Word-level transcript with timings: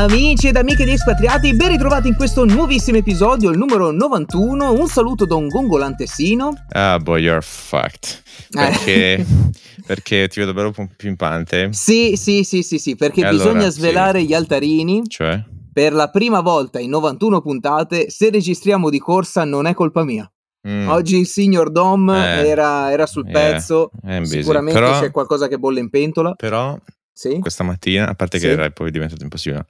Amici 0.00 0.48
ed 0.48 0.56
amiche 0.56 0.86
di 0.86 0.92
Espatriati, 0.92 1.54
ben 1.54 1.68
ritrovati 1.68 2.08
in 2.08 2.14
questo 2.14 2.46
nuovissimo 2.46 2.96
episodio, 2.96 3.50
il 3.50 3.58
numero 3.58 3.90
91. 3.90 4.72
Un 4.72 4.88
saluto 4.88 5.26
da 5.26 5.34
un 5.34 5.46
gongolante 5.46 6.06
Sino. 6.06 6.54
Ah, 6.70 6.98
boy, 6.98 7.20
you're 7.20 7.42
fucked. 7.42 8.22
Perché, 8.48 9.16
eh. 9.16 9.26
perché 9.84 10.26
ti 10.28 10.40
vedo 10.40 10.54
bello 10.54 10.72
pimpante. 10.96 11.74
Sì, 11.74 12.16
sì, 12.16 12.44
sì, 12.44 12.62
sì, 12.62 12.78
sì, 12.78 12.96
perché 12.96 13.26
e 13.26 13.28
bisogna 13.28 13.50
allora, 13.50 13.70
svelare 13.70 14.20
sì. 14.20 14.26
gli 14.28 14.32
altarini. 14.32 15.02
Cioè? 15.06 15.44
Per 15.70 15.92
la 15.92 16.08
prima 16.08 16.40
volta 16.40 16.80
in 16.80 16.88
91 16.88 17.42
puntate, 17.42 18.08
se 18.08 18.30
registriamo 18.30 18.88
di 18.88 18.98
corsa 18.98 19.44
non 19.44 19.66
è 19.66 19.74
colpa 19.74 20.02
mia. 20.02 20.26
Mm. 20.66 20.88
Oggi 20.88 21.18
il 21.18 21.26
signor 21.26 21.70
Dom 21.70 22.08
eh, 22.08 22.48
era, 22.48 22.90
era, 22.90 23.04
sul 23.04 23.30
pezzo, 23.30 23.90
eh, 24.06 24.24
sicuramente 24.24 24.80
però, 24.80 24.98
c'è 24.98 25.10
qualcosa 25.10 25.46
che 25.46 25.58
bolle 25.58 25.80
in 25.80 25.90
pentola. 25.90 26.32
Però 26.32 26.74
sì? 27.12 27.38
questa 27.38 27.64
mattina, 27.64 28.08
a 28.08 28.14
parte 28.14 28.38
che 28.38 28.46
sì. 28.46 28.52
era 28.52 28.70
poi 28.70 28.90
diventato 28.90 29.22
impossibile, 29.22 29.66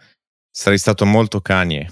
sarei 0.60 0.76
stato 0.76 1.06
molto 1.06 1.40
Kanye 1.40 1.90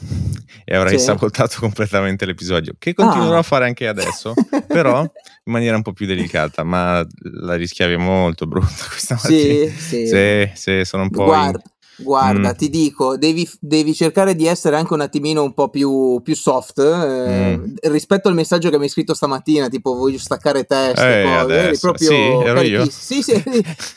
e 0.66 0.76
avrei 0.76 0.98
sì. 0.98 1.04
sabotato 1.06 1.56
completamente 1.58 2.26
l'episodio, 2.26 2.74
che 2.78 2.92
continuerò 2.92 3.36
ah. 3.36 3.38
a 3.38 3.42
fare 3.42 3.64
anche 3.64 3.88
adesso, 3.88 4.34
però 4.68 5.00
in 5.00 5.52
maniera 5.52 5.74
un 5.74 5.80
po' 5.80 5.94
più 5.94 6.04
delicata, 6.04 6.64
ma 6.64 7.02
la 7.40 7.54
rischiavi 7.54 7.96
molto 7.96 8.44
brutta 8.44 8.84
questa 8.90 9.14
mattina. 9.14 9.70
Sì, 9.70 9.78
sì. 9.78 10.06
Sì, 10.06 10.50
sì 10.52 10.84
sono 10.84 11.04
un 11.04 11.10
po'... 11.10 11.24
Guarda, 11.24 11.62
in 11.64 11.77
Guarda, 12.00 12.50
mm. 12.50 12.56
ti 12.56 12.68
dico, 12.70 13.16
devi, 13.16 13.48
devi, 13.60 13.92
cercare 13.92 14.36
di 14.36 14.46
essere 14.46 14.76
anche 14.76 14.92
un 14.94 15.00
attimino 15.00 15.42
un 15.42 15.52
po' 15.52 15.68
più, 15.68 16.20
più 16.22 16.36
soft 16.36 16.78
eh, 16.78 17.56
mm. 17.56 17.74
rispetto 17.82 18.28
al 18.28 18.34
messaggio 18.34 18.70
che 18.70 18.76
mi 18.76 18.84
hai 18.84 18.88
scritto 18.88 19.14
stamattina, 19.14 19.68
tipo 19.68 19.94
voglio 19.94 20.18
staccare 20.18 20.64
teste, 20.64 21.22
eh. 21.22 21.26
Eri 21.26 21.78
proprio 21.78 22.08
sì, 22.08 22.14
ero 22.14 22.60
io. 22.60 22.88
Sì, 22.88 23.22
sì, 23.22 23.42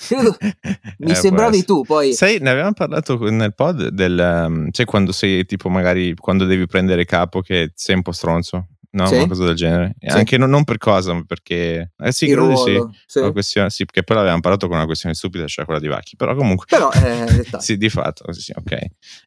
credo, 0.07 0.35
mi 0.99 1.11
eh, 1.11 1.15
sembravi 1.15 1.63
tu. 1.63 1.83
Poi. 1.83 2.13
Sai, 2.13 2.39
ne 2.39 2.49
avevamo 2.49 2.73
parlato 2.73 3.17
nel 3.29 3.53
pod 3.53 3.89
del, 3.89 4.45
um, 4.47 4.71
cioè 4.71 4.85
quando 4.85 5.11
sei 5.11 5.45
tipo 5.45 5.69
magari 5.69 6.15
quando 6.15 6.45
devi 6.45 6.65
prendere 6.65 7.05
capo 7.05 7.41
che 7.41 7.71
sei 7.75 7.95
un 7.95 8.01
po' 8.01 8.11
stronzo 8.11 8.67
no? 8.91 9.05
Sì. 9.07 9.15
Una 9.15 9.27
cosa 9.27 9.45
del 9.45 9.55
genere. 9.55 9.95
Sì. 9.99 10.07
Anche 10.07 10.37
non, 10.37 10.49
non, 10.49 10.63
per 10.63 10.77
cosa, 10.77 11.13
ma 11.13 11.23
perché... 11.25 11.93
Eh 11.97 12.11
sì, 12.11 12.27
credo 12.27 12.55
sì. 12.55 12.81
Sì. 13.05 13.19
Una 13.19 13.31
questione, 13.31 13.69
sì, 13.69 13.85
perché 13.85 14.03
poi 14.03 14.15
l'avevamo 14.17 14.41
parlato 14.41 14.67
con 14.67 14.77
una 14.77 14.85
questione 14.85 15.15
stupida, 15.15 15.47
cioè 15.47 15.65
quella 15.65 15.79
di 15.79 15.87
Vacchi. 15.87 16.15
Però 16.15 16.35
comunque... 16.35 16.65
Però, 16.67 16.91
eh, 16.91 17.45
sì, 17.59 17.77
di 17.77 17.89
fatto, 17.89 18.31
sì, 18.33 18.53
ok. 18.55 18.77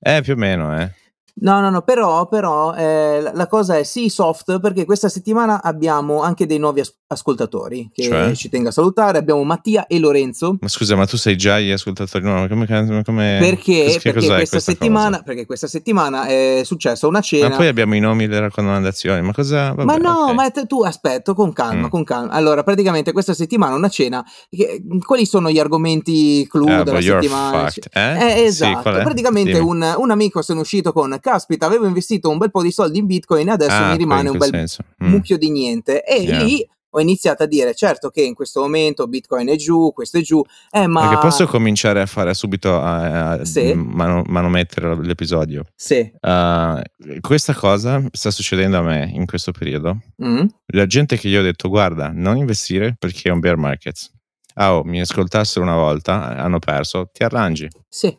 Eh, 0.01 0.21
più 0.23 0.34
o 0.34 0.37
meno, 0.37 0.79
eh. 0.81 0.93
No, 1.37 1.61
no, 1.61 1.69
no, 1.69 1.83
però, 1.83 2.29
però 2.29 2.75
eh, 2.75 3.21
la 3.33 3.47
cosa 3.49 3.77
è 3.77 3.83
sì 3.83 4.09
soft 4.09 4.61
perché 4.61 4.85
questa 4.85 5.09
settimana 5.09 5.63
abbiamo 5.63 6.23
anche 6.23 6.47
dei 6.47 6.59
nuovi 6.59 6.79
as- 6.79 6.95
ascoltatori 7.09 7.91
che 7.93 8.05
cioè? 8.05 8.35
ci 8.35 8.49
tengo 8.49 8.69
a 8.69 8.73
salutare. 8.73 9.19
Abbiamo 9.19 9.43
Mattia 9.43 9.87
e 9.89 9.99
Lorenzo. 9.99 10.57
Ma 10.61 10.69
scusa, 10.69 10.95
ma 10.95 11.07
tu 11.07 11.17
sei 11.17 11.37
già 11.37 11.59
gli 11.59 11.71
ascoltatori? 11.71 12.25
No, 12.25 12.47
come, 12.47 12.67
come, 13.03 13.39
perché, 13.41 13.99
perché, 14.01 14.12
questa 14.12 14.35
questa 14.37 14.61
settimana, 14.61 15.23
perché, 15.23 15.45
questa 15.45 15.67
settimana, 15.67 16.27
è 16.27 16.62
successa 16.65 17.09
una 17.09 17.21
cena. 17.21 17.49
Ma 17.49 17.57
poi 17.57 17.67
abbiamo 17.67 17.97
i 17.97 18.01
nomi 18.01 18.29
delle 18.29 18.41
raccomandazioni. 18.41 19.21
Ma 19.23 19.33
cosa. 19.33 19.73
Vabbè, 19.73 19.85
ma 19.85 19.97
no, 19.97 20.23
okay. 20.23 20.35
ma 20.35 20.51
t- 20.51 20.67
tu 20.67 20.85
aspetta, 20.85 21.35
con 21.35 21.53
calma, 21.53 21.89
mm. 21.89 21.91
con 21.91 22.05
calma. 22.05 22.31
Allora, 22.31 22.62
praticamente 22.62 23.11
questa 23.11 23.35
settimana 23.35 23.75
una 23.75 23.89
cena. 23.89 24.25
Che, 24.49 24.83
quali 25.05 25.27
sono 25.27 25.51
gli 25.51 25.59
argomenti 25.59 26.47
clou 26.49 26.81
uh, 26.81 26.83
della 26.85 27.01
settimana? 27.01 27.73
Eh? 27.93 28.01
Eh, 28.01 28.45
esatto. 28.45 28.93
Sì, 28.93 29.03
praticamente 29.03 29.59
un, 29.59 29.95
un, 29.97 30.11
amico 30.11 30.41
è 30.41 30.53
uscito 30.53 30.93
con 30.93 31.19
caspita, 31.25 31.64
avevo 31.64 31.86
investito 31.86 32.28
un 32.28 32.36
bel 32.36 32.50
po' 32.50 32.61
di 32.61 32.70
soldi 32.70 32.98
in 32.98 33.06
Bitcoin 33.06 33.48
e 33.48 33.53
adesso 33.53 33.83
ah, 33.83 33.91
mi 33.91 33.97
rimane 33.97 34.28
un 34.28 34.36
bel 34.36 34.53
mm. 34.53 35.08
mucchio 35.08 35.39
di 35.39 35.50
niente. 35.50 36.05
E 36.05 36.20
yeah. 36.20 36.42
lì 36.42 36.69
ho 36.91 37.00
iniziato 37.00 37.42
a 37.42 37.47
dire 37.47 37.75
certo 37.75 38.11
che 38.11 38.22
in 38.22 38.34
questo 38.34 38.61
momento 38.61 39.08
Bitcoin 39.08 39.48
è 39.48 39.56
giù, 39.56 39.91
questo 39.92 40.19
è 40.19 40.20
giù, 40.20 40.44
eh, 40.70 40.86
ma... 40.86 41.08
Perché 41.08 41.19
posso 41.19 41.47
cominciare 41.47 42.00
a 42.00 42.06
fare 42.06 42.34
subito 42.34 42.78
a, 42.78 43.31
a 43.31 43.44
sì. 43.44 43.72
mano, 43.75 44.22
manomettere 44.26 44.94
l'episodio? 45.03 45.65
Sì. 45.75 46.12
Uh, 46.21 46.81
questa 47.21 47.54
cosa 47.54 48.04
sta 48.12 48.31
succedendo 48.31 48.78
a 48.78 48.82
me 48.82 49.10
in 49.12 49.26
questo 49.26 49.50
periodo. 49.50 49.99
Mm. 50.22 50.44
La 50.66 50.87
gente 50.87 51.16
che 51.16 51.28
gli 51.28 51.37
ho 51.37 51.43
detto 51.43 51.69
guarda, 51.69 52.12
non 52.15 52.37
investire 52.37 52.94
perché 52.99 53.28
è 53.28 53.32
un 53.32 53.41
bear 53.41 53.56
market. 53.56 54.12
Ah, 54.56 54.76
oh, 54.76 54.84
mi 54.84 55.00
ascoltassero 55.00 55.65
una 55.65 55.75
volta, 55.75 56.37
hanno 56.37 56.60
perso, 56.60 57.09
ti 57.12 57.25
arrangi. 57.25 57.69
Sì. 57.88 58.16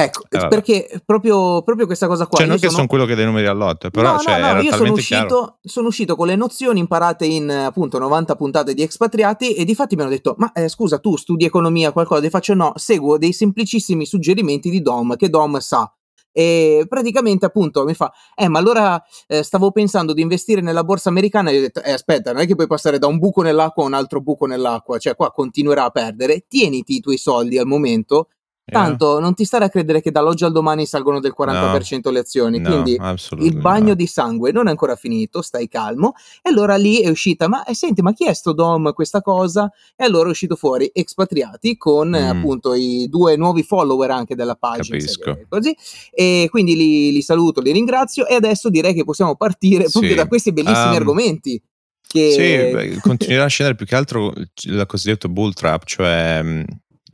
Ecco, 0.00 0.22
eh, 0.30 0.46
perché 0.46 1.00
proprio, 1.04 1.62
proprio, 1.62 1.86
questa 1.86 2.06
cosa 2.06 2.26
qua. 2.26 2.38
Cioè, 2.38 2.46
non 2.46 2.56
che 2.56 2.66
sono... 2.66 2.74
sono 2.74 2.86
quello 2.86 3.04
che 3.04 3.16
dai 3.16 3.24
numeri 3.24 3.48
all'otto, 3.48 3.90
però 3.90 4.12
no, 4.12 4.18
cioè, 4.18 4.40
no, 4.40 4.52
no, 4.52 4.60
io 4.60 4.72
sono 4.72 4.92
uscito, 4.92 5.58
sono 5.60 5.88
uscito, 5.88 6.14
con 6.14 6.28
le 6.28 6.36
nozioni 6.36 6.78
imparate 6.78 7.26
in 7.26 7.50
appunto 7.50 7.98
90 7.98 8.36
puntate 8.36 8.74
di 8.74 8.82
expatriati 8.82 9.54
e 9.54 9.64
di 9.64 9.74
fatti 9.74 9.96
mi 9.96 10.02
hanno 10.02 10.10
detto: 10.10 10.36
Ma 10.38 10.52
eh, 10.52 10.68
scusa, 10.68 10.98
tu 10.98 11.16
studi 11.16 11.44
economia, 11.44 11.90
qualcosa? 11.90 12.20
Ti 12.20 12.30
faccio 12.30 12.54
no, 12.54 12.72
seguo 12.76 13.18
dei 13.18 13.32
semplicissimi 13.32 14.06
suggerimenti 14.06 14.70
di 14.70 14.80
Dom 14.80 15.16
che 15.16 15.28
Dom 15.28 15.58
sa. 15.58 15.92
E 16.30 16.86
praticamente 16.88 17.46
appunto 17.46 17.82
mi 17.84 17.94
fa: 17.94 18.12
Eh, 18.36 18.46
ma 18.46 18.60
allora 18.60 19.02
eh, 19.26 19.42
stavo 19.42 19.72
pensando 19.72 20.12
di 20.12 20.22
investire 20.22 20.60
nella 20.60 20.84
borsa 20.84 21.08
americana. 21.08 21.50
E 21.50 21.58
ho 21.58 21.60
detto: 21.60 21.82
Eh, 21.82 21.90
aspetta, 21.90 22.32
non 22.32 22.42
è 22.42 22.46
che 22.46 22.54
puoi 22.54 22.68
passare 22.68 23.00
da 23.00 23.08
un 23.08 23.18
buco 23.18 23.42
nell'acqua 23.42 23.82
a 23.82 23.86
un 23.86 23.94
altro 23.94 24.20
buco 24.20 24.46
nell'acqua, 24.46 24.98
cioè 24.98 25.16
qua 25.16 25.32
continuerà 25.32 25.86
a 25.86 25.90
perdere. 25.90 26.44
Tieniti 26.46 26.96
i 26.96 27.00
tuoi 27.00 27.16
soldi 27.16 27.58
al 27.58 27.66
momento 27.66 28.28
Tanto 28.70 29.12
yeah. 29.12 29.20
non 29.20 29.34
ti 29.34 29.44
stare 29.44 29.64
a 29.64 29.68
credere 29.70 30.02
che 30.02 30.10
dall'oggi 30.10 30.44
al 30.44 30.52
domani 30.52 30.84
salgono 30.84 31.20
del 31.20 31.34
40% 31.38 32.00
no, 32.02 32.10
le 32.10 32.18
azioni. 32.18 32.58
No, 32.58 32.68
quindi 32.68 32.98
il 33.38 33.56
bagno 33.56 33.88
no. 33.88 33.94
di 33.94 34.06
sangue 34.06 34.52
non 34.52 34.66
è 34.66 34.70
ancora 34.70 34.94
finito, 34.94 35.40
stai 35.42 35.68
calmo. 35.68 36.14
E 36.42 36.50
allora 36.50 36.76
lì 36.76 37.00
è 37.00 37.08
uscita, 37.08 37.48
ma 37.48 37.64
eh, 37.64 37.74
senti, 37.74 38.02
ma 38.02 38.12
chi 38.12 38.26
è 38.26 38.34
sto 38.34 38.52
Dom 38.52 38.92
questa 38.92 39.22
cosa? 39.22 39.70
E 39.96 40.04
allora 40.04 40.28
è 40.28 40.30
uscito 40.30 40.56
fuori 40.56 40.90
Expatriati 40.92 41.76
con 41.76 42.08
mm. 42.08 42.14
appunto 42.14 42.74
i 42.74 43.06
due 43.08 43.36
nuovi 43.36 43.62
follower 43.62 44.10
anche 44.10 44.34
della 44.34 44.54
pagina. 44.54 44.98
Capisco. 44.98 45.38
Così. 45.48 45.74
E 46.12 46.48
quindi 46.50 46.76
li, 46.76 47.12
li, 47.12 47.22
saluto, 47.22 47.60
li 47.60 47.72
ringrazio. 47.72 48.26
E 48.26 48.34
adesso 48.34 48.68
direi 48.68 48.94
che 48.94 49.04
possiamo 49.04 49.34
partire 49.36 49.84
sì. 49.86 49.92
proprio 49.92 50.14
da 50.14 50.28
questi 50.28 50.52
bellissimi 50.52 50.90
um, 50.90 50.94
argomenti. 50.94 51.62
Che... 52.06 52.30
Sì, 52.32 52.74
beh, 52.74 53.00
continuerà 53.00 53.44
a 53.44 53.48
scendere 53.48 53.76
più 53.76 53.86
che 53.86 53.94
altro 53.94 54.32
il 54.34 54.84
cosiddetto 54.86 55.28
bull 55.28 55.52
trap, 55.52 55.84
cioè 55.84 56.64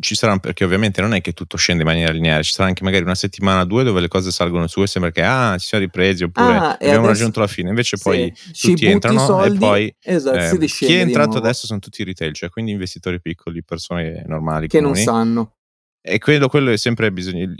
ci 0.00 0.15
saranno, 0.15 0.41
perché 0.41 0.65
ovviamente 0.65 1.00
non 1.00 1.15
è 1.15 1.21
che 1.21 1.32
tutto 1.32 1.56
scende 1.56 1.82
in 1.82 1.88
maniera 1.88 2.12
lineare, 2.12 2.43
ci 2.43 2.53
sarà 2.53 2.69
anche 2.69 2.82
magari 2.84 3.05
una 3.05 3.15
settimana 3.15 3.62
o 3.62 3.65
due 3.65 3.84
dove 3.84 4.00
le 4.00 4.09
cose 4.09 4.31
salgono 4.31 4.66
su 4.66 4.82
e 4.82 4.87
sembra 4.87 5.10
che 5.10 5.22
ah, 5.22 5.56
ci 5.59 5.66
siamo 5.66 5.84
ripresi 5.84 6.25
oppure 6.25 6.56
ah, 6.56 6.72
abbiamo 6.72 7.06
raggiunto 7.06 7.41
la 7.41 7.47
fine, 7.47 7.69
invece 7.69 7.97
poi 7.99 8.32
sì, 8.53 8.71
tutti 8.71 8.87
entrano 8.87 9.44
e 9.44 9.53
poi 9.53 9.94
esatto, 10.00 10.60
eh, 10.60 10.66
chi 10.66 10.94
è 10.94 11.00
entrato 11.00 11.38
adesso 11.38 11.66
sono 11.66 11.78
tutti 11.78 12.03
retail, 12.05 12.32
cioè 12.34 12.49
quindi 12.49 12.72
investitori 12.72 13.21
piccoli, 13.21 13.62
persone 13.65 14.25
normali. 14.27 14.69
Che 14.69 14.78
comuni. 14.78 15.05
non 15.05 15.05
sanno. 15.05 15.56
E 16.06 16.19
quello, 16.19 16.49
quello 16.49 16.71
è 16.71 16.76
sempre 16.76 17.11
bisogno, 17.11 17.55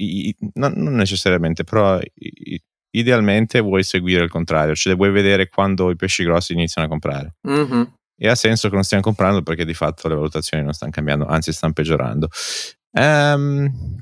non, 0.55 0.72
non 0.77 0.95
necessariamente, 0.95 1.65
però 1.65 1.99
idealmente 2.91 3.61
vuoi 3.61 3.83
seguire 3.83 4.22
il 4.22 4.31
contrario, 4.31 4.75
cioè 4.75 4.95
vuoi 4.95 5.11
vedere 5.11 5.49
quando 5.49 5.91
i 5.91 5.97
pesci 5.97 6.25
grossi 6.25 6.53
iniziano 6.53 6.87
a 6.87 6.91
comprare. 6.91 7.37
Mm-hmm 7.49 7.83
e 8.16 8.28
ha 8.28 8.34
senso 8.34 8.69
che 8.69 8.75
non 8.75 8.84
stiamo 8.84 9.02
comprando 9.02 9.42
perché 9.42 9.64
di 9.64 9.75
fatto 9.75 10.08
le 10.08 10.14
valutazioni 10.14 10.62
non 10.62 10.72
stanno 10.72 10.92
cambiando, 10.92 11.26
anzi 11.26 11.52
stanno 11.52 11.72
peggiorando. 11.72 12.28
Um, 12.92 13.97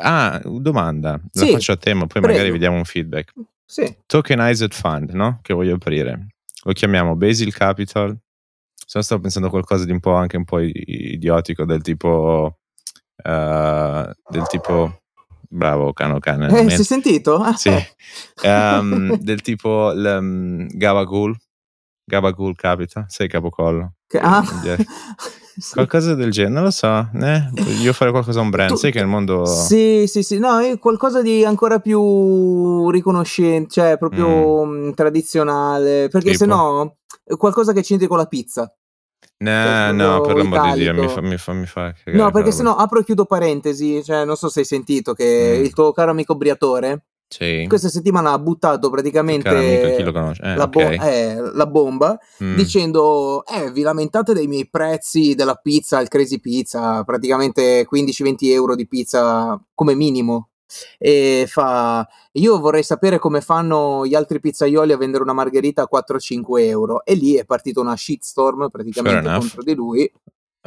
ah, 0.00 0.40
domanda, 0.44 1.20
la 1.32 1.46
faccio 1.46 1.72
a 1.72 1.76
te, 1.76 1.94
ma 1.94 2.06
poi 2.06 2.20
prego. 2.20 2.28
magari 2.28 2.50
vediamo 2.50 2.76
un 2.76 2.84
feedback. 2.84 3.32
Sì. 3.64 3.96
Tokenized 4.06 4.72
Fund, 4.72 5.10
no? 5.10 5.38
Che 5.42 5.54
voglio 5.54 5.74
aprire. 5.74 6.34
Lo 6.64 6.72
chiamiamo 6.72 7.16
Basil 7.16 7.52
Capital. 7.52 8.16
Se 8.86 9.00
stavo 9.02 9.22
pensando 9.22 9.48
a 9.48 9.50
qualcosa 9.50 9.84
di 9.84 9.92
un 9.92 10.00
po' 10.00 10.14
anche 10.14 10.36
un 10.36 10.44
po' 10.44 10.60
idiotico, 10.60 11.64
del 11.64 11.82
tipo. 11.82 12.58
Uh, 13.22 14.10
del 14.28 14.46
tipo. 14.48 15.00
Bravo, 15.48 15.92
cano 15.92 16.18
cane. 16.18 16.48
Eh, 16.48 16.70
si 16.70 16.80
è 16.80 16.84
sentito? 16.84 17.36
Ah. 17.36 17.54
Sì. 17.54 17.72
Um, 18.42 19.16
del 19.18 19.40
tipo 19.40 19.92
um, 19.94 20.66
Gavagul 20.68 21.36
Gabagool 22.04 22.54
capita, 22.54 23.06
sei 23.08 23.28
capocollo. 23.28 23.94
Ah. 24.20 24.44
Qualcosa 25.72 26.14
del 26.14 26.30
genere, 26.32 26.52
non 26.52 26.64
lo 26.64 26.70
so. 26.70 27.08
Eh? 27.14 27.48
Io 27.80 27.92
fare 27.92 28.10
qualcosa 28.10 28.40
a 28.40 28.42
un 28.42 28.50
brand, 28.50 28.70
tu, 28.70 28.76
sai 28.76 28.90
che 28.90 28.98
nel 28.98 29.06
mondo. 29.06 29.44
Sì, 29.44 30.04
sì, 30.08 30.24
sì, 30.24 30.38
no, 30.38 30.58
qualcosa 30.80 31.22
di 31.22 31.44
ancora 31.44 31.78
più 31.78 32.90
riconoscente, 32.90 33.70
cioè 33.70 33.96
proprio 33.96 34.64
mm. 34.64 34.86
mm 34.86 34.92
tradizionale. 34.94 36.08
Perché 36.08 36.34
se 36.34 36.46
no, 36.46 36.96
qualcosa 37.38 37.72
che 37.72 37.82
c'entri 37.82 38.08
con 38.08 38.18
la 38.18 38.26
pizza. 38.26 38.62
No, 39.36 39.50
cioè, 39.50 39.92
no, 39.92 40.20
per 40.22 40.36
l'amor 40.36 40.72
di 40.72 40.80
Dio, 40.80 40.94
mi 40.94 41.08
fa, 41.08 41.20
mi 41.20 41.36
fa, 41.36 41.52
mi 41.52 41.66
fa 41.66 41.94
No, 42.06 42.30
perché 42.30 42.50
se 42.50 42.62
no 42.62 42.74
apro 42.74 42.98
e 42.98 43.04
chiudo 43.04 43.24
parentesi, 43.24 44.02
cioè 44.02 44.24
non 44.24 44.36
so 44.36 44.48
se 44.48 44.60
hai 44.60 44.66
sentito 44.66 45.12
che 45.12 45.58
mm. 45.58 45.64
il 45.64 45.72
tuo 45.72 45.92
caro 45.92 46.10
amico 46.10 46.34
Briatore 46.34 47.04
sì. 47.38 47.66
Questa 47.66 47.88
settimana 47.88 48.30
ha 48.30 48.38
buttato 48.38 48.90
praticamente 48.90 49.48
eh, 49.48 50.04
la, 50.54 50.68
bo- 50.68 50.84
okay. 50.84 50.98
eh, 51.00 51.40
la, 51.52 51.66
bomba 51.66 52.16
mm. 52.42 52.54
dicendo: 52.54 53.44
Eh, 53.46 53.72
vi 53.72 53.82
lamentate 53.82 54.34
dei 54.34 54.46
miei 54.46 54.68
prezzi 54.68 55.34
della 55.34 55.56
pizza 55.56 55.98
al 55.98 56.06
Crazy 56.06 56.38
Pizza, 56.38 57.02
praticamente 57.02 57.88
15-20 57.90 58.36
euro 58.42 58.76
di 58.76 58.86
pizza 58.86 59.60
come 59.74 59.96
minimo. 59.96 60.50
E 60.96 61.46
fa: 61.48 62.06
Io 62.32 62.60
vorrei 62.60 62.84
sapere 62.84 63.18
come 63.18 63.40
fanno 63.40 64.06
gli 64.06 64.14
altri 64.14 64.38
pizzaioli 64.38 64.92
a 64.92 64.96
vendere 64.96 65.24
una 65.24 65.32
margherita 65.32 65.82
a 65.82 65.88
4-5 65.92 66.42
euro. 66.60 67.04
E 67.04 67.14
lì 67.14 67.34
è 67.34 67.44
partita 67.44 67.80
una 67.80 67.96
shitstorm 67.96 68.68
praticamente 68.70 69.28
contro 69.28 69.62
di 69.64 69.74
lui 69.74 70.12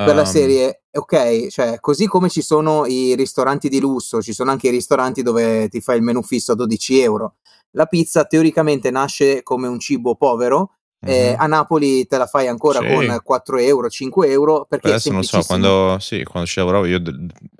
per 0.05 0.13
la 0.13 0.25
serie, 0.25 0.83
ok, 0.91 1.47
cioè 1.47 1.79
così 1.79 2.05
come 2.05 2.29
ci 2.29 2.43
sono 2.43 2.85
i 2.85 3.15
ristoranti 3.15 3.67
di 3.67 3.79
lusso, 3.79 4.21
ci 4.21 4.31
sono 4.31 4.51
anche 4.51 4.67
i 4.67 4.71
ristoranti 4.71 5.23
dove 5.23 5.69
ti 5.69 5.81
fai 5.81 5.97
il 5.97 6.03
menù 6.03 6.21
fisso 6.21 6.51
a 6.51 6.55
12 6.55 6.99
euro. 6.99 7.35
La 7.71 7.87
pizza 7.87 8.25
teoricamente 8.25 8.91
nasce 8.91 9.41
come 9.41 9.67
un 9.67 9.79
cibo 9.79 10.15
povero, 10.15 10.76
eh, 10.99 11.35
a 11.37 11.45
Napoli 11.45 12.05
te 12.07 12.17
la 12.17 12.25
fai 12.25 12.47
ancora 12.47 12.79
Sì. 12.79 12.87
con 12.87 13.19
4 13.23 13.57
euro, 13.59 13.89
5 13.89 14.29
euro, 14.29 14.65
perché 14.67 14.89
Adesso 14.89 15.11
non 15.11 15.23
so, 15.23 15.41
quando, 15.43 15.97
sì, 15.99 16.23
quando 16.23 16.47
ci 16.49 16.59
lavoravo 16.59 16.85
io, 16.85 17.01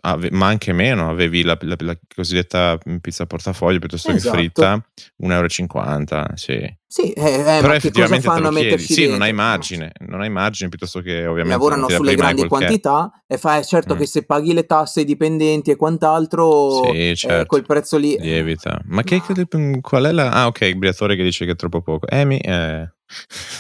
ave- 0.02 0.32
ma 0.32 0.48
anche 0.48 0.74
meno, 0.74 1.10
avevi 1.10 1.44
la, 1.44 1.58
la- 1.62 1.76
la 1.80 1.98
cosiddetta 2.16 2.78
pizza 3.02 3.24
a 3.24 3.26
portafoglio 3.28 3.80
piuttosto 3.80 4.10
Esatto. 4.12 4.36
che 4.36 4.42
fritta, 4.44 4.84
1,50 5.24 6.12
euro, 6.16 6.28
sì. 6.36 6.76
Sì, 6.90 7.12
eh, 7.12 7.22
eh, 7.22 7.44
Però 7.44 7.44
ma 7.44 7.62
cosa 7.62 7.76
effettivamente 7.76 8.28
te 8.28 8.34
fanno 8.34 8.48
a 8.48 8.52
metterci 8.52 8.94
Sì, 8.94 9.02
non 9.10 9.22
hai 9.22 9.28
dentro? 9.32 9.46
margine, 9.46 9.92
non 10.08 10.22
hai 10.22 10.30
margine 10.30 10.70
piuttosto 10.70 11.02
che 11.02 11.26
ovviamente 11.28 11.50
Lavorano 11.50 11.90
sulle 11.90 12.16
grandi 12.16 12.48
quantità 12.48 13.12
e 13.28 13.38
fa, 13.38 13.58
è 13.58 13.64
certo 13.64 13.94
Mm. 13.94 13.98
che 13.98 14.06
se 14.08 14.24
paghi 14.26 14.54
le 14.54 14.66
tasse 14.66 15.02
ai 15.02 15.06
dipendenti 15.06 15.70
e 15.70 15.76
quant'altro, 15.76 16.86
Sì, 16.86 17.10
eh, 17.10 17.16
certo. 17.16 17.46
quel 17.46 17.66
prezzo 17.66 17.98
lì... 17.98 18.18
Lievita. 18.18 18.80
Ma 18.86 19.04
che, 19.04 19.22
che- 19.22 19.46
qual 19.82 20.06
è 20.06 20.12
la... 20.12 20.32
Ah, 20.32 20.48
ok, 20.48 20.62
il 20.62 20.78
Briatore 20.78 21.16
che 21.18 21.24
dice 21.24 21.46
che 21.46 21.52
è 21.52 21.56
troppo 21.56 21.82
poco. 21.82 22.08
Emi, 22.08 22.38
eh... 22.40 22.90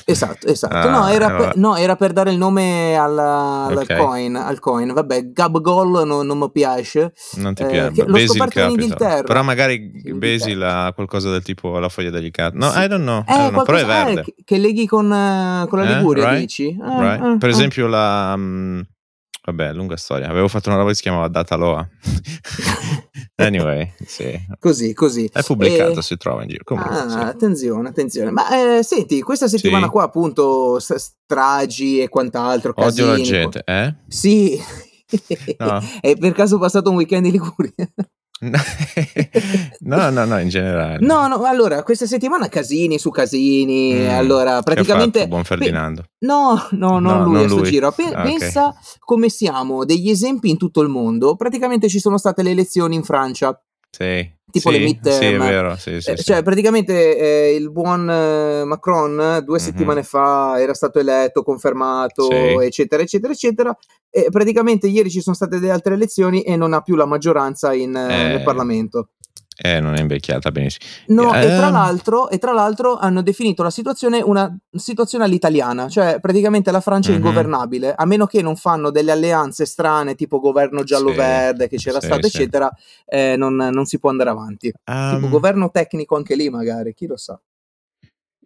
Esatto, 0.06 0.48
esatto. 0.48 0.76
Ah, 0.76 0.90
no, 0.90 1.08
era 1.08 1.28
vabbè. 1.30 1.44
per, 1.48 1.58
no, 1.58 1.76
era 1.76 1.96
per 1.96 2.12
dare 2.14 2.32
il 2.32 2.38
nome 2.38 2.96
alla- 2.96 3.66
al, 3.66 3.78
Ok. 3.78 3.96
coin, 3.98 4.36
al 4.36 4.60
coin. 4.60 4.94
Vabbè, 4.94 5.32
Gab 5.32 5.60
Gol 5.62 6.06
non, 6.06 6.26
non 6.26 6.38
mi 6.38 6.52
piace. 6.52 7.14
Non 7.36 7.54
ti 7.54 7.64
Eh, 7.64 7.68
piace. 7.68 7.92
che 7.94 8.04
l'ho 8.06 8.12
Basil 8.12 8.28
scoperto 8.30 8.60
in 8.60 8.66
Capital. 8.66 8.84
Inghilterra. 8.84 9.24
Però 9.24 9.44
magari 9.44 9.76
Inghilterra. 9.76 10.18
Basil 10.18 10.64
ha 10.64 10.92
qualcosa 10.94 11.32
del 11.32 11.44
tipo 11.44 11.78
la 11.80 11.90
foglia 11.90 12.10
degli 12.10 12.32
catti. 12.32 12.58
No, 12.58 12.72
Sì. 12.72 12.80
I 12.82 12.88
don't 12.88 13.04
know. 13.04 13.20
I 13.20 13.24
Eh, 13.32 13.36
don't 13.38 13.52
know, 13.52 13.64
Però 13.64 13.78
è 13.78 13.82
eh, 13.82 13.86
verde. 13.86 14.24
che, 14.24 14.36
che 14.44 14.58
leghi 14.58 14.86
con, 14.86 15.12
eh, 15.12 15.66
con 15.68 15.80
la 15.80 15.86
Eh, 15.90 15.96
Liguria, 15.96 16.24
right, 16.26 16.40
dici? 16.40 16.68
Eh, 16.70 17.00
right. 17.00 17.24
eh, 17.24 17.38
Per 17.38 17.50
eh. 17.50 17.52
esempio 17.52 17.88
la... 17.88 18.36
mm, 18.38 18.80
vabbè, 19.48 19.74
lunga 19.74 19.96
storia. 19.96 20.28
Avevo 20.30 20.48
fatto 20.50 20.68
una 20.70 20.78
roba 20.78 20.90
che 20.90 20.96
si 20.96 21.02
chiamava 21.04 21.28
Dataloa. 21.30 21.88
anyway, 23.36 23.94
sì. 24.06 24.38
Così, 24.60 24.94
così. 24.94 25.30
È 25.32 25.42
pubblicato, 25.44 26.00
E- 26.00 26.04
si 26.04 26.18
trova 26.18 26.44
in 26.44 26.50
giro. 26.50 26.64
Comunque, 26.66 26.96
Ah, 26.96 27.10
sì. 27.10 27.18
attenzione, 27.18 27.90
attenzione. 27.90 28.32
Ma 28.32 28.78
eh, 28.78 28.84
senti, 28.84 29.22
questa 29.22 29.48
settimana 29.48 29.86
Sì. 29.86 29.92
qua, 29.92 30.04
appunto, 30.04 30.80
stragi 30.80 32.02
e 32.02 32.10
quant'altro, 32.10 32.74
Odio 32.76 33.06
la 33.06 33.12
casini. 33.12 33.28
gente, 33.28 33.62
eh? 33.66 33.96
Sì. 34.08 34.62
No. 35.58 35.82
È 36.02 36.16
per 36.18 36.34
caso 36.34 36.58
passato 36.60 36.90
un 36.90 36.98
weekend 36.98 37.26
in 37.28 37.32
Liguria? 37.32 37.72
No, 38.40 40.10
no, 40.12 40.26
no, 40.26 40.40
in 40.40 40.50
generale. 40.50 40.98
No, 41.00 41.28
no, 41.28 41.44
allora, 41.44 41.84
questa 41.84 42.06
settimana 42.06 42.48
casini 42.50 43.00
su 43.00 43.10
casini, 43.10 43.94
Mm, 43.94 44.10
allora 44.10 44.62
praticamente... 44.62 45.20
fatto 45.20 45.30
Buon 45.32 45.44
Ferdinando. 45.44 46.04
No, 46.20 46.68
no, 46.72 47.00
non 47.00 47.04
No, 47.04 47.24
lui 47.24 47.34
non 47.34 47.44
a 47.44 47.48
sto 47.48 47.58
lui. 47.58 47.70
giro. 47.70 47.92
Pe- 47.92 48.12
Ah. 48.14 48.22
Pensa 48.24 48.76
come 49.00 49.30
siamo 49.30 49.86
degli 49.86 50.10
esempi 50.10 50.50
in 50.50 50.58
tutto 50.58 50.82
il 50.82 50.90
mondo. 50.90 51.36
Praticamente 51.36 51.88
ci 51.90 52.00
sono 52.00 52.18
state 52.18 52.42
le 52.44 52.52
elezioni 52.52 52.96
in 52.96 53.04
Francia. 53.04 53.60
Sì. 53.98 54.36
Tipo 54.50 54.72
sì, 54.72 54.78
le 54.80 54.84
midterm. 54.86 55.18
Sì, 55.20 55.26
è 55.26 55.38
vero, 55.38 55.76
sì, 55.76 56.00
sì, 56.00 56.12
Eh. 56.12 56.16
Cioè, 56.18 56.42
praticamente 56.42 57.18
eh, 57.18 57.54
il 57.56 57.70
buon 57.70 58.10
eh, 58.10 58.64
Macron 58.64 59.20
eh, 59.20 59.42
due 59.42 59.58
Mhm. 59.58 59.64
settimane 59.64 60.04
fa 60.04 60.56
era 60.58 60.74
stato 60.74 61.00
eletto, 61.00 61.44
confermato, 61.44 62.62
eccetera, 62.62 63.02
eccetera, 63.04 63.34
eccetera. 63.34 63.78
E 64.10 64.28
praticamente 64.32 64.88
ieri 64.88 65.10
ci 65.10 65.20
sono 65.22 65.36
state 65.36 65.60
delle 65.60 65.72
altre 65.74 65.96
elezioni 65.96 66.44
e 66.44 66.56
non 66.56 66.72
ha 66.74 66.82
più 66.82 66.96
la 66.96 67.06
maggioranza 67.06 67.74
in, 67.74 67.94
eh, 67.96 68.04
Eh, 68.04 68.28
nel 68.30 68.44
Parlamento. 68.44 69.10
Eh, 69.60 69.80
non 69.80 69.96
è 69.96 70.00
invecchiata 70.00 70.52
benissimo. 70.52 70.86
No, 71.08 71.34
e, 71.34 71.48
tra 71.48 71.66
Ehm. 71.68 71.72
l'altro, 71.74 72.30
e 72.30 72.38
tra 72.38 72.54
l'altro 72.54 72.96
hanno 72.98 73.24
definito 73.24 73.64
la 73.64 73.72
situazione 73.72 74.22
una 74.22 74.56
situazione 74.72 75.24
all'italiana, 75.24 75.90
cioè 75.90 76.20
praticamente 76.20 76.70
la 76.70 76.80
Francia 76.80 77.10
è 77.10 77.12
Mhm. 77.14 77.18
ingovernabile, 77.18 77.96
a 77.96 78.06
meno 78.06 78.28
che 78.28 78.42
non 78.44 78.56
fanno 78.56 78.92
delle 78.92 79.12
alleanze 79.12 79.66
strane 79.66 80.14
tipo 80.14 80.40
governo 80.40 80.84
giallo-verde 80.84 81.68
che 81.68 81.78
c'era 81.78 82.00
sì, 82.00 82.06
stato, 82.06 82.28
sì. 82.28 82.38
eccetera, 82.38 82.72
eh, 83.06 83.36
non, 83.36 83.56
non 83.56 83.86
si 83.86 83.98
può 84.00 84.10
andare 84.12 84.30
avanti. 84.30 84.68
tipo 84.72 85.26
Ehm, 85.26 85.30
governo 85.30 85.72
tecnico 85.72 86.16
anche 86.16 86.36
lì 86.36 86.50
magari, 86.50 86.94
chi 86.94 87.08
lo 87.08 87.18
sa. 87.18 87.40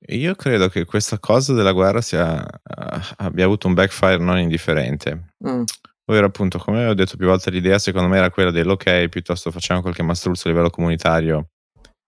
io 0.07 0.33
credo 0.35 0.67
che 0.69 0.85
questa 0.85 1.19
cosa 1.19 1.53
della 1.53 1.73
guerra 1.73 2.01
sia, 2.01 2.41
eh, 2.43 2.99
abbia 3.17 3.45
avuto 3.45 3.67
un 3.67 3.73
backfire 3.73 4.17
non 4.17 4.39
indifferente. 4.39 5.33
Mm. 5.47 5.63
Ovvero, 6.11 6.25
appunto, 6.27 6.57
come 6.57 6.87
ho 6.87 6.93
detto 6.93 7.15
più 7.15 7.25
volte, 7.27 7.49
l'idea 7.51 7.79
secondo 7.79 8.09
me 8.09 8.17
era 8.17 8.29
quella 8.29 8.51
dell'ok, 8.51 9.07
piuttosto 9.07 9.49
facciamo 9.49 9.79
qualche 9.79 10.03
mastruzzo 10.03 10.47
a 10.47 10.51
livello 10.51 10.69
comunitario 10.69 11.51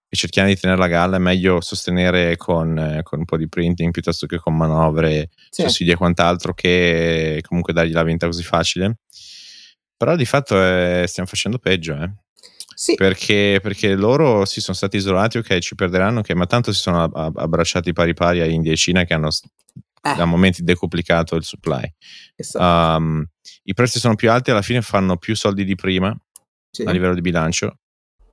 e 0.10 0.16
cerchiamo 0.18 0.50
di 0.50 0.58
tenerla 0.58 0.84
a 0.84 0.88
galla. 0.90 1.16
È 1.16 1.20
meglio 1.20 1.62
sostenere 1.62 2.36
con, 2.36 2.78
eh, 2.78 3.00
con 3.02 3.20
un 3.20 3.26
po' 3.26 3.38
di 3.38 3.48
printing 3.48 3.92
piuttosto 3.92 4.26
che 4.28 4.40
con 4.40 4.58
manovre, 4.58 5.30
Sì. 5.50 5.62
sussidi 5.62 5.92
e 5.92 5.96
quant'altro, 5.96 6.54
che 6.54 7.42
comunque 7.48 7.72
dargli 7.72 7.94
la 7.94 8.04
vinta 8.04 8.26
così 8.26 8.44
facile. 8.44 8.98
Però 9.96 10.18
di 10.18 10.26
fatto 10.26 10.62
eh, 10.62 11.06
stiamo 11.08 11.30
facendo 11.30 11.58
peggio, 11.58 11.94
eh. 11.96 12.12
Sì, 12.76 12.96
Perché, 12.96 13.60
perché 13.62 13.96
loro 13.96 14.44
si 14.44 14.60
sono 14.60 14.76
stati 14.76 14.98
isolati, 14.98 15.38
ok, 15.38 15.60
ci 15.60 15.76
perderanno, 15.76 16.20
ok, 16.20 16.32
ma 16.32 16.46
tanto 16.46 16.74
si 16.74 16.82
sono 16.82 17.04
ab- 17.04 17.16
ab- 17.16 17.38
abbracciati 17.38 17.94
pari 17.94 18.14
pari 18.14 18.42
a 18.42 18.46
India 18.46 18.74
e 18.74 18.76
Cina 18.76 19.06
che 19.06 19.14
hanno 19.14 19.30
Eh. 20.06 20.22
a 20.22 20.26
momenti 20.26 20.64
decuplicato 20.64 21.36
il 21.36 21.44
supply. 21.44 21.90
esatto, 22.36 23.02
Um, 23.02 23.26
I 23.64 23.74
prezzi 23.74 24.00
sono 24.00 24.16
più 24.16 24.30
alti, 24.30 24.52
alla 24.52 24.62
fine 24.62 24.82
fanno 24.82 25.16
più 25.16 25.34
soldi 25.34 25.64
di 25.64 25.76
prima 25.76 26.14
sì. 26.70 26.84
a 26.84 26.92
livello 26.92 27.14
di 27.14 27.22
bilancio. 27.22 27.78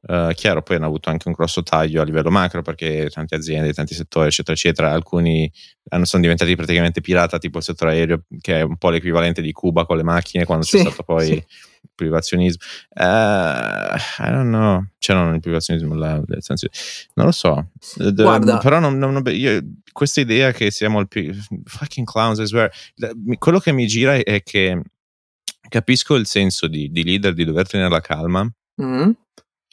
Uh, 0.03 0.33
chiaro, 0.33 0.63
poi 0.63 0.77
hanno 0.77 0.87
avuto 0.87 1.11
anche 1.11 1.29
un 1.29 1.35
grosso 1.35 1.63
taglio 1.63 2.01
a 2.01 2.05
livello 2.05 2.31
macro 2.31 2.63
perché 2.63 3.09
tante 3.13 3.35
aziende, 3.35 3.73
tanti 3.75 3.95
settori, 3.95 4.29
eccetera, 4.29 4.57
eccetera, 4.57 4.91
alcuni 4.93 5.51
hanno, 5.91 6.07
sono 6.07 6.23
diventati 6.23 6.57
praticamente 6.57 7.03
pirata, 7.03 7.39
tipo 7.39 7.59
il 7.59 7.65
settore 7.65 7.93
aereo, 7.93 8.23
che 8.41 8.59
è 8.59 8.63
un 8.63 8.77
po' 8.77 8.91
l'equivalente 8.91 9.43
di 9.43 9.53
Cuba 9.53 9.85
con 9.85 9.97
le 9.97 10.03
macchine 10.03 10.45
quando 10.47 10.65
Sì, 10.65 10.77
c'è 10.79 10.85
stato 10.85 11.03
poi 11.03 11.27
sì. 11.27 11.45
Privazionismo. 12.01 12.63
Uh, 12.95 13.97
I 14.19 14.31
don't 14.31 14.49
know, 14.49 14.85
cioè 14.99 15.15
non 15.17 15.35
il 15.35 15.41
privazionismo, 15.41 15.95
la, 15.95 16.21
le 16.27 16.41
sanzioni. 16.41 16.73
non 17.15 17.27
lo 17.27 17.33
so. 17.33 17.71
Guarda. 17.97 18.59
però 18.59 18.79
non, 18.81 18.97
non- 18.99 19.23
io- 19.29 19.61
questa 19.93 20.21
idea 20.21 20.53
che 20.53 20.71
siamo 20.71 21.01
il 21.01 21.09
più 21.09 21.33
fucking 21.65 22.07
clowns, 22.07 22.39
I 22.39 22.47
swear. 22.47 22.71
Quello 23.39 23.59
che 23.59 23.73
mi 23.73 23.87
gira 23.87 24.15
è 24.15 24.43
che 24.43 24.81
capisco 25.69 26.15
il 26.15 26.27
senso 26.27 26.67
di, 26.67 26.91
di 26.91 27.05
leader 27.05 27.35
di 27.35 27.45
dover 27.45 27.69
tenere 27.69 27.91
la 27.91 28.01
calma, 28.01 28.49
Mm. 28.83 29.11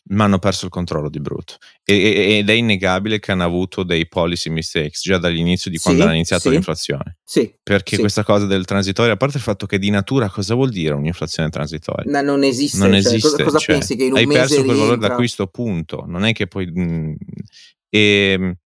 Ma 0.10 0.24
hanno 0.26 0.40
perso 0.40 0.66
il 0.66 0.72
controllo 0.72 1.10
di 1.10 1.20
brutto. 1.20 1.56
E- 1.84 2.38
ed 2.38 2.50
è 2.50 2.54
innegabile 2.54 3.20
che 3.20 3.32
hanno 3.32 3.44
avuto 3.44 3.84
dei 3.84 4.08
policy 4.08 4.50
mistakes 4.50 5.02
già 5.04 5.18
dall'inizio 5.18 5.70
di 5.72 5.78
quando 5.78 6.02
Sì, 6.02 6.06
hanno 6.08 6.16
iniziato 6.16 6.44
sì. 6.44 6.50
l'inflazione. 6.50 7.18
Sì, 7.24 7.54
Perché 7.62 7.96
Sì. 7.96 8.02
questa 8.02 8.24
cosa 8.24 8.46
del 8.46 8.66
transitorio, 8.66 9.14
a 9.14 9.18
parte 9.18 9.38
il 9.38 9.44
fatto 9.44 9.66
che 9.66 9.80
di 9.80 9.90
natura 9.90 10.30
cosa 10.30 10.56
vuol 10.56 10.70
dire 10.70 10.94
un'inflazione 10.94 11.50
transitoria? 11.50 12.10
no, 12.12 12.22
non 12.22 12.44
esiste. 12.44 12.78
non 12.78 12.90
cioè, 12.90 12.98
esiste. 12.98 13.30
cosa 13.30 13.44
cosa 13.44 13.58
cioè, 13.60 13.76
pensi 13.76 13.96
che 13.96 14.06
in 14.06 14.12
un 14.12 14.18
hai 14.18 14.28
perso 14.28 14.56
quel 14.56 14.66
valore 14.68 14.86
rientra? 14.88 15.08
d'acquisto, 15.10 15.48
punto. 15.48 16.04
Non 16.08 16.24
è 16.26 16.34
che 16.34 16.48
poi. 16.48 16.68
mm, 16.68 17.14
e, 17.90 18.58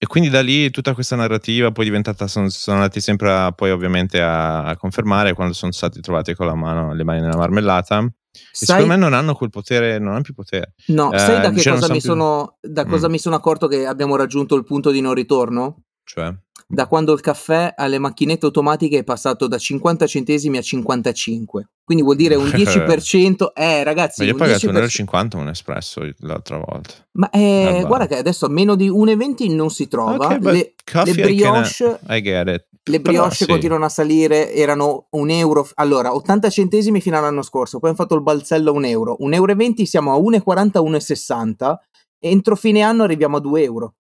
e 0.00 0.06
quindi 0.06 0.28
da 0.28 0.40
lì 0.42 0.70
tutta 0.70 0.94
questa 0.94 1.16
narrativa 1.16 1.72
poi 1.72 1.84
è 1.84 1.88
diventata. 1.88 2.28
Sono, 2.28 2.48
sono 2.50 2.76
andati 2.76 3.00
sempre 3.00 3.32
a, 3.32 3.50
poi 3.52 3.70
ovviamente 3.70 4.20
a, 4.20 4.64
a 4.64 4.76
confermare 4.76 5.34
quando 5.34 5.54
sono 5.54 5.72
stati 5.72 6.00
trovati 6.00 6.34
con 6.34 6.46
la 6.46 6.54
mano, 6.54 6.94
le 6.94 7.02
mani 7.04 7.20
nella 7.20 7.36
marmellata. 7.36 8.06
Sai, 8.52 8.66
secondo 8.66 8.86
me 8.88 8.96
non 8.96 9.12
hanno 9.12 9.34
quel 9.34 9.50
potere, 9.50 9.98
non 9.98 10.12
hanno 10.12 10.22
più 10.22 10.34
potere. 10.34 10.74
no, 10.88 11.12
eh, 11.12 11.18
sai 11.18 11.40
da 11.40 11.50
che 11.50 11.60
cioè 11.60 11.72
non 11.72 11.80
cosa, 11.80 11.92
mi 11.92 11.98
più- 12.00 12.08
sono, 12.10 12.56
da 12.60 12.84
cosa 12.86 13.08
Mm. 13.08 13.10
mi 13.10 13.18
sono 13.18 13.36
accorto 13.36 13.66
che 13.68 13.86
abbiamo 13.86 14.16
raggiunto 14.16 14.54
il 14.54 14.64
punto 14.64 14.90
di 14.90 15.00
non 15.00 15.14
ritorno? 15.14 15.82
Cioè, 16.04 16.32
Da 16.70 16.86
quando 16.86 17.14
il 17.14 17.22
caffè 17.22 17.72
alle 17.74 17.98
macchinette 17.98 18.44
automatiche 18.44 18.98
è 18.98 19.02
passato 19.02 19.46
da 19.46 19.56
50 19.56 20.06
centesimi 20.06 20.58
a 20.58 20.60
55. 20.60 21.70
Quindi 21.82 22.04
vuol 22.04 22.16
dire 22.16 22.34
un 22.34 22.44
10%. 22.52 23.52
Eh, 23.54 23.82
ragazzi, 23.82 24.20
ma 24.20 24.26
io 24.26 24.32
ho 24.32 24.34
un 24.34 24.40
pagato 24.42 24.70
10%. 24.70 25.06
1,50 25.06 25.36
un 25.38 25.48
espresso 25.48 26.02
l'altra 26.18 26.58
volta. 26.58 26.92
Ma 27.12 27.30
eh, 27.30 27.84
guarda 27.86 28.06
che 28.06 28.18
adesso 28.18 28.44
a 28.44 28.50
meno 28.50 28.74
di 28.74 28.90
1,20 28.90 29.54
non 29.54 29.70
si 29.70 29.88
trova. 29.88 30.26
Ok, 30.26 30.38
but 30.40 30.52
le, 30.52 30.74
le 31.04 31.10
I 31.10 31.14
brioche, 31.14 32.00
I 32.06 32.20
get 32.20 32.48
it. 32.48 32.66
le 32.82 33.00
brioche 33.00 33.34
sì. 33.34 33.46
continuano 33.46 33.86
a 33.86 33.88
salire, 33.88 34.52
erano 34.52 35.06
un 35.12 35.30
euro. 35.30 35.66
Allora, 35.76 36.14
80 36.14 36.50
centesimi 36.50 37.00
fino 37.00 37.16
all'anno 37.16 37.40
scorso, 37.40 37.78
poi 37.78 37.88
hanno 37.88 37.98
fatto 37.98 38.14
il 38.14 38.20
balzello 38.20 38.72
a 38.72 38.74
un 38.74 38.84
euro. 38.84 39.16
1,20 39.20 39.32
euro 39.32 39.86
siamo 39.86 40.12
a 40.12 40.18
1,40, 40.18 40.82
1,60. 40.82 41.74
Entro 42.20 42.56
fine 42.56 42.82
anno 42.82 43.04
arriviamo 43.04 43.38
a 43.38 43.40
2 43.40 43.62
euro. 43.62 43.94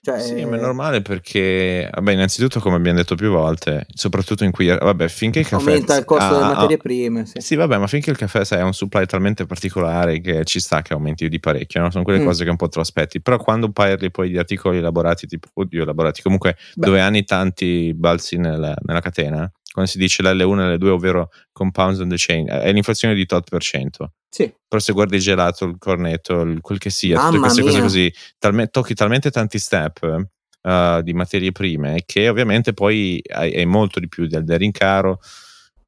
Cioè, 0.00 0.20
Sì, 0.20 0.44
ma 0.44 0.56
è 0.56 0.60
normale 0.60 1.02
perché, 1.02 1.88
vabbè, 1.92 2.12
innanzitutto, 2.12 2.60
come 2.60 2.76
abbiamo 2.76 2.98
detto 2.98 3.14
più 3.16 3.30
volte, 3.30 3.86
soprattutto 3.92 4.44
in 4.44 4.50
cui, 4.52 4.66
vabbè, 4.66 5.08
finché 5.08 5.40
il 5.40 5.48
caffè 5.48 5.70
aumenta 5.70 5.96
il 5.96 6.04
costo 6.04 6.24
ha- 6.24 6.28
delle 6.32 6.44
ha- 6.44 6.48
materie 6.54 6.76
prime. 6.76 7.26
Sì. 7.26 7.40
Sì, 7.40 7.54
vabbè, 7.56 7.78
ma 7.78 7.86
finché 7.86 8.10
il 8.10 8.16
caffè 8.16 8.44
sai, 8.44 8.60
ha 8.60 8.64
un 8.64 8.72
supply 8.72 9.04
talmente 9.06 9.46
particolare 9.46 10.20
che 10.20 10.44
ci 10.44 10.60
sta 10.60 10.82
che 10.82 10.92
aumenti 10.92 11.28
di 11.28 11.40
parecchio, 11.40 11.80
no? 11.80 11.90
sono 11.90 12.04
quelle 12.04 12.20
Mm. 12.20 12.24
cose 12.24 12.44
che 12.44 12.50
un 12.50 12.56
po' 12.56 12.68
te 12.68 12.76
lo 12.76 12.82
aspetti. 12.82 13.20
Però 13.20 13.36
quando 13.38 13.70
parli 13.70 14.10
poi 14.10 14.28
di 14.30 14.38
articoli 14.38 14.78
elaborati, 14.78 15.26
tipo, 15.26 15.48
oddio, 15.54 15.82
elaborati 15.82 16.22
comunque 16.22 16.56
Beh. 16.74 16.86
dove 16.86 17.00
hanno 17.00 17.22
tanti 17.24 17.92
balzi 17.94 18.36
nella, 18.36 18.74
nella 18.84 19.00
catena, 19.00 19.50
quando 19.76 19.90
si 19.90 19.98
dice 19.98 20.22
l'L1 20.22 20.58
e 20.60 20.76
l'L2, 20.78 20.86
ovvero 20.88 21.28
compounds 21.52 21.98
on 22.00 22.08
the 22.08 22.14
chain, 22.16 22.48
è 22.48 22.72
l'inflazione 22.72 23.14
di 23.14 23.26
tot 23.26 23.46
per 23.50 23.60
cento. 23.60 24.14
Sì. 24.26 24.50
Però 24.66 24.80
se 24.80 24.94
guardi 24.94 25.16
il 25.16 25.20
gelato, 25.22 25.66
il 25.66 25.76
cornetto, 25.78 26.40
il- 26.40 26.62
quel 26.62 26.78
che 26.78 26.88
sia, 26.88 27.16
tutte 27.16 27.32
Mamma 27.32 27.40
queste 27.40 27.60
cose 27.60 27.74
mia. 27.74 27.82
così, 27.82 28.14
talme- 28.38 28.68
tocchi 28.68 28.94
talmente 28.94 29.30
tanti 29.30 29.58
step 29.58 30.28
uh, 30.62 31.02
di 31.02 31.12
materie 31.12 31.52
prime 31.52 32.04
che 32.06 32.26
ovviamente 32.30 32.72
poi 32.72 33.20
hai, 33.28 33.54
hai 33.54 33.66
molto 33.66 34.00
di 34.00 34.08
più 34.08 34.26
del, 34.26 34.44
del 34.44 34.58
rincaro. 34.58 35.20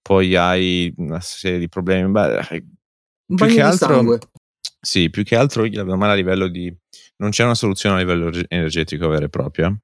poi 0.02 0.36
hai 0.36 0.92
una 0.98 1.20
serie 1.20 1.58
di 1.58 1.68
problemi. 1.68 2.10
Beh, 2.10 2.62
un 3.30 3.36
più 3.36 3.46
che 3.46 3.62
altro, 3.62 3.94
sangue. 3.94 4.18
Sì, 4.80 5.08
più 5.08 5.24
che 5.24 5.34
altro 5.34 5.62
a 5.62 6.14
livello 6.14 6.46
di... 6.48 6.70
Non 7.16 7.30
c'è 7.30 7.44
una 7.44 7.54
soluzione 7.54 7.96
a 7.96 7.98
livello 7.98 8.30
energetico 8.48 9.08
vera 9.08 9.24
e 9.24 9.28
propria 9.30 9.74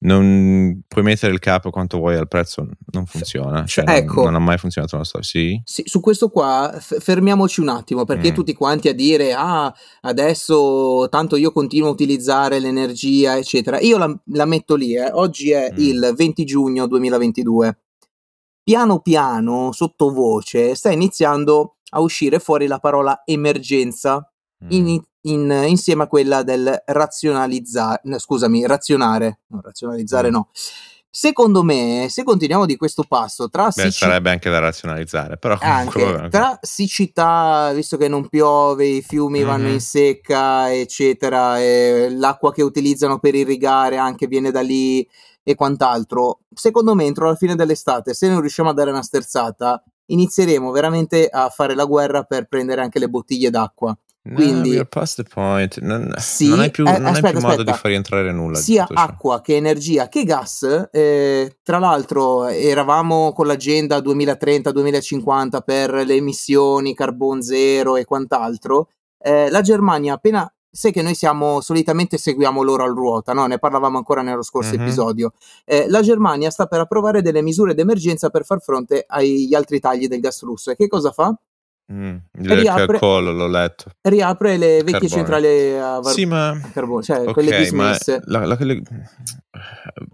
non 0.00 0.82
puoi 0.86 1.02
mettere 1.02 1.32
il 1.32 1.40
capo 1.40 1.70
quanto 1.70 1.98
vuoi 1.98 2.16
al 2.16 2.28
prezzo, 2.28 2.68
non 2.92 3.06
funziona. 3.06 3.64
Cioè, 3.66 3.84
ecco, 3.88 4.22
non, 4.22 4.24
non, 4.24 4.34
ha 4.36 4.44
mai 4.44 4.58
funzionato 4.58 4.96
la 4.96 5.04
storia. 5.04 5.26
Sì? 5.26 5.60
sì 5.64 5.82
su 5.86 6.00
questo 6.00 6.28
qua 6.28 6.76
f- 6.78 7.00
fermiamoci 7.00 7.60
un 7.60 7.68
attimo 7.68 8.04
perché 8.04 8.30
mm. 8.30 8.34
tutti 8.34 8.54
quanti 8.54 8.88
a 8.88 8.94
dire 8.94 9.32
ah 9.32 9.72
adesso 10.02 11.08
tanto 11.10 11.36
io 11.36 11.50
continuo 11.50 11.88
a 11.88 11.92
utilizzare 11.92 12.60
l'energia 12.60 13.36
eccetera. 13.36 13.80
Io 13.80 13.98
la, 13.98 14.20
la 14.32 14.44
metto 14.44 14.76
lì, 14.76 14.94
eh. 14.94 15.10
oggi 15.12 15.50
è 15.50 15.72
mm. 15.72 15.76
il 15.78 16.12
20 16.16 16.44
giugno 16.44 16.86
2022. 16.86 17.78
Piano 18.62 19.00
piano, 19.00 19.72
sottovoce, 19.72 20.74
sta 20.74 20.90
iniziando 20.90 21.78
a 21.90 22.00
uscire 22.00 22.38
fuori 22.38 22.66
la 22.66 22.78
parola 22.78 23.22
emergenza 23.24 24.30
in, 24.68 25.00
in, 25.30 25.64
insieme 25.66 26.04
a 26.04 26.06
quella 26.06 26.42
del 26.42 26.82
razionalizzare, 26.86 28.00
scusami, 28.18 28.66
razionare, 28.66 29.40
no, 29.48 29.60
razionalizzare 29.62 30.28
mm. 30.28 30.32
no. 30.32 30.48
Secondo 31.10 31.62
me, 31.62 32.06
se 32.10 32.22
continuiamo 32.22 32.66
di 32.66 32.76
questo 32.76 33.02
passo, 33.08 33.48
tra 33.48 33.70
Beh, 33.74 33.90
sarebbe 33.90 34.30
anche 34.30 34.50
da 34.50 34.58
razionalizzare, 34.58 35.38
però 35.38 35.56
anche, 35.58 36.28
tra 36.30 36.58
siccità, 36.60 37.72
visto 37.72 37.96
che 37.96 38.08
non 38.08 38.28
piove, 38.28 38.84
i 38.86 39.02
fiumi 39.02 39.38
mm-hmm. 39.38 39.48
vanno 39.48 39.68
in 39.68 39.80
secca, 39.80 40.72
eccetera, 40.72 41.58
e 41.58 42.08
l'acqua 42.10 42.52
che 42.52 42.62
utilizzano 42.62 43.18
per 43.18 43.34
irrigare 43.34 43.96
anche 43.96 44.26
viene 44.26 44.50
da 44.50 44.60
lì 44.60 45.04
e 45.42 45.54
quant'altro, 45.54 46.40
secondo 46.54 46.94
me 46.94 47.04
entro 47.06 47.26
la 47.26 47.34
fine 47.34 47.56
dell'estate, 47.56 48.12
se 48.12 48.28
non 48.28 48.40
riusciamo 48.40 48.68
a 48.68 48.74
dare 48.74 48.90
una 48.90 49.02
sterzata, 49.02 49.82
inizieremo 50.06 50.70
veramente 50.70 51.26
a 51.26 51.48
fare 51.48 51.74
la 51.74 51.86
guerra 51.86 52.22
per 52.24 52.48
prendere 52.48 52.82
anche 52.82 52.98
le 52.98 53.08
bottiglie 53.08 53.48
d'acqua. 53.48 53.96
Quindi, 54.34 54.76
no, 54.76 54.84
past 54.84 55.22
the 55.22 55.28
point. 55.28 55.78
Non, 55.80 56.12
sì, 56.18 56.48
non 56.48 56.60
hai 56.60 56.70
più, 56.70 56.86
eh, 56.86 56.98
non 56.98 57.06
aspetta, 57.06 57.26
hai 57.28 57.32
più 57.34 57.42
modo 57.42 57.62
di 57.62 57.72
far 57.72 57.84
rientrare 57.84 58.32
nulla. 58.32 58.58
Sia 58.58 58.86
acqua 58.88 59.40
che 59.40 59.56
energia 59.56 60.08
che 60.08 60.24
gas. 60.24 60.88
Eh, 60.90 61.58
tra 61.62 61.78
l'altro, 61.78 62.46
eravamo 62.46 63.32
con 63.32 63.46
l'agenda 63.46 63.98
2030-2050 63.98 65.60
per 65.64 65.92
le 65.92 66.14
emissioni, 66.14 66.94
carbon 66.94 67.42
zero 67.42 67.96
e 67.96 68.04
quant'altro. 68.04 68.88
Eh, 69.18 69.50
la 69.50 69.62
Germania 69.62 70.14
appena 70.14 70.50
sai 70.70 70.92
che 70.92 71.02
noi 71.02 71.14
siamo 71.14 71.60
solitamente 71.60 72.18
seguiamo 72.18 72.62
loro 72.62 72.84
al 72.84 72.94
ruota, 72.94 73.32
no? 73.32 73.46
ne 73.46 73.58
parlavamo 73.58 73.96
ancora 73.96 74.22
nello 74.22 74.42
scorso 74.42 74.74
mm-hmm. 74.74 74.82
episodio. 74.82 75.32
Eh, 75.64 75.88
la 75.88 76.02
Germania 76.02 76.50
sta 76.50 76.66
per 76.66 76.80
approvare 76.80 77.22
delle 77.22 77.42
misure 77.42 77.74
d'emergenza 77.74 78.30
per 78.30 78.44
far 78.44 78.60
fronte 78.60 79.04
agli 79.06 79.54
altri 79.54 79.80
tagli 79.80 80.06
del 80.06 80.20
gas 80.20 80.42
russo. 80.42 80.70
E 80.70 80.76
che 80.76 80.86
cosa 80.86 81.10
fa? 81.10 81.34
Mm, 81.90 82.16
riapre, 82.32 82.98
collo, 82.98 83.32
l'ho 83.32 83.48
letto. 83.48 83.90
Riapre 84.02 84.58
le 84.58 84.82
vecchie 84.82 85.08
carbone. 85.08 85.08
centrali 85.08 85.78
a, 85.78 86.00
var- 86.00 86.12
sì, 86.12 86.26
ma... 86.26 86.50
a 86.50 86.70
carbone, 86.70 87.02
cioè 87.02 87.20
okay, 87.20 87.32
quelle 87.32 87.56
dismesse. 87.56 88.20
La, 88.26 88.44
la, 88.44 88.56
quelle... 88.56 88.82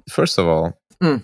First 0.05 0.39
of 0.39 0.47
all, 0.47 0.77
mm. 1.05 1.17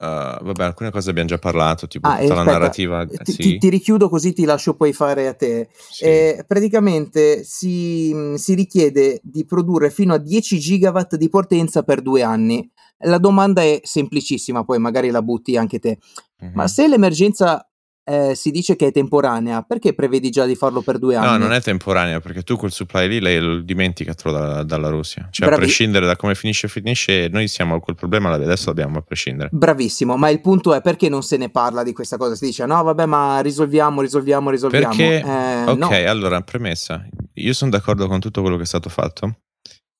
Uh, 0.00 0.44
vabbè, 0.44 0.62
alcune 0.62 0.92
cose 0.92 1.10
abbiamo 1.10 1.28
già 1.28 1.38
parlato, 1.38 1.88
tipo 1.88 2.06
ah, 2.06 2.18
tutta 2.18 2.22
aspetta, 2.22 2.44
la 2.44 2.52
narrativa. 2.52 3.04
Ti, 3.04 3.32
sì. 3.32 3.36
ti, 3.36 3.58
ti, 3.58 3.68
richiudo 3.68 4.08
così 4.08 4.32
ti 4.32 4.44
lascio 4.44 4.76
poi 4.76 4.92
fare 4.92 5.26
a 5.26 5.34
te. 5.34 5.68
Sì. 5.90 6.04
Eh, 6.04 6.44
praticamente 6.46 7.42
si, 7.42 8.14
si, 8.36 8.54
richiede 8.54 9.18
di 9.24 9.44
produrre 9.44 9.90
fino 9.90 10.14
a 10.14 10.18
10 10.18 10.56
gigawatt 10.56 11.16
di 11.16 11.28
potenza 11.28 11.82
per 11.82 12.00
due 12.00 12.22
anni. 12.22 12.70
La 12.98 13.18
domanda 13.18 13.62
è 13.62 13.80
semplicissima, 13.82 14.64
poi 14.64 14.78
magari 14.78 15.10
la 15.10 15.22
butti 15.22 15.56
anche 15.56 15.80
te. 15.80 15.98
Mm-hmm. 16.44 16.54
Ma 16.54 16.68
se 16.68 16.86
l'emergenza 16.86 17.67
eh, 18.08 18.34
si 18.34 18.50
dice 18.50 18.74
che 18.74 18.86
è 18.86 18.92
temporanea, 18.92 19.60
perché 19.60 19.92
prevedi 19.92 20.30
già 20.30 20.46
di 20.46 20.54
farlo 20.54 20.80
per 20.80 20.98
due 20.98 21.16
anni? 21.16 21.26
No, 21.26 21.36
non 21.36 21.52
è 21.52 21.60
temporanea, 21.60 22.20
perché 22.20 22.42
tu 22.42 22.56
quel 22.56 22.72
supply 22.72 23.06
lì 23.06 23.20
lei 23.20 23.38
lo 23.38 23.60
dimenticatelo 23.60 24.34
da, 24.34 24.62
dalla 24.62 24.88
Russia. 24.88 25.28
Cioè, 25.30 25.46
Bravi- 25.46 25.62
a 25.62 25.66
prescindere 25.66 26.06
da 26.06 26.16
come 26.16 26.34
finisce, 26.34 26.68
finisce, 26.68 27.28
noi 27.28 27.48
siamo 27.48 27.78
quel 27.80 27.96
problema, 27.96 28.32
adesso 28.32 28.68
l'abbiamo 28.68 28.98
a 28.98 29.02
prescindere. 29.02 29.50
Bravissimo, 29.52 30.16
ma 30.16 30.30
il 30.30 30.40
punto 30.40 30.72
è 30.72 30.80
perché 30.80 31.10
non 31.10 31.22
se 31.22 31.36
ne 31.36 31.50
parla 31.50 31.82
di 31.82 31.92
questa 31.92 32.16
cosa? 32.16 32.34
Si 32.34 32.46
dice, 32.46 32.64
no, 32.64 32.82
vabbè, 32.82 33.04
ma 33.04 33.40
risolviamo, 33.40 34.00
risolviamo, 34.00 34.48
risolviamo. 34.48 34.96
Perché, 34.96 35.20
eh, 35.20 35.64
ok, 35.66 35.76
no. 35.76 35.88
allora, 36.06 36.40
premessa, 36.40 37.06
io 37.34 37.52
sono 37.52 37.70
d'accordo 37.70 38.06
con 38.08 38.20
tutto 38.20 38.40
quello 38.40 38.56
che 38.56 38.62
è 38.62 38.66
stato 38.66 38.88
fatto. 38.88 39.40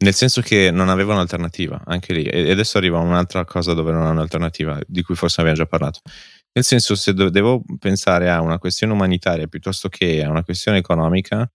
Nel 0.00 0.14
senso 0.14 0.42
che 0.42 0.70
non 0.70 0.88
aveva 0.90 1.12
un'alternativa, 1.12 1.82
anche 1.84 2.12
lì. 2.12 2.22
E 2.22 2.52
adesso 2.52 2.78
arriva 2.78 2.98
un'altra 3.00 3.44
cosa 3.44 3.74
dove 3.74 3.90
non 3.90 4.06
ha 4.06 4.10
un'alternativa, 4.10 4.78
di 4.86 5.02
cui 5.02 5.16
forse 5.16 5.40
abbiamo 5.40 5.58
già 5.58 5.66
parlato. 5.66 6.00
Nel 6.52 6.64
senso, 6.64 6.94
se 6.96 7.14
devo 7.14 7.62
pensare 7.78 8.30
a 8.30 8.40
una 8.40 8.58
questione 8.58 8.92
umanitaria 8.92 9.46
piuttosto 9.46 9.88
che 9.88 10.24
a 10.24 10.30
una 10.30 10.42
questione 10.42 10.78
economica, 10.78 11.48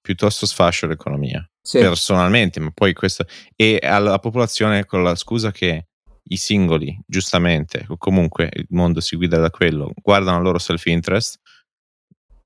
piuttosto 0.00 0.46
sfascio 0.46 0.86
l'economia. 0.86 1.46
Sì. 1.60 1.78
Personalmente, 1.78 2.60
ma 2.60 2.70
poi 2.72 2.94
questo... 2.94 3.26
E 3.54 3.78
alla 3.82 4.18
popolazione 4.18 4.86
con 4.86 5.02
la 5.02 5.14
scusa 5.14 5.50
che 5.52 5.88
i 6.22 6.36
singoli, 6.36 6.98
giustamente, 7.06 7.84
o 7.88 7.96
comunque 7.96 8.48
il 8.52 8.66
mondo 8.70 9.00
si 9.00 9.16
guida 9.16 9.38
da 9.38 9.50
quello, 9.50 9.92
guardano 10.00 10.38
il 10.38 10.44
loro 10.44 10.58
self-interest, 10.58 11.38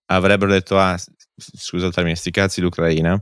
avrebbero 0.07 0.51
detto, 0.51 0.79
ah, 0.79 0.99
scusa 1.37 1.87
il 1.87 1.93
termine, 1.93 2.17
sti 2.17 2.31
cazzi 2.31 2.61
l'Ucraina 2.61 3.15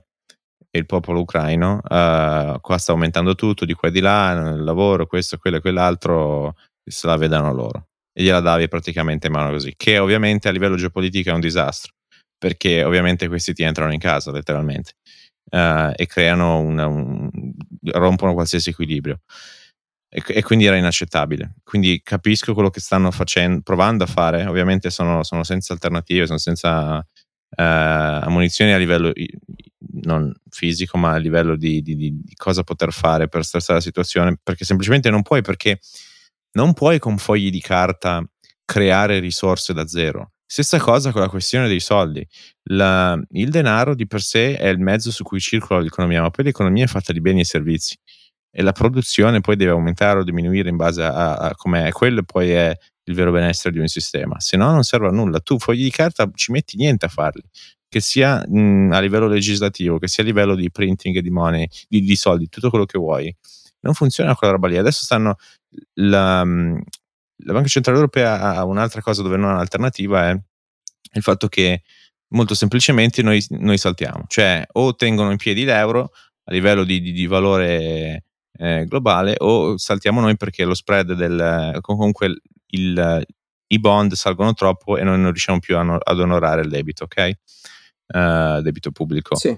e 0.70 0.78
il 0.78 0.86
popolo 0.86 1.20
ucraino, 1.20 1.80
uh, 1.82 2.60
qua 2.60 2.78
sta 2.78 2.92
aumentando 2.92 3.34
tutto, 3.34 3.64
di 3.64 3.74
qua 3.74 3.88
e 3.88 3.92
di 3.92 4.00
là, 4.00 4.52
il 4.54 4.64
lavoro, 4.64 5.06
questo, 5.06 5.36
quello 5.36 5.58
e 5.58 5.60
quell'altro, 5.60 6.54
se 6.84 7.06
la 7.06 7.16
vedano 7.16 7.52
loro 7.52 7.88
e 8.12 8.22
gliela 8.22 8.40
davi 8.40 8.68
praticamente 8.68 9.26
in 9.28 9.32
mano 9.32 9.50
così, 9.50 9.74
che 9.76 9.98
ovviamente 9.98 10.48
a 10.48 10.52
livello 10.52 10.76
geopolitico 10.76 11.30
è 11.30 11.32
un 11.32 11.40
disastro, 11.40 11.92
perché 12.36 12.84
ovviamente 12.84 13.28
questi 13.28 13.54
ti 13.54 13.62
entrano 13.62 13.92
in 13.92 13.98
casa 13.98 14.30
letteralmente 14.30 14.92
uh, 15.50 15.92
e 15.94 16.06
creano 16.06 16.60
una, 16.60 16.86
un, 16.86 17.30
rompono 17.92 18.34
qualsiasi 18.34 18.70
equilibrio. 18.70 19.20
E, 20.14 20.22
e, 20.26 20.42
quindi 20.42 20.66
era 20.66 20.76
inaccettabile. 20.76 21.54
Quindi 21.64 22.00
capisco 22.02 22.52
quello 22.52 22.68
che 22.68 22.80
stanno 22.80 23.10
facendo, 23.10 23.62
provando 23.62 24.04
a 24.04 24.06
fare. 24.06 24.44
Ovviamente 24.44 24.90
sono, 24.90 25.22
sono 25.22 25.42
senza 25.42 25.72
alternative, 25.72 26.26
sono 26.26 26.38
senza 26.38 26.98
uh, 26.98 28.30
munizioni 28.30 28.72
a 28.72 28.78
livello 28.78 29.12
non 30.02 30.32
fisico, 30.50 30.98
ma 30.98 31.12
a 31.12 31.16
livello 31.16 31.56
di, 31.56 31.80
di, 31.80 31.96
di, 31.96 32.22
cosa 32.36 32.62
poter 32.62 32.92
fare 32.92 33.28
per 33.28 33.44
stressare 33.44 33.78
la 33.78 33.84
situazione, 33.84 34.36
perché 34.42 34.64
semplicemente 34.64 35.10
non 35.10 35.22
puoi, 35.22 35.40
perché 35.40 35.78
non 36.52 36.72
puoi 36.72 36.98
con 36.98 37.18
fogli 37.18 37.50
di 37.50 37.60
carta 37.60 38.24
creare 38.64 39.18
risorse 39.18 39.72
da 39.72 39.86
zero. 39.86 40.32
Stessa 40.46 40.78
cosa 40.78 41.12
con 41.12 41.22
la 41.22 41.28
questione 41.28 41.66
dei 41.66 41.80
soldi. 41.80 42.26
La, 42.64 43.18
il 43.30 43.50
denaro 43.50 43.94
di 43.94 44.06
per 44.06 44.20
sé 44.20 44.56
è 44.56 44.68
il 44.68 44.78
mezzo 44.78 45.10
su 45.10 45.24
cui 45.24 45.40
circola 45.40 45.80
l'economia, 45.80 46.20
ma 46.20 46.30
poi 46.30 46.44
l'economia 46.44 46.84
è 46.84 46.88
fatta 46.88 47.12
di 47.12 47.20
beni 47.20 47.40
e 47.40 47.44
servizi 47.44 47.96
e 48.54 48.62
la 48.62 48.72
produzione 48.72 49.40
poi 49.40 49.56
deve 49.56 49.70
aumentare 49.70 50.20
o 50.20 50.24
diminuire 50.24 50.68
in 50.68 50.76
base 50.76 51.02
a, 51.02 51.36
a 51.36 51.54
come 51.54 51.86
è. 51.86 51.90
Quello 51.90 52.22
poi 52.22 52.50
è 52.50 52.76
il 53.04 53.14
vero 53.14 53.32
benessere 53.32 53.72
di 53.72 53.80
un 53.80 53.88
sistema. 53.88 54.38
Se 54.40 54.58
no, 54.58 54.70
non 54.70 54.82
serve 54.82 55.08
a 55.08 55.10
nulla. 55.10 55.40
Tu 55.40 55.58
fogli 55.58 55.82
di 55.82 55.90
carta 55.90 56.30
ci 56.34 56.52
metti 56.52 56.76
niente 56.76 57.06
a 57.06 57.08
farli, 57.08 57.42
che 57.88 58.00
sia 58.00 58.44
mh, 58.46 58.90
a 58.92 59.00
livello 59.00 59.28
legislativo, 59.28 59.98
che 59.98 60.06
sia 60.06 60.22
a 60.22 60.26
livello 60.26 60.54
di 60.54 60.70
printing 60.70 61.18
di 61.18 61.30
money, 61.30 61.66
di, 61.88 62.02
di 62.02 62.16
soldi, 62.16 62.48
tutto 62.48 62.68
quello 62.68 62.84
che 62.84 62.98
vuoi 62.98 63.34
non 63.82 63.94
funziona 63.94 64.34
quella 64.34 64.54
roba 64.54 64.68
lì. 64.68 64.76
Adesso 64.76 65.04
stanno 65.04 65.36
la, 65.94 66.44
mm, 66.44 66.78
la 67.44 67.52
Banca 67.52 67.68
Centrale 67.68 67.98
Europea 67.98 68.40
ha 68.56 68.64
un'altra 68.64 69.00
cosa 69.00 69.22
dove 69.22 69.36
non 69.36 69.50
ha 69.50 69.54
un'alternativa 69.54 70.30
è 70.30 70.40
il 71.14 71.22
fatto 71.22 71.48
che 71.48 71.82
molto 72.28 72.54
semplicemente 72.54 73.22
noi, 73.22 73.44
noi 73.50 73.76
saltiamo, 73.76 74.24
cioè 74.26 74.64
o 74.72 74.94
tengono 74.94 75.30
in 75.30 75.36
piedi 75.36 75.64
l'euro 75.64 76.12
a 76.44 76.52
livello 76.52 76.84
di, 76.84 77.00
di, 77.00 77.12
di 77.12 77.26
valore 77.26 78.24
eh, 78.58 78.84
globale 78.86 79.34
o 79.38 79.76
saltiamo 79.76 80.20
noi 80.20 80.36
perché 80.36 80.64
lo 80.64 80.74
spread 80.74 81.12
del 81.12 81.78
comunque 81.80 82.40
il, 82.68 83.24
i 83.66 83.78
bond 83.78 84.12
salgono 84.12 84.54
troppo 84.54 84.96
e 84.96 85.04
noi 85.04 85.18
non 85.18 85.30
riusciamo 85.30 85.58
più 85.58 85.76
a, 85.76 85.98
ad 86.02 86.20
onorare 86.20 86.62
il 86.62 86.68
debito, 86.68 87.04
ok? 87.04 87.32
Uh, 88.06 88.60
debito 88.60 88.90
pubblico. 88.90 89.36
Sì. 89.36 89.56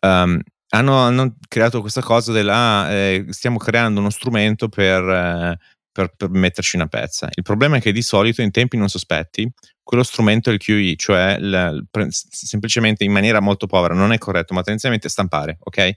Um, 0.00 0.40
hanno, 0.70 0.96
hanno, 0.98 1.36
creato 1.48 1.80
questa 1.80 2.02
cosa 2.02 2.32
del 2.32 2.48
ah, 2.48 2.90
eh, 2.90 3.26
stiamo 3.30 3.58
creando 3.58 4.00
uno 4.00 4.10
strumento 4.10 4.68
per, 4.68 5.02
eh, 5.02 5.58
per, 5.90 6.12
per, 6.16 6.30
metterci 6.30 6.76
una 6.76 6.86
pezza. 6.86 7.28
Il 7.34 7.42
problema 7.42 7.76
è 7.76 7.80
che 7.80 7.92
di 7.92 8.02
solito 8.02 8.42
in 8.42 8.50
tempi 8.50 8.76
non 8.76 8.88
sospetti 8.88 9.50
quello 9.88 10.02
strumento 10.02 10.50
è 10.50 10.52
il 10.52 10.58
QE, 10.58 10.96
cioè 10.96 11.38
il, 11.40 11.86
il, 11.92 12.08
semplicemente 12.10 13.04
in 13.04 13.10
maniera 13.10 13.40
molto 13.40 13.66
povera, 13.66 13.94
non 13.94 14.12
è 14.12 14.18
corretto, 14.18 14.52
ma 14.52 14.60
tendenzialmente 14.60 15.08
stampare, 15.08 15.56
ok? 15.60 15.90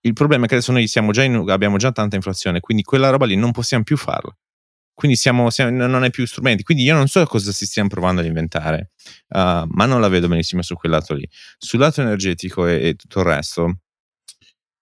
Il 0.00 0.14
problema 0.14 0.46
è 0.46 0.48
che 0.48 0.54
adesso 0.54 0.72
noi 0.72 0.84
già 0.86 1.22
in, 1.22 1.44
abbiamo 1.48 1.76
già 1.76 1.92
tanta 1.92 2.16
inflazione, 2.16 2.58
quindi 2.58 2.82
quella 2.82 3.08
roba 3.08 3.26
lì 3.26 3.36
non 3.36 3.52
possiamo 3.52 3.84
più 3.84 3.96
farla. 3.96 4.36
Quindi 4.94 5.16
siamo, 5.16 5.48
siamo, 5.48 5.86
non 5.86 6.02
è 6.02 6.10
più 6.10 6.26
strumenti. 6.26 6.64
Quindi 6.64 6.82
io 6.82 6.94
non 6.94 7.06
so 7.06 7.24
cosa 7.24 7.52
si 7.52 7.66
stiamo 7.66 7.88
provando 7.88 8.20
ad 8.20 8.26
inventare, 8.26 8.90
uh, 9.28 9.64
ma 9.68 9.86
non 9.86 10.00
la 10.00 10.08
vedo 10.08 10.26
benissimo 10.26 10.62
su 10.62 10.74
quel 10.74 10.90
lato 10.90 11.14
lì. 11.14 11.26
Sul 11.56 11.78
lato 11.78 12.00
energetico 12.00 12.66
e, 12.66 12.88
e 12.88 12.94
tutto 12.96 13.20
il 13.20 13.26
resto, 13.26 13.78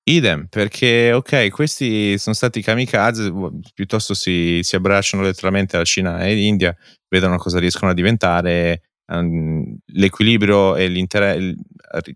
Idem, 0.09 0.47
perché 0.49 1.13
ok, 1.13 1.51
questi 1.51 2.17
sono 2.17 2.35
stati 2.35 2.63
kamikaze, 2.63 3.31
piuttosto 3.75 4.15
si, 4.15 4.61
si 4.63 4.75
abbracciano 4.75 5.23
letteralmente 5.23 5.77
alla 5.77 5.85
Cina 5.85 6.25
e 6.25 6.33
all'India, 6.33 6.75
vedono 7.09 7.37
cosa 7.37 7.59
riescono 7.59 7.91
a 7.91 7.95
diventare, 7.95 8.85
um, 9.13 9.77
l'equilibrio 9.93 10.77
e 10.77 10.89
l'interesse, 10.89 11.57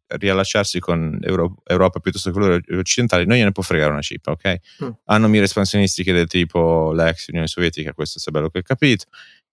riallacciarsi 0.06 0.80
con 0.80 1.18
Euro- 1.20 1.56
Europa 1.66 2.00
piuttosto 2.00 2.30
che 2.30 2.38
quello 2.38 2.60
occidentali, 2.78 3.26
non 3.26 3.36
gliene 3.36 3.52
può 3.52 3.62
fregare 3.62 3.90
una 3.90 4.00
cippa, 4.00 4.30
ok? 4.30 4.56
Mm. 4.84 4.88
Hanno 5.04 5.28
mire 5.28 5.44
espansionistiche 5.44 6.14
del 6.14 6.28
tipo 6.28 6.92
l'ex 6.92 7.28
Unione 7.28 7.46
Sovietica, 7.46 7.92
questo 7.92 8.18
è 8.24 8.30
bello 8.30 8.48
che 8.48 8.60
ho 8.60 8.62
capito, 8.62 9.04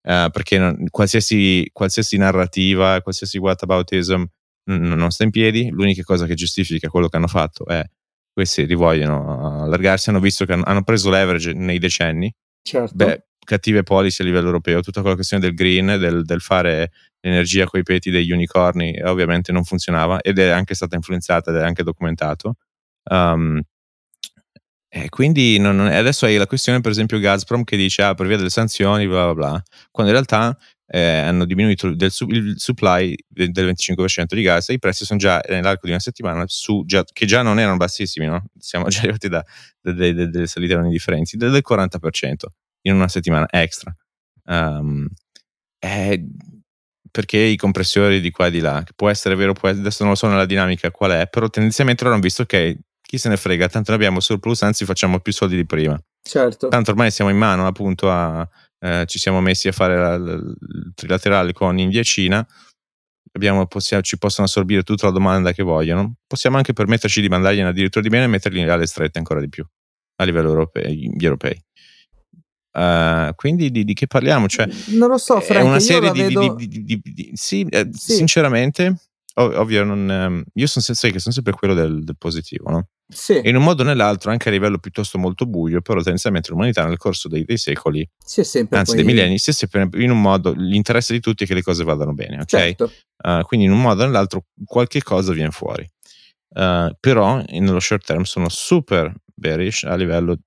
uh, 0.03 0.29
perché 0.31 0.57
non, 0.57 0.85
qualsiasi, 0.89 1.69
qualsiasi 1.73 2.15
narrativa, 2.15 3.01
qualsiasi 3.01 3.37
whataboutism 3.37 4.23
n- 4.69 4.93
non 4.93 5.09
sta 5.11 5.25
in 5.25 5.31
piedi, 5.31 5.69
l'unica 5.71 6.03
cosa 6.03 6.25
che 6.25 6.35
giustifica 6.35 6.87
quello 6.87 7.09
che 7.09 7.17
hanno 7.17 7.27
fatto 7.27 7.65
è 7.65 7.83
questi 8.39 8.63
rivogliono 8.63 9.63
allargarsi, 9.63 10.09
hanno 10.09 10.21
visto 10.21 10.45
che 10.45 10.53
hanno 10.53 10.83
preso 10.83 11.09
leverage 11.09 11.51
nei 11.51 11.77
decenni. 11.77 12.33
Certo. 12.61 12.95
Beh, 12.95 13.25
cattive 13.43 13.83
policy 13.83 14.23
a 14.23 14.25
livello 14.25 14.45
europeo, 14.45 14.79
tutta 14.79 15.01
quella 15.01 15.15
questione 15.15 15.43
del 15.43 15.53
green, 15.53 15.97
del, 15.99 16.23
del 16.23 16.39
fare 16.39 16.91
l'energia 17.19 17.65
coi 17.65 17.83
peti 17.83 18.09
degli 18.09 18.31
unicorni, 18.31 18.97
ovviamente 19.03 19.51
non 19.51 19.65
funzionava 19.65 20.21
ed 20.21 20.39
è 20.39 20.47
anche 20.49 20.73
stata 20.73 20.95
influenzata 20.95 21.51
ed 21.51 21.57
è 21.57 21.63
anche 21.63 21.83
documentato. 21.83 22.55
Um, 23.09 23.61
e 24.87 25.09
quindi 25.09 25.59
non, 25.59 25.75
non, 25.75 25.87
adesso 25.87 26.25
hai 26.25 26.37
la 26.37 26.47
questione, 26.47 26.79
per 26.79 26.91
esempio, 26.91 27.19
Gazprom 27.19 27.65
che 27.65 27.75
dice 27.75 28.03
ah, 28.03 28.13
per 28.13 28.25
via 28.25 28.37
delle 28.37 28.49
sanzioni, 28.49 29.05
bla 29.05 29.25
bla 29.25 29.33
bla, 29.33 29.63
quando 29.91 30.13
in 30.13 30.17
realtà 30.17 30.57
eh, 30.91 31.19
hanno 31.19 31.45
diminuito 31.45 31.93
del, 31.93 32.11
il 32.29 32.53
supply 32.57 33.15
del, 33.27 33.51
del 33.51 33.73
25% 33.73 34.33
di 34.33 34.41
gas 34.41 34.69
e 34.69 34.73
i 34.73 34.79
prezzi 34.79 35.05
sono 35.05 35.19
già 35.19 35.39
nell'arco 35.47 35.81
di 35.83 35.91
una 35.91 35.99
settimana 35.99 36.43
su, 36.47 36.83
già, 36.85 37.03
che 37.03 37.27
già 37.27 37.43
non 37.43 37.59
erano 37.59 37.77
bassissimi, 37.77 38.25
no? 38.25 38.45
siamo 38.57 38.87
già 38.87 39.01
arrivati 39.05 39.29
da, 39.29 39.45
delle 39.81 40.47
salite 40.47 40.75
non 40.75 40.85
indifferenti, 40.85 41.37
del, 41.37 41.51
del 41.51 41.63
40% 41.67 42.33
in 42.83 42.95
una 42.95 43.07
settimana 43.07 43.45
extra. 43.51 43.95
Um, 44.45 45.07
eh, 45.77 46.25
perché 47.11 47.37
i 47.37 47.55
compressori 47.55 48.19
di 48.19 48.31
qua 48.31 48.47
e 48.47 48.51
di 48.51 48.59
là, 48.59 48.81
che 48.83 48.93
può 48.95 49.09
essere 49.09 49.35
vero, 49.35 49.53
può 49.53 49.67
essere, 49.67 49.83
adesso 49.83 50.03
non 50.03 50.13
lo 50.13 50.17
so 50.17 50.27
nella 50.27 50.45
dinamica 50.45 50.89
qual 50.89 51.11
è, 51.11 51.27
però 51.27 51.49
tendenzialmente 51.49 52.03
loro 52.03 52.15
hanno 52.15 52.23
visto 52.23 52.45
che 52.45 52.79
chi 53.01 53.17
se 53.17 53.29
ne 53.29 53.37
frega, 53.37 53.67
tanto 53.67 53.91
noi 53.91 53.99
abbiamo 53.99 54.19
surplus, 54.19 54.61
anzi 54.63 54.85
facciamo 54.85 55.19
più 55.19 55.33
soldi 55.33 55.55
di 55.55 55.65
prima. 55.65 55.99
Certo. 56.21 56.67
Tanto 56.67 56.91
ormai 56.91 57.09
siamo 57.09 57.31
in 57.31 57.37
mano 57.37 57.65
appunto 57.65 58.11
a, 58.11 58.47
eh, 58.79 59.05
ci 59.05 59.19
siamo 59.19 59.41
messi 59.41 59.67
a 59.67 59.71
fare 59.71 59.97
la, 59.97 60.17
la, 60.17 60.33
il 60.33 60.91
trilaterale 60.95 61.53
con 61.53 61.77
India 61.77 61.99
e 61.99 62.03
Cina, 62.03 62.45
abbiamo, 63.33 63.67
possiamo, 63.67 64.01
ci 64.03 64.17
possono 64.17 64.47
assorbire 64.47 64.83
tutta 64.83 65.07
la 65.07 65.11
domanda 65.11 65.51
che 65.51 65.63
vogliono, 65.63 66.15
possiamo 66.25 66.57
anche 66.57 66.73
permetterci 66.73 67.21
di 67.21 67.29
mandargli 67.29 67.59
addirittura 67.59 68.03
di 68.03 68.09
bene 68.09 68.25
e 68.25 68.27
metterli 68.27 68.63
alle 68.63 68.87
strette 68.87 69.17
ancora 69.17 69.39
di 69.39 69.49
più 69.49 69.65
a 70.15 70.23
livello 70.23 70.49
europeo, 70.49 70.89
gli 70.89 71.23
europei. 71.23 71.61
Uh, 72.71 73.33
quindi 73.35 73.71
di, 73.71 73.83
di, 73.83 73.93
che 73.93 74.05
parliamo? 74.05 74.47
Cioè, 74.47 74.69
non 74.89 75.09
lo 75.09 75.17
so, 75.17 75.39
Frank, 75.41 75.63
è 75.63 75.67
una 75.67 75.79
serie 75.79 76.11
di, 76.11 76.21
vedo... 76.21 76.55
di, 76.55 77.31
sì, 77.33 77.65
eh, 77.69 77.89
sì, 77.91 78.13
sinceramente, 78.13 78.93
ov- 79.35 79.55
ovvio, 79.55 79.83
non, 79.83 80.07
um, 80.07 80.43
io 80.53 80.67
sono, 80.67 80.85
sai 80.95 81.11
che 81.11 81.19
sono 81.19 81.33
sempre 81.33 81.53
quello 81.53 81.73
del, 81.73 82.03
del 82.03 82.15
positivo, 82.17 82.69
no? 82.69 82.87
Sì. 83.11 83.41
in 83.43 83.55
un 83.55 83.63
modo 83.63 83.81
o 83.81 83.85
nell'altro, 83.85 84.29
anche 84.29 84.49
a 84.49 84.51
livello 84.51 84.77
piuttosto 84.77 85.17
molto 85.17 85.47
buio, 85.47 85.81
però 85.81 85.99
tendenzialmente 85.99 86.51
l'umanità 86.51 86.85
nel 86.85 86.97
corso 86.97 87.27
dei, 87.27 87.43
dei 87.43 87.57
secoli, 87.57 88.07
anzi 88.69 88.95
dei 88.95 89.03
millenni, 89.03 89.39
si 89.39 89.49
è 89.49 89.53
sempre 89.53 89.89
in 89.93 90.11
un 90.11 90.21
modo, 90.21 90.53
l'interesse 90.55 91.13
di 91.13 91.19
tutti 91.19 91.43
è 91.43 91.47
che 91.47 91.55
le 91.55 91.63
cose 91.63 91.83
vadano 91.83 92.13
bene, 92.13 92.35
ok? 92.35 92.45
Certo. 92.45 92.91
Uh, 93.23 93.41
quindi 93.43 93.65
in 93.65 93.71
un 93.71 93.81
modo 93.81 94.03
o 94.03 94.05
nell'altro 94.05 94.45
qualche 94.63 95.01
cosa 95.01 95.33
viene 95.33 95.51
fuori. 95.51 95.89
Uh, 96.49 96.95
però 96.99 97.43
nello 97.47 97.79
short 97.79 98.05
term 98.05 98.23
sono 98.23 98.47
super 98.49 99.13
bearish 99.33 99.83
a 99.83 99.95
livello 99.95 100.37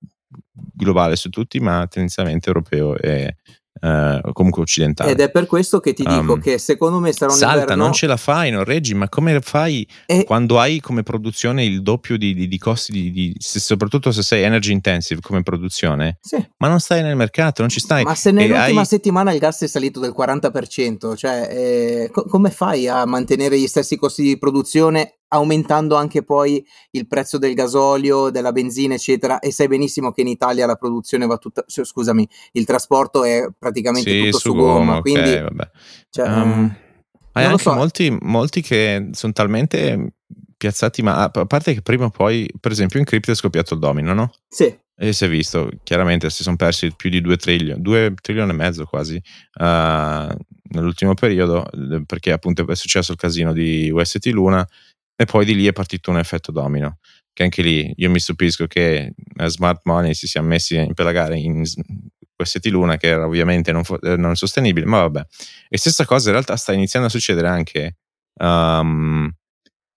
globale 0.51 1.15
su 1.15 1.29
tutti, 1.29 1.59
ma 1.59 1.85
tendenzialmente 1.87 2.47
europeo 2.47 2.97
e 2.97 3.35
uh, 3.83 4.31
comunque 4.31 4.61
occidentale. 4.61 5.11
Ed 5.11 5.19
è 5.19 5.29
per 5.29 5.45
questo 5.45 5.79
che 5.79 5.93
ti 5.93 6.03
dico 6.03 6.33
um, 6.33 6.39
che 6.39 6.57
secondo 6.57 6.99
me 6.99 7.11
sarà 7.11 7.31
un 7.31 7.37
salta, 7.37 7.59
inverno... 7.61 7.83
non 7.83 7.93
ce 7.93 8.07
la 8.07 8.17
fai, 8.17 8.49
non 8.51 8.63
reggi, 8.63 8.93
ma 8.93 9.09
come 9.09 9.39
fai 9.41 9.87
e... 10.05 10.23
quando 10.23 10.59
hai 10.59 10.79
come 10.79 11.03
produzione 11.03 11.65
il 11.65 11.81
doppio 11.81 12.17
di, 12.17 12.33
di, 12.33 12.47
di 12.47 12.57
costi, 12.57 13.11
di, 13.11 13.35
se, 13.37 13.59
soprattutto 13.59 14.11
se 14.11 14.23
sei 14.23 14.43
energy 14.43 14.71
intensive 14.71 15.21
come 15.21 15.43
produzione, 15.43 16.17
sì. 16.21 16.43
ma 16.57 16.67
non 16.67 16.79
stai 16.79 17.01
nel 17.01 17.15
mercato, 17.15 17.61
non 17.61 17.69
ci 17.69 17.79
stai. 17.79 18.03
Ma 18.03 18.15
se 18.15 18.31
nell'ultima 18.31 18.81
hai... 18.81 18.85
settimana 18.85 19.33
il 19.33 19.39
gas 19.39 19.61
è 19.61 19.67
salito 19.67 19.99
del 19.99 20.13
40%, 20.17 21.15
cioè 21.15 21.47
eh, 21.51 22.09
co- 22.11 22.25
come 22.25 22.49
fai 22.49 22.87
a 22.87 23.05
mantenere 23.05 23.59
gli 23.59 23.67
stessi 23.67 23.97
costi 23.97 24.23
di 24.23 24.37
produzione 24.37 25.17
aumentando 25.33 25.95
anche 25.95 26.23
poi 26.23 26.63
il 26.91 27.07
prezzo 27.07 27.37
del 27.37 27.53
gasolio, 27.53 28.29
della 28.29 28.51
benzina, 28.51 28.93
eccetera. 28.93 29.39
E 29.39 29.51
sai 29.51 29.67
benissimo 29.67 30.11
che 30.11 30.21
in 30.21 30.27
Italia 30.27 30.65
la 30.65 30.75
produzione 30.75 31.25
va 31.25 31.37
tutta, 31.37 31.63
scusami, 31.67 32.27
il 32.53 32.65
trasporto 32.65 33.23
è 33.23 33.47
praticamente 33.57 34.09
sì, 34.09 34.19
tutto 34.25 34.37
su, 34.37 34.49
su 34.49 34.55
gomma. 34.55 34.77
gomma 34.77 35.01
quindi, 35.01 35.31
okay, 35.31 35.69
cioè, 36.09 36.27
um, 36.27 36.75
hai 37.33 37.45
anche 37.45 37.63
so. 37.63 37.73
molti, 37.73 38.15
molti 38.21 38.61
che 38.61 39.09
sono 39.11 39.33
talmente 39.33 40.13
piazzati, 40.55 41.01
ma 41.01 41.23
a 41.23 41.45
parte 41.45 41.73
che 41.73 41.81
prima 41.81 42.05
o 42.05 42.09
poi, 42.09 42.49
per 42.59 42.71
esempio, 42.71 42.99
in 42.99 43.05
cripto 43.05 43.31
è 43.31 43.35
scoppiato 43.35 43.73
il 43.73 43.79
domino, 43.79 44.13
no? 44.13 44.31
Sì. 44.47 44.73
E 44.95 45.11
si 45.11 45.25
è 45.25 45.27
visto, 45.27 45.69
chiaramente 45.81 46.29
si 46.29 46.43
sono 46.43 46.55
persi 46.55 46.93
più 46.95 47.09
di 47.09 47.19
2 47.19 47.37
trilioni, 47.37 47.81
2 47.81 48.13
trilioni 48.21 48.51
e 48.51 48.53
mezzo 48.53 48.85
quasi 48.85 49.15
uh, 49.15 50.33
nell'ultimo 50.69 51.15
periodo, 51.15 51.67
perché 52.05 52.31
appunto 52.31 52.65
è 52.67 52.75
successo 52.75 53.11
il 53.11 53.17
casino 53.17 53.51
di 53.51 53.89
UST 53.89 54.25
Luna 54.27 54.65
e 55.15 55.25
poi 55.25 55.45
di 55.45 55.55
lì 55.55 55.67
è 55.67 55.73
partito 55.73 56.11
un 56.11 56.17
effetto 56.17 56.51
domino, 56.51 56.99
che 57.33 57.43
anche 57.43 57.61
lì 57.61 57.91
io 57.95 58.09
mi 58.09 58.19
stupisco 58.19 58.67
che 58.67 59.13
a 59.37 59.47
Smart 59.47 59.81
Money 59.85 60.13
si 60.13 60.27
sia 60.27 60.41
messi 60.41 60.77
a 60.77 60.81
impelagare 60.81 61.37
in 61.37 61.63
QST 62.35 62.65
Luna, 62.67 62.97
che 62.97 63.07
era 63.07 63.25
ovviamente 63.25 63.71
non, 63.71 63.83
eh, 64.01 64.15
non 64.17 64.35
sostenibile, 64.35 64.85
ma 64.85 64.99
vabbè. 64.99 65.25
E 65.69 65.77
stessa 65.77 66.05
cosa 66.05 66.27
in 66.27 66.33
realtà 66.33 66.55
sta 66.55 66.73
iniziando 66.73 67.07
a 67.07 67.11
succedere 67.11 67.47
anche 67.47 67.97
um, 68.39 69.31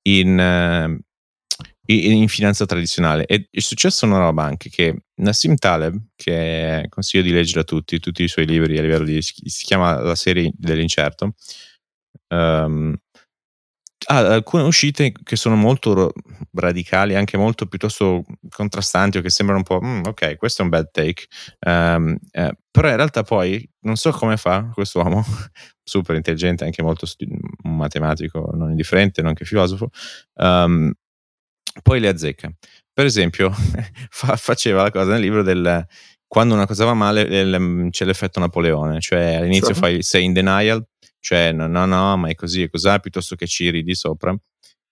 in, 0.02 0.38
uh, 0.38 1.92
in, 1.92 2.28
finanza 2.28 2.66
tradizionale. 2.66 3.26
E 3.26 3.48
è 3.50 3.60
successo 3.60 4.06
una 4.06 4.18
roba 4.18 4.44
anche 4.44 4.68
che 4.70 5.04
Nassim 5.16 5.56
Taleb, 5.56 5.98
che 6.14 6.86
consiglio 6.88 7.22
di 7.22 7.32
leggere 7.32 7.60
a 7.60 7.64
tutti, 7.64 7.98
tutti 7.98 8.22
i 8.22 8.28
suoi 8.28 8.46
libri 8.46 8.78
a 8.78 8.82
livello 8.82 9.04
di... 9.04 9.20
si 9.22 9.64
chiama 9.64 10.00
La 10.00 10.14
serie 10.14 10.50
dell'incerto, 10.54 11.34
um, 12.28 12.94
ha 14.08 14.34
alcune 14.34 14.62
uscite 14.62 15.12
che 15.22 15.36
sono 15.36 15.56
molto 15.56 16.12
radicali, 16.52 17.14
anche 17.14 17.36
molto 17.36 17.66
piuttosto 17.66 18.24
contrastanti 18.48 19.18
o 19.18 19.20
che 19.20 19.30
sembrano 19.30 19.62
un 19.66 19.78
po' 19.78 19.84
mm, 19.84 20.04
ok, 20.04 20.36
questo 20.36 20.62
è 20.62 20.64
un 20.64 20.70
bad 20.70 20.90
take. 20.90 21.26
Um, 21.66 22.16
eh, 22.30 22.56
però 22.70 22.88
in 22.88 22.96
realtà 22.96 23.22
poi 23.22 23.68
non 23.80 23.96
so 23.96 24.10
come 24.12 24.36
fa 24.36 24.70
questo 24.72 25.00
uomo, 25.00 25.24
super 25.82 26.14
intelligente, 26.14 26.64
anche 26.64 26.82
molto 26.82 27.06
stu- 27.06 27.26
un 27.64 27.76
matematico 27.76 28.50
non 28.54 28.70
indifferente, 28.70 29.22
nonché 29.22 29.44
filosofo, 29.44 29.90
um, 30.34 30.92
poi 31.82 32.00
le 32.00 32.08
azzecca. 32.08 32.50
Per 32.92 33.04
esempio, 33.04 33.50
fa- 34.10 34.36
faceva 34.36 34.82
la 34.82 34.90
cosa 34.90 35.12
nel 35.12 35.20
libro 35.20 35.42
del 35.42 35.86
quando 36.28 36.54
una 36.54 36.66
cosa 36.66 36.84
va 36.84 36.94
male 36.94 37.24
c'è 37.90 38.04
l'effetto 38.04 38.40
Napoleone, 38.40 39.00
cioè 39.00 39.36
all'inizio 39.36 39.74
sì. 39.74 39.80
fai, 39.80 40.02
sei 40.02 40.24
in 40.24 40.32
denial, 40.32 40.84
cioè 41.26 41.50
no, 41.50 41.66
no, 41.66 41.86
no, 41.86 42.16
ma 42.16 42.28
è 42.28 42.36
così, 42.36 42.62
è 42.62 42.70
così, 42.70 42.88
piuttosto 43.00 43.34
che 43.34 43.48
ci 43.48 43.68
ridi 43.68 43.96
sopra. 43.96 44.32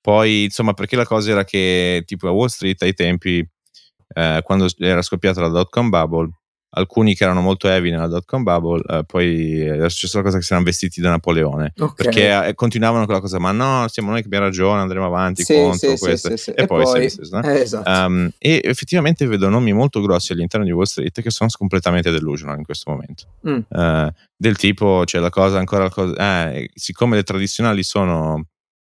Poi, 0.01 0.43
insomma, 0.43 0.75
perché 0.75 0.97
la 0.97 1.07
cosa 1.07 1.31
era 1.31 1.45
che 1.45 2.03
tipo 2.05 2.27
a 2.27 2.33
Wall 2.33 2.49
Street 2.49 2.83
ai 2.83 2.93
tempi, 2.93 3.49
eh, 4.17 4.41
quando 4.43 4.67
era 4.79 5.01
scoppiata 5.01 5.41
la 5.41 5.47
dot 5.47 5.71
com 5.71 5.91
bubble, 5.91 6.31
alcuni 6.75 7.15
che 7.15 7.25
erano 7.25 7.41
molto 7.41 7.69
heavy 7.69 7.91
nella 7.91 8.07
dot 8.07 8.25
com 8.27 8.43
bubble, 8.43 8.83
eh, 8.89 9.05
poi 9.05 9.61
era 9.61 9.89
successa 9.89 10.19
la 10.19 10.25
cosa 10.25 10.39
che 10.39 10.43
si 10.43 10.53
erano 10.53 10.67
vestiti 10.67 11.01
da 11.01 11.11
Napoleone 11.11 11.73
okay. 11.79 11.95
perché 11.95 12.49
eh, 12.49 12.55
continuavano 12.55 13.05
con 13.07 13.15
la 13.15 13.21
cosa, 13.21 13.39
ma 13.39 13.53
no, 13.53 13.87
siamo 13.89 14.11
noi 14.11 14.21
che 14.21 14.27
abbiamo 14.27 14.47
ragione, 14.47 14.81
andremo 14.81 15.07
avanti 15.07 15.45
sì, 15.45 15.55
contro 15.55 15.97
sì, 15.97 15.99
questo. 15.99 16.37
Sì, 16.37 16.51
e, 16.51 16.63
e, 16.63 16.67
poi, 16.67 16.83
poi 16.83 17.01
è 17.01 17.47
eh, 17.47 17.61
esatto. 17.61 17.91
um, 17.91 18.31
e 18.39 18.61
effettivamente 18.65 19.27
vedo 19.27 19.49
nomi 19.49 19.73
molto 19.73 20.01
grossi 20.01 20.33
all'interno 20.33 20.67
di 20.67 20.73
Wall 20.73 20.85
Street 20.85 21.21
che 21.21 21.31
sono 21.31 21.49
completamente 21.57 22.11
delusional 22.11 22.59
in 22.59 22.65
questo 22.65 22.91
momento. 22.91 23.25
Mm. 23.49 23.59
Uh, 23.69 24.13
del 24.37 24.57
tipo, 24.57 25.03
c'è 25.05 25.21
la 25.21 25.31
cosa 25.31 25.59
ancora, 25.59 25.85
la 25.85 25.91
cosa, 25.91 26.51
eh, 26.51 26.71
siccome 26.75 27.17
le 27.17 27.23
tradizionali 27.23 27.83
sono 27.83 28.47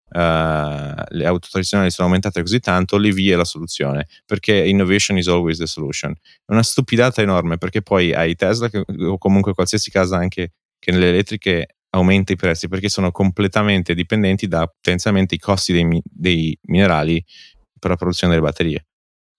Uh, 0.10 1.04
le 1.10 1.26
auto 1.26 1.50
tradizionali 1.52 1.91
sono 1.91 2.08
aumentate 2.08 2.39
così 2.41 2.60
tanto, 2.60 2.98
l'EV 2.98 3.34
è 3.34 3.36
la 3.36 3.43
soluzione 3.43 4.08
perché 4.26 4.54
innovation 4.54 5.17
is 5.17 5.28
always 5.28 5.58
the 5.58 5.67
solution. 5.67 6.13
È 6.13 6.52
una 6.52 6.63
stupidata 6.63 7.22
enorme 7.22 7.58
perché 7.58 7.82
poi 7.82 8.13
hai 8.13 8.36
Tesla 8.36 8.70
che, 8.70 8.84
o 8.88 9.17
comunque 9.17 9.54
qualsiasi 9.54 9.91
casa 9.91 10.17
anche 10.17 10.54
che 10.80 10.91
nelle 10.91 11.10
elettriche 11.10 11.76
aumenta 11.89 12.32
i 12.32 12.36
prezzi 12.36 12.67
perché 12.67 12.89
sono 12.89 13.12
completamente 13.12 13.93
dipendenti 13.93 14.48
da 14.48 14.67
potenzialmente 14.67 15.36
i 15.36 15.39
costi 15.39 15.74
dei, 15.74 16.02
dei 16.04 16.58
minerali 16.63 17.24
per 17.78 17.91
la 17.91 17.96
produzione 17.98 18.34
delle 18.34 18.46
batterie. 18.46 18.87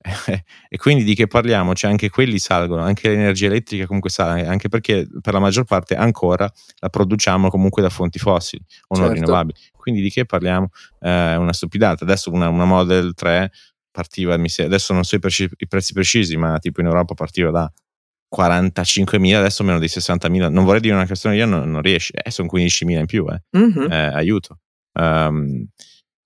e 0.68 0.76
quindi 0.76 1.04
di 1.04 1.14
che 1.14 1.26
parliamo? 1.26 1.74
Cioè 1.74 1.90
anche 1.90 2.08
quelli 2.08 2.38
salgono, 2.38 2.82
anche 2.82 3.08
l'energia 3.08 3.46
elettrica 3.46 3.86
comunque 3.86 4.10
sale, 4.10 4.46
anche 4.46 4.68
perché 4.68 5.06
per 5.20 5.32
la 5.32 5.40
maggior 5.40 5.64
parte 5.64 5.94
ancora 5.94 6.50
la 6.78 6.88
produciamo 6.88 7.50
comunque 7.50 7.82
da 7.82 7.90
fonti 7.90 8.18
fossili 8.18 8.62
o 8.88 8.96
non 8.96 9.06
certo. 9.08 9.20
rinnovabili. 9.20 9.58
Quindi 9.76 10.00
di 10.00 10.10
che 10.10 10.24
parliamo? 10.24 10.70
È 10.98 11.08
eh, 11.08 11.36
una 11.36 11.52
stupidata. 11.52 12.04
Adesso 12.04 12.30
una, 12.30 12.48
una 12.48 12.64
Model 12.64 13.14
3 13.14 13.50
partiva, 13.90 14.34
adesso 14.34 14.92
non 14.92 15.02
so 15.02 15.16
i, 15.16 15.18
preci, 15.18 15.48
i 15.56 15.66
prezzi 15.66 15.92
precisi, 15.92 16.36
ma 16.36 16.58
tipo 16.58 16.80
in 16.80 16.86
Europa 16.86 17.14
partiva 17.14 17.50
da 17.50 17.72
45.000, 18.34 19.34
adesso 19.34 19.64
meno 19.64 19.78
di 19.78 19.86
60.000. 19.86 20.50
Non 20.50 20.64
vorrei 20.64 20.80
dire 20.80 20.94
una 20.94 21.06
questione, 21.06 21.36
io 21.36 21.46
non, 21.46 21.70
non 21.70 21.82
riesci, 21.82 22.12
eh, 22.12 22.30
sono 22.30 22.48
15.000 22.52 22.98
in 22.98 23.06
più, 23.06 23.26
eh. 23.28 23.42
Mm-hmm. 23.58 23.90
eh 23.90 24.10
aiuto. 24.14 24.58
Um, 24.92 25.66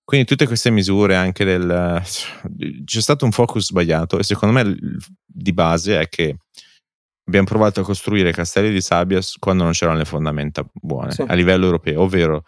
quindi 0.03 0.27
tutte 0.27 0.47
queste 0.47 0.69
misure 0.69 1.15
anche 1.15 1.45
del... 1.45 2.01
c'è 2.83 3.01
stato 3.01 3.25
un 3.25 3.31
focus 3.31 3.67
sbagliato 3.67 4.19
e 4.19 4.23
secondo 4.23 4.53
me 4.53 4.75
di 5.25 5.53
base 5.53 5.99
è 5.99 6.09
che 6.09 6.37
abbiamo 7.25 7.47
provato 7.47 7.79
a 7.79 7.83
costruire 7.83 8.31
castelli 8.31 8.71
di 8.71 8.81
sabbia 8.81 9.19
quando 9.39 9.63
non 9.63 9.71
c'erano 9.71 9.97
le 9.97 10.05
fondamenta 10.05 10.65
buone 10.73 11.11
sì. 11.11 11.23
a 11.25 11.33
livello 11.33 11.65
europeo, 11.65 12.01
ovvero 12.01 12.43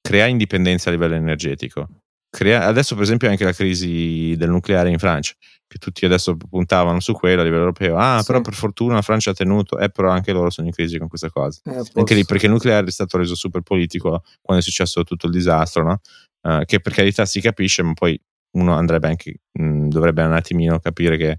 creare 0.00 0.30
indipendenza 0.30 0.90
a 0.90 0.92
livello 0.92 1.14
energetico. 1.14 1.88
Crea- 2.28 2.66
adesso 2.66 2.94
per 2.94 3.04
esempio 3.04 3.28
anche 3.28 3.44
la 3.44 3.52
crisi 3.52 4.34
del 4.36 4.50
nucleare 4.50 4.90
in 4.90 4.98
Francia, 4.98 5.34
che 5.66 5.78
tutti 5.78 6.04
adesso 6.04 6.36
puntavano 6.36 7.00
su 7.00 7.12
quello 7.12 7.40
a 7.40 7.44
livello 7.44 7.62
europeo. 7.62 7.96
Ah, 7.96 8.18
sì. 8.18 8.26
però 8.26 8.40
per 8.42 8.54
fortuna 8.54 8.94
la 8.94 9.02
Francia 9.02 9.30
ha 9.30 9.34
tenuto, 9.34 9.78
eh, 9.78 9.90
però 9.90 10.10
anche 10.10 10.32
loro 10.32 10.50
sono 10.50 10.66
in 10.66 10.72
crisi 10.72 10.98
con 10.98 11.08
questa 11.08 11.30
cosa. 11.30 11.60
Eh, 11.64 11.82
anche 11.94 12.14
lì 12.14 12.24
perché 12.24 12.46
il 12.46 12.52
nucleare 12.52 12.86
è 12.86 12.90
stato 12.90 13.16
reso 13.16 13.34
super 13.34 13.62
politico 13.62 14.22
quando 14.40 14.62
è 14.62 14.66
successo 14.66 15.02
tutto 15.04 15.26
il 15.26 15.32
disastro, 15.32 15.82
no? 15.82 16.00
Uh, 16.42 16.64
che 16.64 16.80
per 16.80 16.92
carità 16.92 17.24
si 17.24 17.40
capisce, 17.40 17.82
ma 17.82 17.92
poi 17.92 18.20
uno 18.52 18.74
andrebbe 18.74 19.08
anche, 19.08 19.34
mh, 19.52 19.88
dovrebbe 19.88 20.22
un 20.22 20.32
attimino 20.32 20.78
capire 20.80 21.16
che 21.16 21.38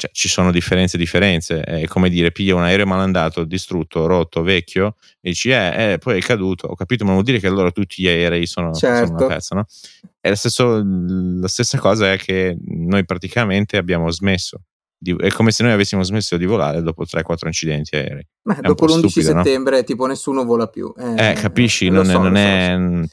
cioè, 0.00 0.10
ci 0.14 0.28
sono 0.28 0.50
differenze 0.50 0.96
differenze. 0.96 1.60
È 1.60 1.86
come 1.86 2.08
dire, 2.08 2.32
piglia 2.32 2.54
un 2.54 2.62
aereo 2.62 2.86
malandato, 2.86 3.44
distrutto, 3.44 4.06
rotto, 4.06 4.42
vecchio, 4.42 4.96
e 5.20 5.28
dici, 5.28 5.50
eh, 5.50 5.92
eh, 5.92 5.98
poi 5.98 6.16
è 6.16 6.20
caduto. 6.22 6.68
Ho 6.68 6.74
capito, 6.74 7.04
ma 7.04 7.12
vuol 7.12 7.22
dire 7.22 7.38
che 7.38 7.46
allora 7.46 7.70
tutti 7.70 8.02
gli 8.02 8.08
aerei 8.08 8.46
sono, 8.46 8.72
certo. 8.72 9.06
sono 9.06 9.18
una 9.18 9.26
pezza, 9.26 9.54
no? 9.54 9.66
E 10.18 10.34
stesso, 10.36 10.82
la 10.82 11.48
stessa 11.48 11.78
cosa 11.78 12.12
è 12.12 12.16
che 12.16 12.56
noi 12.64 13.04
praticamente 13.04 13.76
abbiamo 13.76 14.10
smesso. 14.10 14.62
Di, 14.96 15.14
è 15.18 15.28
come 15.28 15.50
se 15.50 15.62
noi 15.64 15.72
avessimo 15.72 16.02
smesso 16.02 16.38
di 16.38 16.46
volare 16.46 16.82
dopo 16.82 17.04
3-4 17.04 17.46
incidenti 17.46 17.96
aerei. 17.96 18.26
Ma 18.44 18.54
dopo 18.60 18.86
l'11 18.86 19.06
stupido, 19.06 19.32
settembre, 19.36 19.76
no? 19.76 19.84
tipo, 19.84 20.06
nessuno 20.06 20.44
vola 20.44 20.66
più. 20.66 20.94
Eh, 20.96 21.30
eh 21.30 21.32
capisci? 21.34 21.90
Non, 21.90 22.06
so, 22.06 22.12
è, 22.12 22.14
non 22.14 22.36
è, 22.36 22.74
so 23.06 23.08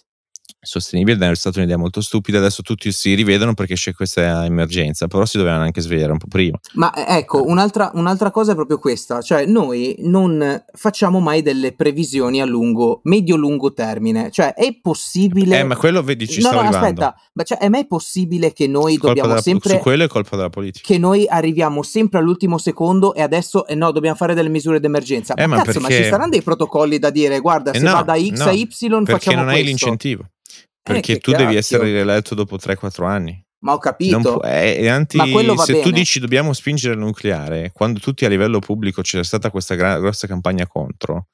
sostenibile 0.60 1.32
è 1.32 1.36
stata 1.36 1.60
un'idea 1.60 1.78
molto 1.78 2.02
stupida, 2.02 2.38
adesso 2.40 2.62
tutti 2.62 2.92
si 2.92 3.14
rivedono 3.14 3.54
perché 3.54 3.76
c'è 3.76 3.94
questa 3.94 4.46
emergenza, 4.46 5.08
però 5.08 5.26
si 5.26 5.38
dovevano 5.38 5.64
anche 5.64 5.82
svegliare 5.82 6.12
un 6.12 6.18
po' 6.18 6.28
prima. 6.28 6.60
Ma 6.74 6.92
eh, 6.94 7.18
ecco, 7.18 7.46
un'altra, 7.46 7.92
un'altra 7.94 8.32
cosa 8.32 8.52
è 8.52 8.56
proprio 8.56 8.80
questa, 8.80 9.22
cioè 9.22 9.46
noi 9.46 9.96
non 10.00 10.64
facciamo 10.74 11.20
mai 11.20 11.42
delle 11.42 11.74
previsioni 11.74 12.42
a 12.42 12.46
lungo, 12.46 13.02
medio-lungo 13.04 13.74
termine, 13.74 14.32
cioè 14.32 14.54
è 14.54 14.78
possibile... 14.82 15.60
Eh, 15.60 15.64
ma 15.64 15.76
quello 15.76 16.02
vedi 16.04 16.28
ci 16.28 16.42
no, 16.42 16.52
no, 16.52 16.60
arrivando. 16.60 16.86
aspetta, 16.86 17.16
ma 17.34 17.44
cioè, 17.44 17.58
è 17.60 17.70
mai 17.70 17.88
possibile 17.88 18.52
che 18.52 18.68
noi 18.68 18.94
colpa 18.94 19.08
dobbiamo 19.08 19.30
della, 19.30 19.42
sempre... 19.42 19.70
Su 19.70 19.78
quello 19.78 20.04
è 20.04 20.08
colpa 20.08 20.36
della 20.36 20.50
politica. 20.50 20.86
Che 20.86 20.98
noi 20.98 21.28
arriviamo 21.28 21.84
sempre 21.84 22.20
all'ultimo 22.20 22.58
secondo 22.58 23.14
e 23.14 23.22
adesso, 23.22 23.68
eh 23.68 23.76
no, 23.76 23.92
dobbiamo 23.92 24.16
fare 24.16 24.34
delle 24.34 24.50
misure 24.50 24.80
d'emergenza. 24.80 25.34
Eh, 25.36 25.48
ma, 25.48 25.58
cazzo, 25.58 25.80
perché... 25.80 25.96
ma 25.96 26.04
ci 26.04 26.10
saranno 26.10 26.30
dei 26.30 26.42
protocolli 26.42 27.00
da 27.00 27.10
dire, 27.10 27.40
guarda, 27.40 27.72
eh, 27.72 27.80
se 27.80 27.86
no, 27.86 27.92
va 27.92 28.02
da 28.02 28.16
X 28.18 28.38
no, 28.40 28.46
a 28.46 28.52
Y 28.52 28.68
facciamo 28.68 29.04
questo. 29.04 29.18
Perché 29.18 29.36
non 29.36 29.50
hai 29.50 29.64
l'incentivo. 29.64 30.26
Eh, 30.88 30.94
perché 30.94 31.14
eh, 31.14 31.18
tu 31.20 31.32
cacchio. 31.32 31.46
devi 31.46 31.58
essere 31.58 31.84
rieletto 31.84 32.36
dopo 32.36 32.56
3-4 32.56 33.06
anni. 33.06 33.46
Ma 33.60 33.74
ho 33.74 33.78
capito. 33.80 34.20
Può, 34.20 34.42
è, 34.42 34.88
anti, 34.88 35.18
se 35.18 35.72
bene. 35.72 35.82
tu 35.82 35.90
dici 35.90 36.20
dobbiamo 36.20 36.54
spingere 36.54 36.94
il 36.94 37.00
nucleare, 37.00 37.72
quando 37.74 38.00
tutti 38.00 38.24
a 38.24 38.30
livello 38.30 38.60
pubblico 38.60 39.02
c'è 39.02 39.24
stata 39.24 39.50
questa 39.50 39.74
gra- 39.76 40.00
grossa 40.00 40.28
campagna 40.28 40.68
contro, 40.68 41.28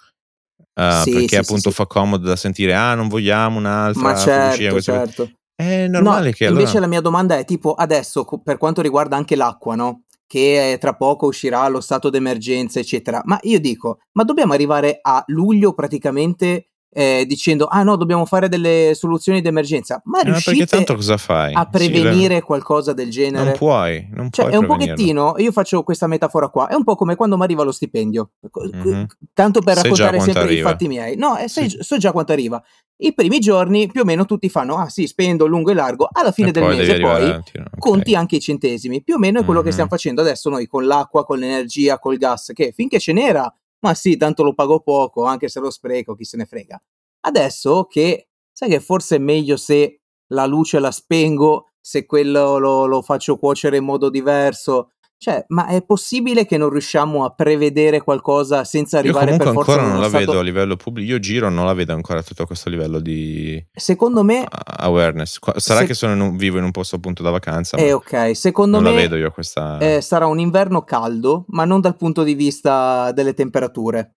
uh, 0.74 1.02
sì, 1.04 1.12
perché 1.12 1.28
sì, 1.28 1.36
appunto 1.36 1.70
sì, 1.70 1.76
fa 1.76 1.86
comodo 1.86 2.26
da 2.26 2.38
sentire, 2.38 2.74
ah 2.74 2.96
non 2.96 3.10
vogliamo 3.10 3.58
un'altra. 3.58 4.02
Ma 4.02 4.16
certo, 4.16 4.82
certo. 4.82 5.32
È 5.54 5.88
normale 5.88 6.28
no, 6.28 6.32
che 6.34 6.46
invece 6.46 6.70
allora... 6.72 6.80
la 6.80 6.88
mia 6.88 7.02
domanda 7.02 7.38
è 7.38 7.46
tipo 7.46 7.74
adesso 7.74 8.26
per 8.42 8.58
quanto 8.58 8.82
riguarda 8.82 9.18
anche 9.18 9.36
l'acqua, 9.36 9.76
no? 9.76 10.04
Che 10.26 10.78
tra 10.80 10.96
poco 10.96 11.28
uscirà 11.28 11.68
lo 11.68 11.82
stato 11.82 12.10
d'emergenza, 12.10 12.80
eccetera. 12.80 13.22
Ma 13.26 13.38
io 13.44 13.60
dico, 13.60 14.00
ma 14.14 14.24
dobbiamo 14.24 14.54
arrivare 14.54 15.00
a 15.02 15.22
luglio 15.28 15.74
praticamente 15.74 16.70
eh, 16.94 17.26
dicendo 17.28 17.66
ah 17.66 17.82
no 17.82 17.96
dobbiamo 17.96 18.26
fare 18.26 18.48
delle 18.48 18.92
soluzioni 18.94 19.42
d'emergenza 19.42 20.02
ma 20.06 20.22
eh, 20.22 20.26
riuscite 20.26 20.66
tanto 20.68 20.96
cosa 20.96 21.18
fai? 21.18 21.54
a 21.54 21.66
prevenire 21.66 22.36
sì, 22.36 22.42
qualcosa 22.42 22.94
del 22.94 23.10
genere? 23.10 23.46
non 23.46 23.54
puoi 23.58 24.08
non 24.12 24.30
cioè 24.30 24.46
puoi 24.46 24.56
è 24.56 24.60
un 24.60 24.68
pochettino 24.68 25.34
io 25.38 25.52
faccio 25.52 25.82
questa 25.84 26.06
metafora 26.06 26.50
qua 26.50 26.68
è 26.68 26.76
un 26.76 26.84
po' 26.84 26.96
come 26.96 27.16
quando 27.16 27.36
mi 27.36 27.44
arriva 27.44 27.64
lo 27.64 27.72
stipendio 27.72 28.32
mm-hmm. 28.46 29.04
tanto 29.34 29.62
per 29.62 29.78
raccontare 29.78 30.20
sempre 30.20 30.44
arriva. 30.44 30.60
i 30.60 30.72
fatti 30.72 30.88
miei 30.88 31.16
no 31.16 31.38
eh, 31.38 31.48
sai, 31.48 31.70
sì. 31.70 31.78
so 31.82 31.98
già 31.98 32.12
quanto 32.12 32.32
arriva 32.32 32.62
i 32.98 33.14
primi 33.14 33.40
giorni 33.40 33.88
più 33.88 34.02
o 34.02 34.06
meno 34.06 34.26
tutti 34.26 34.48
fanno 34.48 34.78
ah 34.78 34.88
sì 34.88 35.08
spendo 35.08 35.48
lungo 35.48 35.72
e 35.72 35.74
largo 35.74 36.08
alla 36.12 36.32
fine 36.32 36.50
e 36.50 36.52
del 36.52 36.64
poi 36.64 36.78
mese 36.78 37.00
poi 37.00 37.24
avanti, 37.24 37.58
okay. 37.58 37.80
conti 37.80 38.16
anche 38.16 38.36
i 38.36 38.40
centesimi 38.40 39.02
più 39.02 39.16
o 39.16 39.18
meno 39.18 39.40
è 39.40 39.44
quello 39.44 39.60
mm-hmm. 39.60 39.66
che 39.66 39.72
stiamo 39.74 39.90
facendo 39.90 40.22
adesso 40.22 40.50
noi 40.50 40.68
con 40.68 40.86
l'acqua 40.86 41.26
con 41.26 41.40
l'energia 41.40 41.98
col 41.98 42.18
gas 42.18 42.52
che 42.54 42.72
finché 42.72 43.00
ce 43.00 43.14
n'era 43.14 43.52
ma 43.84 43.94
sì, 43.94 44.16
tanto 44.18 44.44
lo 44.44 44.54
pago 44.54 44.80
poco, 44.80 45.26
anche 45.26 45.50
se 45.50 45.60
lo 45.60 45.70
spreco, 45.70 46.16
chi 46.16 46.24
se 46.24 46.38
ne 46.38 46.46
frega. 46.46 46.82
Adesso 47.22 47.86
che, 47.86 48.30
sai 48.52 48.70
che 48.70 48.80
forse 48.80 49.18
è 49.18 49.20
meglio 49.20 49.58
se 49.58 50.00
la 50.28 50.46
luce 50.46 50.80
la 50.80 50.92
spengo, 50.92 51.68
se 51.80 52.06
quello 52.06 52.58
lo, 52.58 52.86
lo 52.86 53.02
faccio 53.02 53.38
cuocere 53.38 53.78
in 53.78 53.84
modo 53.84 54.10
diverso, 54.10 54.92
cioè, 55.24 55.46
ma 55.48 55.68
è 55.68 55.82
possibile 55.82 56.46
che 56.46 56.58
non 56.58 56.70
riusciamo 56.70 57.24
a 57.24 57.30
prevedere 57.30 58.02
qualcosa 58.02 58.66
senza 58.66 58.98
arrivare 58.98 59.32
io 59.32 59.38
per 59.38 59.54
forza 59.54 59.72
ancora 59.72 59.88
non 59.88 60.02
la 60.02 60.10
stato... 60.10 60.26
vedo 60.26 60.40
a 60.40 60.44
livello 60.44 60.76
pubblico. 60.76 61.14
Io 61.14 61.20
giro 61.20 61.48
non 61.50 61.66
la 61.66 61.74
vedo 61.74 61.94
ancora 61.94 62.22
tutto 62.22 62.46
questo 62.46 62.70
livello 62.70 63.00
di 63.00 63.66
Secondo 63.74 64.22
me 64.22 64.46
awareness. 64.50 65.40
Sarà 65.56 65.80
se... 65.80 65.86
che 65.86 65.94
sono 65.94 66.12
in 66.12 66.20
un, 66.20 66.36
vivo 66.36 66.58
in 66.58 66.66
un 66.66 66.72
posto 66.72 66.98
appunto 66.98 67.24
da 67.24 67.30
vacanza. 67.30 67.78
Eh, 67.78 67.94
ok. 67.94 68.36
Secondo 68.36 68.82
non 68.82 68.92
me 68.92 68.96
la 68.98 69.02
vedo 69.04 69.16
io 69.16 69.32
questa 69.32 69.78
eh, 69.78 70.02
sarà 70.02 70.26
un 70.26 70.40
inverno 70.40 70.82
caldo, 70.82 71.46
ma 71.48 71.64
non 71.64 71.80
dal 71.80 71.96
punto 71.96 72.24
di 72.24 72.34
vista 72.34 73.14
delle 73.14 73.34
temperature. 73.34 74.16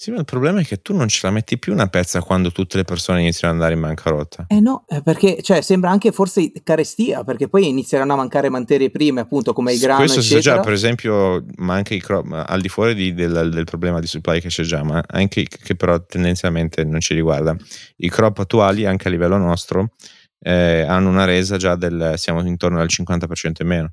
Sì, 0.00 0.12
ma 0.12 0.18
il 0.18 0.24
problema 0.24 0.60
è 0.60 0.64
che 0.64 0.80
tu 0.80 0.94
non 0.94 1.08
ce 1.08 1.18
la 1.24 1.32
metti 1.32 1.58
più 1.58 1.72
una 1.72 1.88
pezza 1.88 2.20
quando 2.20 2.52
tutte 2.52 2.76
le 2.76 2.84
persone 2.84 3.20
iniziano 3.20 3.52
ad 3.52 3.60
andare 3.60 3.74
in 3.74 3.84
bancarotta. 3.84 4.44
Eh 4.46 4.60
no, 4.60 4.84
eh, 4.86 5.02
perché 5.02 5.42
cioè, 5.42 5.60
sembra 5.60 5.90
anche 5.90 6.12
forse 6.12 6.52
carestia, 6.62 7.24
perché 7.24 7.48
poi 7.48 7.66
inizieranno 7.66 8.12
a 8.12 8.16
mancare 8.16 8.48
materie 8.48 8.90
prime, 8.90 9.22
appunto 9.22 9.52
come 9.52 9.72
i 9.72 9.78
grani. 9.78 9.98
Questo 9.98 10.20
si 10.20 10.34
sa 10.34 10.38
già, 10.38 10.60
per 10.60 10.72
esempio, 10.72 11.44
ma 11.56 11.74
anche 11.74 11.94
i 11.94 12.00
crop, 12.00 12.30
al 12.46 12.60
di 12.60 12.68
fuori 12.68 12.94
di, 12.94 13.12
del, 13.12 13.50
del, 13.50 13.64
problema 13.64 13.98
di 13.98 14.06
supply 14.06 14.40
che 14.40 14.48
c'è 14.48 14.62
già, 14.62 14.84
ma 14.84 15.02
anche 15.04 15.42
che 15.42 15.74
però 15.74 16.00
tendenzialmente 16.04 16.84
non 16.84 17.00
ci 17.00 17.14
riguarda. 17.14 17.56
I 17.96 18.08
crop 18.08 18.38
attuali, 18.38 18.86
anche 18.86 19.08
a 19.08 19.10
livello 19.10 19.36
nostro, 19.36 19.94
eh, 20.38 20.82
hanno 20.82 21.08
una 21.08 21.24
resa 21.24 21.56
già 21.56 21.74
del 21.74 22.14
siamo 22.16 22.46
intorno 22.46 22.80
al 22.80 22.88
50% 22.88 23.62
in 23.62 23.66
meno. 23.66 23.92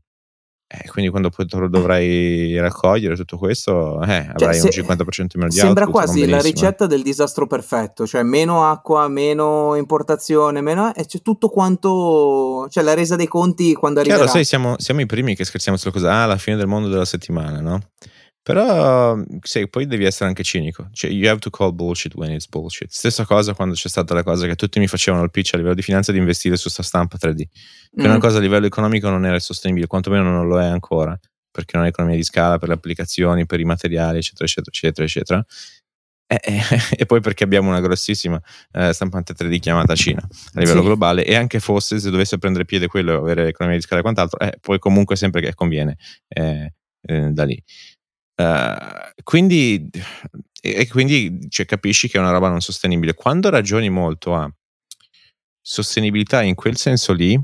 Eh, 0.67 0.89
quindi 0.89 1.12
quando 1.12 1.30
poi 1.30 1.45
dovrai 1.69 2.58
raccogliere 2.58 3.15
tutto 3.15 3.38
questo, 3.38 4.01
eh, 4.01 4.15
avrai 4.15 4.60
cioè, 4.60 4.71
se, 4.71 4.82
un 4.82 4.88
50% 4.88 5.19
in 5.19 5.28
meno 5.36 5.47
di 5.49 5.58
Sembra 5.58 5.86
output, 5.86 6.04
quasi 6.04 6.28
la 6.28 6.41
ricetta 6.41 6.88
del 6.88 7.04
disastro 7.04 7.45
perfetto, 7.45 8.08
cioè 8.08 8.23
meno 8.23 8.67
acqua, 8.67 9.08
meno 9.08 9.75
importazione, 9.75 10.62
meno, 10.62 10.91
e 10.95 11.06
c'è 11.06 11.21
tutto 11.21 11.49
quanto, 11.49 12.67
cioè 12.69 12.84
la 12.84 12.95
resa 12.95 13.15
dei 13.15 13.28
conti 13.28 13.75
quando 13.75 13.99
arriverà. 13.99 14.23
Chiaro, 14.23 14.38
sai, 14.38 14.45
siamo, 14.45 14.73
siamo 14.80 15.01
i 15.01 15.06
primi 15.06 15.36
che 15.36 15.45
scherziamo 15.45 15.78
sulla 15.78 15.93
cosa, 15.93 16.23
ah, 16.23 16.25
la 16.25 16.38
fine 16.38 16.56
del 16.58 16.67
mondo 16.67 16.88
della 16.88 17.06
settimana, 17.06 17.62
no? 17.62 17.80
Però 18.45 19.17
sai, 19.41 19.67
poi 19.67 19.88
devi 19.88 20.05
essere 20.05 20.29
anche 20.29 20.43
cinico. 20.43 20.88
Cioè, 20.91 21.10
you 21.10 21.27
have 21.27 21.39
to 21.39 21.49
call 21.49 21.73
bullshit 21.73 22.13
when 22.13 22.29
it's 22.29 22.47
bullshit. 22.47 22.91
Stessa 22.91 23.25
cosa 23.25 23.55
quando 23.55 23.73
c'è 23.73 23.89
stata 23.89 24.13
la 24.13 24.21
cosa 24.21 24.45
che 24.45 24.53
tutti 24.53 24.77
mi 24.77 24.86
facevano 24.86 25.23
il 25.23 25.31
pitch 25.31 25.55
a 25.55 25.58
livello 25.58 25.73
di 25.73 25.81
finanza 25.81 26.12
di 26.12 26.19
investire 26.19 26.55
su 26.55 26.69
sta 26.69 26.84
stampa 26.84 27.17
3D. 27.19 27.38
Che 27.38 27.47
mm. 28.03 28.05
una 28.05 28.19
cosa 28.19 28.38
a 28.38 28.41
livello 28.41 28.67
economico 28.67 29.10
non 29.10 29.25
era 29.25 29.39
sostenibile, 29.39 29.88
quantomeno 29.88 30.29
non 30.29 30.47
lo 30.47 30.62
è 30.62 30.65
ancora, 30.65 31.19
perché 31.49 31.75
non 31.75 31.88
è 31.88 31.89
economia 31.89 32.17
di 32.17 32.23
scala 32.23 32.60
per 32.60 32.67
le 32.67 32.75
applicazioni, 32.75 33.47
per 33.47 33.60
i 33.60 33.63
materiali, 33.63 34.19
eccetera, 34.19 34.45
eccetera, 34.45 34.69
eccetera, 34.69 35.05
eccetera. 35.08 35.45
E, 36.27 36.39
e, 36.43 36.62
e 37.01 37.05
poi 37.08 37.21
perché 37.21 37.43
abbiamo 37.45 37.69
una 37.69 37.81
grossissima 37.81 38.39
eh, 38.73 38.93
stampante 38.93 39.34
3D 39.34 39.58
chiamata 39.58 39.95
Cina 39.95 40.21
a 40.21 40.60
livello 40.60 40.81
sì. 40.81 40.86
globale 40.86 41.25
e 41.25 41.34
anche 41.34 41.60
fosse 41.60 41.99
se 41.99 42.12
dovesse 42.12 42.38
prendere 42.38 42.65
piede 42.65 42.86
quello 42.86 43.12
e 43.12 43.15
avere 43.15 43.47
economia 43.47 43.79
di 43.79 43.84
scala 43.84 44.01
e 44.01 44.03
quant'altro, 44.03 44.38
eh, 44.39 44.55
poi 44.62 44.77
comunque 44.77 45.15
sempre 45.15 45.41
che 45.41 45.55
conviene 45.55 45.97
eh, 46.27 46.73
eh 47.01 47.31
da 47.31 47.43
lì. 47.43 47.60
Uh, 48.38 49.24
quindi, 49.24 49.89
e 50.62 50.88
quindi 50.88 51.48
cioè, 51.50 51.65
capisci 51.65 52.10
che 52.10 52.17
è 52.17 52.21
una 52.21 52.32
roba 52.32 52.50
non 52.50 52.62
sostenibile. 52.62 53.13
Quando 53.13 53.50
ragioni 53.50 53.89
molto 53.89 54.36
a 54.36 54.52
sostenibilità 55.62 56.41
in 56.41 56.56
quel 56.56 56.78
senso 56.78 57.13
lì, 57.13 57.41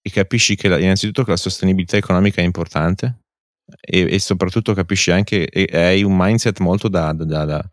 e 0.00 0.10
capisci 0.10 0.54
che 0.54 0.68
la, 0.68 0.78
innanzitutto 0.78 1.24
che 1.24 1.30
la 1.30 1.36
sostenibilità 1.36 1.96
economica 1.96 2.40
è 2.40 2.44
importante, 2.44 3.22
e, 3.80 4.14
e 4.14 4.18
soprattutto 4.20 4.72
capisci 4.72 5.10
anche, 5.10 5.48
e, 5.48 5.68
hai 5.76 6.02
un 6.02 6.16
mindset 6.16 6.60
molto 6.60 6.88
da, 6.88 7.12
da, 7.12 7.24
da, 7.44 7.70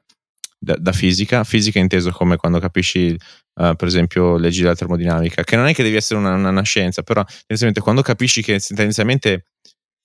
da, 0.60 0.92
fisica, 0.92 1.44
fisica 1.44 1.80
inteso 1.80 2.12
come 2.12 2.36
quando 2.38 2.60
capisci, 2.60 3.12
uh, 3.60 3.76
per 3.76 3.88
esempio, 3.88 4.38
leggi 4.38 4.62
della 4.62 4.76
termodinamica, 4.76 5.44
che 5.44 5.56
non 5.56 5.68
è 5.68 5.74
che 5.74 5.84
devi 5.84 5.96
essere 5.96 6.20
una, 6.20 6.34
una 6.34 6.62
scienza, 6.64 7.04
però 7.04 7.24
tendenzialmente 7.24 7.82
quando 7.82 8.02
capisci 8.02 8.42
che 8.42 8.60
tendenzialmente 8.60 9.46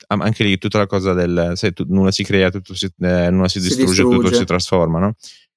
anche 0.07 0.45
lì 0.45 0.59
tutta 0.59 0.79
la 0.79 0.87
cosa 0.87 1.13
del 1.13 1.53
sai, 1.55 1.73
tu, 1.73 1.85
nulla 1.89 2.11
si 2.11 2.25
crea, 2.25 2.51
tutto 2.51 2.75
si, 2.75 2.87
eh, 2.87 3.31
nulla 3.31 3.49
si, 3.49 3.61
si 3.61 3.67
distrugge, 3.67 4.03
distrugge, 4.03 4.17
tutto 4.17 4.35
si 4.35 4.45
trasforma, 4.45 4.99
no? 4.99 5.15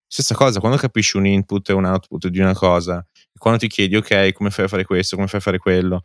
Stessa 0.08 0.36
cosa, 0.36 0.60
quando 0.60 0.78
capisci 0.78 1.18
un 1.18 1.26
input 1.26 1.70
e 1.70 1.74
un 1.74 1.86
output 1.86 2.28
di 2.28 2.40
una 2.40 2.54
cosa, 2.54 3.06
quando 3.38 3.60
ti 3.60 3.68
chiedi, 3.68 3.96
ok, 3.96 4.34
come 4.34 4.50
fai 4.50 4.66
a 4.66 4.68
fare 4.68 4.84
questo, 4.84 5.16
come 5.16 5.28
fai 5.28 5.40
a 5.40 5.44
fare 5.44 5.58
quello, 5.58 6.04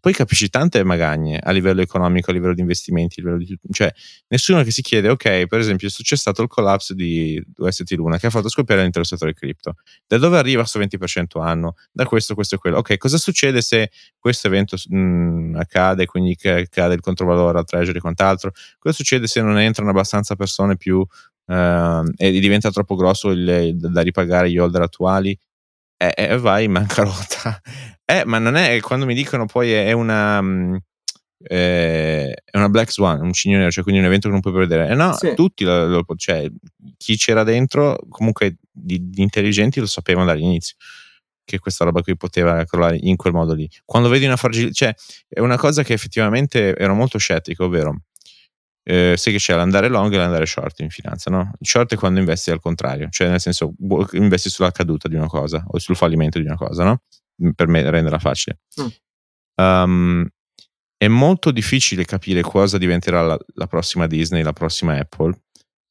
poi 0.00 0.12
capisci 0.12 0.50
tante 0.50 0.82
magagne 0.84 1.38
a 1.42 1.50
livello 1.50 1.80
economico, 1.80 2.30
a 2.30 2.34
livello 2.34 2.52
di 2.52 2.60
investimenti, 2.60 3.20
a 3.20 3.22
livello 3.22 3.42
di 3.42 3.58
cioè 3.72 3.90
nessuno 4.28 4.62
che 4.62 4.70
si 4.70 4.82
chiede, 4.82 5.08
ok, 5.08 5.46
per 5.46 5.58
esempio 5.58 5.88
c'è 5.88 6.16
stato 6.16 6.42
il 6.42 6.48
collapse 6.48 6.94
di 6.94 7.42
UST 7.56 7.90
Luna 7.92 8.18
che 8.18 8.26
ha 8.26 8.30
fatto 8.30 8.50
scoppiare 8.50 8.82
l'intero 8.82 9.04
settore 9.04 9.32
cripto, 9.32 9.76
da 10.06 10.18
dove 10.18 10.36
arriva 10.36 10.60
questo 10.60 10.78
20% 10.78 11.40
anno? 11.40 11.74
Da 11.90 12.04
questo, 12.04 12.34
questo 12.34 12.56
e 12.56 12.58
quello. 12.58 12.78
Ok, 12.78 12.98
cosa 12.98 13.16
succede 13.16 13.62
se 13.62 13.90
questo 14.18 14.46
evento 14.46 14.76
mh, 14.88 14.98
mm, 14.98 15.54
accade, 15.56 16.04
quindi 16.06 16.36
cade 16.36 16.94
il 16.94 17.00
controvalore 17.00 17.58
al 17.58 17.64
treasury 17.64 17.96
e 17.96 18.00
quant'altro? 18.00 18.52
Cosa 18.78 18.94
succede 18.94 19.26
se 19.26 19.40
non 19.40 19.58
entrano 19.58 19.90
abbastanza 19.90 20.36
persone 20.36 20.76
più 20.76 20.98
uh, 20.98 22.02
e 22.16 22.40
diventa 22.40 22.70
troppo 22.70 22.94
grosso 22.94 23.30
il, 23.30 23.48
il, 23.48 23.76
da 23.76 24.02
ripagare 24.02 24.50
gli 24.50 24.58
holder 24.58 24.82
attuali? 24.82 25.38
E 26.00 26.14
eh, 26.16 26.24
eh, 26.28 26.38
vai 26.38 26.64
in 26.64 26.72
bancarotta. 26.72 27.60
Eh, 28.10 28.24
ma 28.24 28.38
non 28.38 28.56
è 28.56 28.80
quando 28.80 29.04
mi 29.04 29.14
dicono 29.14 29.44
poi 29.44 29.72
è 29.72 29.92
una. 29.92 30.40
Mm, 30.40 30.76
eh, 31.40 32.32
è 32.32 32.56
una 32.56 32.68
Black 32.70 32.90
Swan, 32.90 33.20
un 33.20 33.32
cigno 33.32 33.58
nero, 33.58 33.70
cioè 33.70 33.82
quindi 33.82 34.00
un 34.00 34.06
evento 34.06 34.26
che 34.28 34.32
non 34.32 34.40
puoi 34.40 34.54
prevedere. 34.54 34.90
Eh 34.90 34.94
no, 34.94 35.12
sì. 35.12 35.34
tutti, 35.34 35.64
lo, 35.64 35.86
lo, 35.86 36.04
cioè, 36.16 36.50
chi 36.96 37.16
c'era 37.16 37.44
dentro, 37.44 37.98
comunque 38.08 38.56
di, 38.70 39.10
di, 39.10 39.22
intelligenti 39.22 39.78
lo 39.78 39.86
sapevano 39.86 40.26
dall'inizio 40.26 40.76
che 41.44 41.58
questa 41.58 41.84
roba 41.84 42.02
qui 42.02 42.14
poteva 42.16 42.62
crollare 42.64 42.98
in 43.00 43.16
quel 43.16 43.32
modo 43.32 43.54
lì. 43.54 43.68
Quando 43.84 44.08
vedi 44.08 44.26
una 44.26 44.36
fragilità, 44.36 44.72
cioè 44.72 44.94
è 45.28 45.40
una 45.40 45.56
cosa 45.56 45.82
che 45.82 45.94
effettivamente 45.94 46.76
ero 46.76 46.94
molto 46.94 47.18
scettico, 47.18 47.64
ovvero 47.64 48.02
eh, 48.84 49.14
sai 49.16 49.32
che 49.32 49.38
c'è 49.38 49.54
l'andare 49.54 49.88
long 49.88 50.12
e 50.12 50.16
l'andare 50.16 50.46
short 50.46 50.80
in 50.80 50.90
finanza, 50.90 51.30
no? 51.30 51.52
Il 51.58 51.66
short 51.66 51.94
è 51.94 51.96
quando 51.96 52.20
investi 52.20 52.50
al 52.50 52.60
contrario, 52.60 53.08
cioè 53.10 53.28
nel 53.28 53.40
senso 53.40 53.74
investi 54.12 54.50
sulla 54.50 54.70
caduta 54.70 55.08
di 55.08 55.14
una 55.14 55.26
cosa 55.26 55.64
o 55.66 55.78
sul 55.78 55.96
fallimento 55.96 56.38
di 56.38 56.44
una 56.44 56.56
cosa, 56.56 56.84
no? 56.84 57.00
Per 57.54 57.68
me 57.68 57.88
renderla 57.90 58.18
facile. 58.18 58.60
Mm. 58.80 58.86
Um, 59.64 60.28
è 60.96 61.06
molto 61.06 61.52
difficile 61.52 62.04
capire 62.04 62.40
cosa 62.42 62.78
diventerà 62.78 63.22
la, 63.22 63.38
la, 63.54 63.66
prossima 63.66 64.06
Disney, 64.06 64.42
la 64.42 64.52
prossima 64.52 64.98
Apple. 64.98 65.42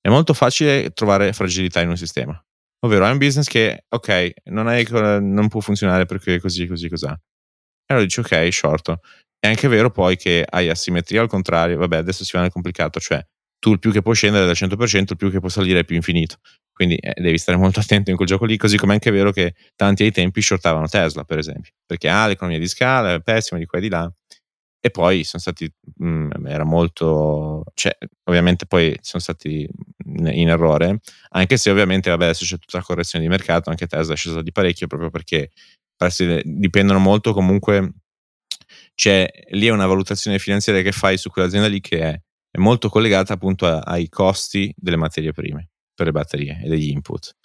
È 0.01 0.09
molto 0.09 0.33
facile 0.33 0.91
trovare 0.91 1.31
fragilità 1.31 1.81
in 1.81 1.89
un 1.89 1.97
sistema. 1.97 2.39
Ovvero, 2.85 3.05
hai 3.05 3.11
un 3.11 3.17
business 3.17 3.47
che, 3.47 3.85
ok, 3.87 4.33
non, 4.45 4.69
è, 4.69 4.83
non 5.19 5.47
può 5.47 5.61
funzionare 5.61 6.05
perché 6.05 6.39
così, 6.39 6.67
così, 6.67 6.89
così. 6.89 7.05
E 7.05 7.93
allora 7.93 8.05
dici, 8.05 8.19
ok, 8.19 8.51
short. 8.51 8.99
È 9.39 9.47
anche 9.47 9.67
vero 9.67 9.91
poi 9.91 10.17
che 10.17 10.45
hai 10.47 10.69
asimmetria 10.69 11.21
al 11.21 11.29
contrario, 11.29 11.77
vabbè 11.77 11.97
adesso 11.97 12.23
si 12.23 12.31
va 12.33 12.41
nel 12.41 12.51
complicato, 12.51 12.99
cioè 12.99 13.25
tu 13.59 13.71
il 13.71 13.79
più 13.79 13.91
che 13.91 14.01
puoi 14.01 14.15
scendere 14.15 14.45
dal 14.45 14.55
100%, 14.55 15.05
il 15.09 15.17
più 15.17 15.31
che 15.31 15.39
può 15.39 15.49
salire 15.49 15.79
è 15.79 15.83
più 15.83 15.95
infinito. 15.95 16.37
Quindi 16.71 16.95
eh, 16.95 17.19
devi 17.19 17.37
stare 17.37 17.57
molto 17.57 17.79
attento 17.81 18.09
in 18.11 18.15
quel 18.15 18.27
gioco 18.27 18.45
lì, 18.45 18.57
così 18.57 18.77
come 18.77 18.91
è 18.91 18.95
anche 18.95 19.11
vero 19.11 19.31
che 19.31 19.55
tanti 19.75 20.03
ai 20.03 20.11
tempi 20.11 20.41
shortavano 20.41 20.87
Tesla, 20.87 21.23
per 21.23 21.39
esempio, 21.39 21.71
perché 21.85 22.09
ha 22.09 22.23
ah, 22.23 22.27
l'economia 22.27 22.59
di 22.59 22.67
scala, 22.67 23.13
è 23.13 23.21
pessima 23.21 23.59
di 23.59 23.65
qua 23.65 23.79
e 23.79 23.81
di 23.81 23.89
là. 23.89 24.11
E 24.79 24.91
poi 24.91 25.23
sono 25.23 25.41
stati, 25.41 25.69
mh, 25.97 26.07
mm, 26.07 26.45
era 26.45 26.63
molto, 26.63 27.63
cioè 27.73 27.97
ovviamente 28.25 28.67
poi 28.67 28.95
sono 29.01 29.21
stati 29.21 29.67
in 30.05 30.49
errore, 30.49 30.99
anche 31.29 31.57
se 31.57 31.71
ovviamente 31.71 32.09
vabbè 32.09 32.25
adesso 32.25 32.45
c'è 32.45 32.57
tutta 32.57 32.77
la 32.77 32.83
correzione 32.83 33.25
di 33.25 33.29
mercato, 33.29 33.69
anche 33.69 33.87
Tesla 33.87 34.13
è 34.13 34.17
scesa 34.17 34.41
di 34.41 34.51
parecchio 34.51 34.87
proprio 34.87 35.09
perché 35.09 35.51
dipendono 36.43 36.99
molto 36.99 37.33
comunque 37.33 37.91
c'è 38.93 39.27
lì 39.49 39.67
è 39.67 39.71
una 39.71 39.87
valutazione 39.87 40.39
finanziaria 40.39 40.83
che 40.83 40.91
fai 40.91 41.17
su 41.17 41.29
quell'azienda 41.29 41.67
lì 41.67 41.81
che 41.81 41.99
è, 41.99 42.21
è 42.49 42.57
molto 42.59 42.89
collegata 42.89 43.33
appunto 43.33 43.65
a, 43.65 43.79
ai 43.79 44.09
costi 44.09 44.73
delle 44.75 44.97
materie 44.97 45.31
prime 45.31 45.69
per 45.93 46.05
le 46.05 46.11
batterie 46.11 46.61
e 46.63 46.69
degli 46.69 46.89
input. 46.89 47.35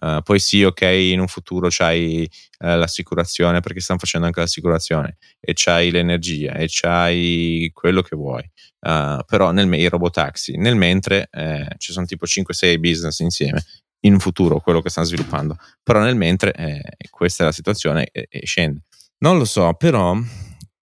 Uh, 0.00 0.22
poi 0.22 0.38
sì, 0.38 0.62
ok, 0.64 0.80
in 0.82 1.20
un 1.20 1.26
futuro 1.26 1.68
c'hai 1.68 2.22
uh, 2.60 2.76
l'assicurazione 2.76 3.60
perché 3.60 3.80
stanno 3.80 3.98
facendo 3.98 4.26
anche 4.26 4.40
l'assicurazione 4.40 5.18
e 5.38 5.52
c'hai 5.54 5.90
l'energia 5.90 6.54
e 6.54 6.66
c'hai 6.68 7.70
quello 7.74 8.00
che 8.00 8.16
vuoi. 8.16 8.42
Uh, 8.80 9.22
però 9.26 9.50
nel, 9.50 9.70
i 9.74 9.88
robotaxi, 9.88 10.56
nel 10.56 10.74
mentre 10.74 11.28
eh, 11.30 11.74
ci 11.76 11.92
sono 11.92 12.06
tipo 12.06 12.24
5-6 12.24 12.78
business 12.78 13.18
insieme 13.18 13.62
in 14.00 14.18
futuro, 14.18 14.60
quello 14.60 14.80
che 14.80 14.88
stanno 14.88 15.06
sviluppando. 15.06 15.56
Però 15.82 16.00
nel 16.00 16.16
mentre 16.16 16.52
eh, 16.52 16.82
questa 17.10 17.42
è 17.42 17.46
la 17.46 17.52
situazione 17.52 18.08
e, 18.10 18.26
e 18.30 18.46
scende. 18.46 18.82
Non 19.18 19.36
lo 19.36 19.44
so, 19.44 19.74
però 19.74 20.16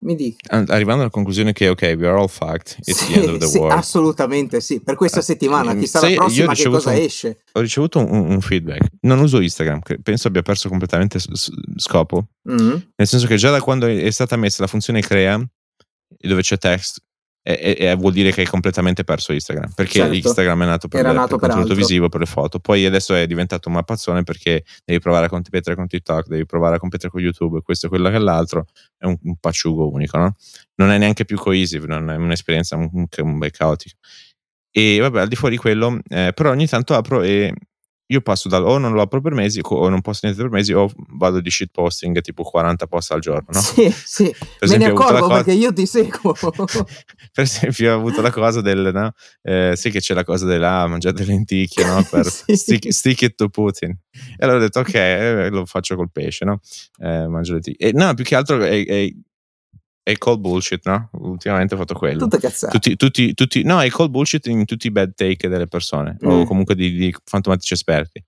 mi 0.02 0.16
dica. 0.16 0.64
Arrivando 0.68 1.02
alla 1.02 1.10
conclusione 1.10 1.54
che, 1.54 1.70
ok, 1.70 1.96
we 1.98 2.08
are 2.08 2.18
all 2.18 2.28
fucked, 2.28 2.78
it's 2.80 3.04
sì, 3.04 3.14
the 3.14 3.20
end 3.20 3.30
of 3.30 3.38
the 3.38 3.48
sì, 3.48 3.58
world. 3.58 3.78
Assolutamente 3.78 4.62
sì, 4.62 4.82
per 4.82 4.96
questa 4.96 5.22
settimana, 5.22 5.76
chissà 5.76 6.00
Sai, 6.00 6.16
la 6.16 6.24
prossima 6.24 6.54
che 6.54 6.70
cosa 6.70 6.90
un, 6.92 6.96
esce. 6.96 7.44
Ho 7.54 7.60
ricevuto 7.62 8.00
un, 8.00 8.32
un, 8.32 8.42
feedback, 8.42 8.88
non 9.02 9.20
uso 9.20 9.40
Instagram, 9.40 9.82
penso 10.02 10.28
abbia 10.28 10.42
perso 10.42 10.70
completamente 10.70 11.20
scopo, 11.76 12.28
mm-hmm. 12.50 12.78
nel 12.96 13.08
senso 13.08 13.28
che 13.28 13.38
già 13.38 13.52
da 13.52 13.62
quando 13.62 13.86
è 13.88 14.12
stata 14.12 14.36
messa 14.36 14.62
la 14.62 14.68
funzione 14.68 15.02
crea, 15.02 15.40
dove 16.20 16.42
c'è 16.42 16.58
text, 16.58 17.02
e, 17.44 17.76
e, 17.80 17.96
vuol 17.96 18.14
dire 18.14 18.32
che 18.32 18.42
hai 18.42 18.48
completamente 18.48 19.04
perso 19.04 19.34
Instagram 19.34 19.72
perché 19.74 20.00
certo. 20.00 20.14
Instagram 20.14 20.62
è 20.62 20.66
nato 20.66 20.88
per, 20.88 21.00
Era 21.00 21.12
nato 21.12 21.38
per, 21.38 21.48
per 21.48 21.50
contenuto 21.50 21.74
visivo 21.74 22.08
per 22.08 22.20
le 22.20 22.28
foto 22.28 22.60
poi 22.60 22.86
adesso 22.86 23.16
è 23.16 23.26
diventato 23.26 23.68
un 23.68 23.76
mappazzone 23.76 24.22
perché 24.22 24.64
devi 24.86 25.00
provare 25.00 25.26
a 25.26 25.30
competere 25.30 25.76
con 25.76 25.88
TikTok 25.88 26.28
devi 26.28 26.46
provare 26.46 26.76
a 26.76 26.80
competere 26.80 27.10
con 27.10 27.20
YouTube 27.20 27.62
questo 27.62 27.88
e 27.88 27.90
quello 27.90 28.12
che 28.12 28.20
l'altro 28.20 28.66
è 28.96 29.06
un, 29.06 29.18
un 29.24 29.36
pacciugo 29.38 29.92
unico 29.92 30.18
no? 30.18 30.36
non 30.76 30.92
è 30.92 31.00
neanche 31.00 31.26
più 31.26 31.38
cohesive 31.38 31.88
non 31.88 32.12
è 32.12 32.16
un'esperienza 32.16 32.76
un, 32.76 32.90
un, 32.92 33.08
un 33.18 33.50
caotica 33.52 33.96
e 34.70 35.00
vabbè 35.00 35.22
al 35.22 35.28
di 35.28 35.36
fuori 35.36 35.56
di 35.56 35.62
quello 35.62 36.00
eh, 36.10 36.32
però 36.36 36.52
ogni 36.52 36.68
tanto 36.68 36.94
apro 36.94 37.24
e 37.24 37.54
io 38.12 38.22
passo 38.22 38.50
dal 38.50 38.66
o 38.66 38.78
non 38.78 38.92
lo 38.92 39.02
apro 39.02 39.22
per 39.22 39.34
mesi 39.34 39.62
o 39.64 39.88
non 39.88 40.02
posto 40.02 40.26
niente 40.28 40.44
per 40.44 40.52
mesi 40.52 40.74
o 40.74 40.90
vado 41.14 41.40
di 41.40 41.50
shit 41.50 41.70
posting 41.72 42.20
tipo 42.20 42.44
40 42.44 42.86
post 42.88 43.12
al 43.12 43.22
giorno, 43.22 43.48
no? 43.52 43.60
Sì, 43.62 43.90
sì, 43.92 44.36
per 44.60 44.70
me 44.70 44.78
ne 44.78 44.86
accorgo 44.86 45.28
cosa... 45.28 45.36
perché 45.36 45.54
io 45.54 45.72
ti 45.72 45.86
seguo. 45.86 46.34
per 47.34 47.44
esempio 47.44 47.94
ho 47.94 47.98
avuto 47.98 48.22
la 48.22 48.32
cosa 48.32 48.62
del, 48.62 48.92
no? 48.94 49.14
Eh, 49.42 49.74
sì 49.76 49.90
che 49.90 50.00
c'è 50.00 50.14
la 50.14 50.26
cosa 50.26 50.46
della 50.46 50.82
ah, 50.82 50.88
mangiate 50.88 51.24
lenticchie, 51.24 51.86
no? 51.86 52.06
Per 52.10 52.26
sì. 52.30 52.56
stick, 52.56 52.92
stick, 52.92 53.22
it 53.22 53.36
to 53.36 53.48
Putin. 53.48 53.90
E 53.90 54.44
allora 54.44 54.58
ho 54.58 54.62
detto 54.62 54.80
ok, 54.80 54.94
eh, 54.94 55.50
lo 55.50 55.66
faccio 55.66 55.96
col 55.96 56.12
pesce, 56.12 56.44
no? 56.44 56.60
Eh, 57.00 57.28
mangio 57.28 57.54
lenticchie. 57.54 57.90
E 57.90 57.92
no, 57.94 58.14
più 58.14 58.26
che 58.26 58.36
altro 58.36 58.62
è, 58.62 58.86
è 58.86 59.10
è 60.04 60.18
cold 60.18 60.40
bullshit, 60.40 60.86
no? 60.86 61.10
Ultimamente 61.14 61.76
ho 61.76 61.78
fatto 61.78 61.94
quello. 61.94 62.20
Tutte 62.20 62.40
cazzate. 62.40 62.74
Tutti, 62.74 62.96
tutti, 62.96 63.34
tutti, 63.34 63.64
no, 63.64 63.82
è 63.82 63.90
cold 63.90 64.10
bullshit 64.10 64.46
in 64.48 64.66
tutti 64.66 64.88
i 64.88 64.92
bad 64.92 65.14
take 65.16 65.48
delle 65.48 65.68
persone, 65.68 66.18
mm. 66.24 66.30
o 66.30 66.46
comunque 66.46 66.76
di, 66.76 66.94
di 66.94 67.16
fantomatici 67.24 67.74
esperti. 67.74 68.24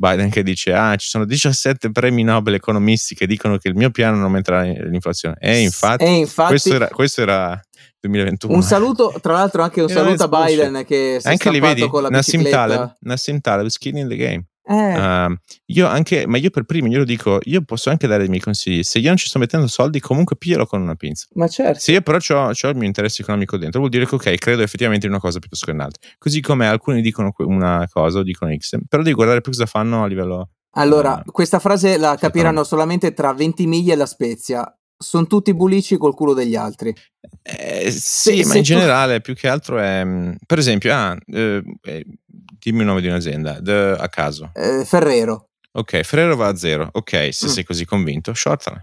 Biden 0.00 0.30
che 0.30 0.44
dice, 0.44 0.72
ah, 0.72 0.94
ci 0.94 1.08
sono 1.08 1.24
17 1.24 1.90
premi 1.90 2.22
Nobel 2.22 2.54
economisti 2.54 3.16
che 3.16 3.26
dicono 3.26 3.58
che 3.58 3.66
il 3.66 3.74
mio 3.74 3.90
piano 3.90 4.14
non 4.14 4.26
aumenterà 4.26 4.62
l'inflazione. 4.62 5.36
E 5.40 5.60
infatti, 5.60 6.04
e 6.04 6.18
infatti 6.18 6.50
questo, 6.50 6.74
era, 6.74 6.86
questo 6.86 7.22
era 7.22 7.60
2021. 7.98 8.54
Un 8.54 8.62
saluto, 8.62 9.12
tra 9.20 9.32
l'altro 9.32 9.62
anche 9.62 9.80
un 9.80 9.88
saluto 9.88 10.22
a 10.22 10.28
Biden 10.28 10.84
che 10.86 11.18
si 11.20 11.26
anche 11.26 11.48
è 11.48 11.52
lì 11.52 11.58
vedi, 11.58 11.88
con 11.88 12.02
la 12.02 12.10
Nassim 12.10 12.48
Taleb, 12.48 12.96
Nassim 13.00 13.40
Taleb, 13.40 13.66
skin 13.66 13.96
in 13.96 14.08
the 14.08 14.16
game. 14.16 14.44
Eh. 14.68 15.26
Uh, 15.26 15.34
io 15.66 15.86
anche, 15.86 16.26
ma 16.26 16.36
io 16.36 16.50
per 16.50 16.64
primo 16.64 16.88
glielo 16.88 17.04
dico, 17.04 17.38
io 17.44 17.62
posso 17.62 17.88
anche 17.88 18.06
dare 18.06 18.20
dei 18.20 18.28
miei 18.28 18.42
consigli. 18.42 18.82
Se 18.82 18.98
io 18.98 19.08
non 19.08 19.16
ci 19.16 19.28
sto 19.28 19.38
mettendo 19.38 19.66
soldi, 19.66 19.98
comunque 19.98 20.36
piglialo 20.36 20.66
con 20.66 20.82
una 20.82 20.94
pinza. 20.94 21.26
Ma 21.34 21.48
certo. 21.48 21.80
Se 21.80 21.92
io 21.92 22.02
però 22.02 22.18
ho 22.18 22.50
il 22.50 22.76
mio 22.76 22.86
interesse 22.86 23.22
economico 23.22 23.56
dentro, 23.56 23.80
vuol 23.80 23.90
dire 23.90 24.06
che 24.06 24.14
ok, 24.14 24.34
credo 24.34 24.62
effettivamente 24.62 25.06
in 25.06 25.12
una 25.12 25.20
cosa 25.20 25.38
piuttosto 25.38 25.64
che 25.64 25.72
un'altra. 25.72 26.06
Così 26.18 26.42
come 26.42 26.68
alcuni 26.68 27.00
dicono 27.00 27.32
una 27.38 27.88
cosa 27.90 28.18
o 28.18 28.22
dicono 28.22 28.54
X, 28.54 28.76
però 28.86 29.02
devi 29.02 29.14
guardare 29.14 29.40
più 29.40 29.52
cosa 29.52 29.64
fanno 29.64 30.04
a 30.04 30.06
livello. 30.06 30.50
Allora, 30.72 31.22
uh, 31.24 31.30
questa 31.32 31.58
frase 31.58 31.96
la 31.96 32.16
capiranno 32.16 32.62
solamente 32.62 33.14
tra 33.14 33.32
20 33.32 33.66
miglia 33.66 33.94
e 33.94 33.96
la 33.96 34.06
Spezia 34.06 34.70
sono 34.98 35.26
tutti 35.26 35.54
bulici 35.54 35.96
col 35.96 36.14
culo 36.14 36.34
degli 36.34 36.56
altri. 36.56 36.94
Eh, 37.42 37.90
sì, 37.90 38.42
se, 38.42 38.46
ma 38.46 38.52
se 38.52 38.58
in 38.58 38.64
tu... 38.64 38.70
generale 38.70 39.20
più 39.20 39.34
che 39.34 39.48
altro 39.48 39.78
è... 39.78 40.04
Mm, 40.04 40.32
per 40.44 40.58
esempio, 40.58 40.92
ah, 40.92 41.16
eh, 41.26 41.62
eh, 41.82 42.04
dimmi 42.58 42.80
il 42.80 42.86
nome 42.86 43.00
di 43.00 43.08
un'azienda, 43.08 43.60
de, 43.60 43.96
a 43.98 44.08
caso. 44.08 44.50
Eh, 44.54 44.84
Ferrero. 44.84 45.48
Ok, 45.72 46.00
Ferrero 46.02 46.36
va 46.36 46.48
a 46.48 46.56
zero. 46.56 46.88
Ok, 46.92 47.28
se 47.32 47.46
mm. 47.46 47.48
sei 47.48 47.64
così 47.64 47.84
convinto, 47.84 48.34
shortala. 48.34 48.80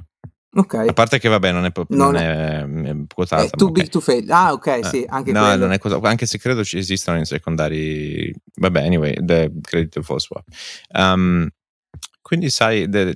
Ok. 0.58 0.74
A 0.74 0.94
parte 0.94 1.20
che 1.20 1.28
vabbè, 1.28 1.52
non 1.52 1.66
è, 1.66 1.72
proprio 1.72 1.98
non 1.98 2.16
è, 2.16 2.64
è 2.64 2.96
quotata. 3.14 3.44
È 3.44 3.50
too 3.50 3.68
okay. 3.68 3.84
big 3.84 3.92
to 3.92 4.00
fail. 4.00 4.32
Ah, 4.32 4.54
ok, 4.54 4.68
eh, 4.68 4.84
sì, 4.84 5.06
anche 5.08 5.34
no, 5.34 5.42
quello. 5.42 5.58
non 5.58 5.74
è 5.74 5.78
cosa, 5.78 6.00
anche 6.04 6.26
se 6.26 6.38
credo 6.38 6.64
ci 6.64 6.78
esistono 6.78 7.18
in 7.18 7.26
secondari. 7.26 8.34
Vabbè, 8.56 8.86
anyway, 8.86 9.14
the 9.22 9.52
credit 9.62 9.98
default 9.98 10.22
swap. 10.22 10.46
Um, 10.94 11.50
quindi 12.22 12.50
sai, 12.50 12.88
de, 12.88 13.16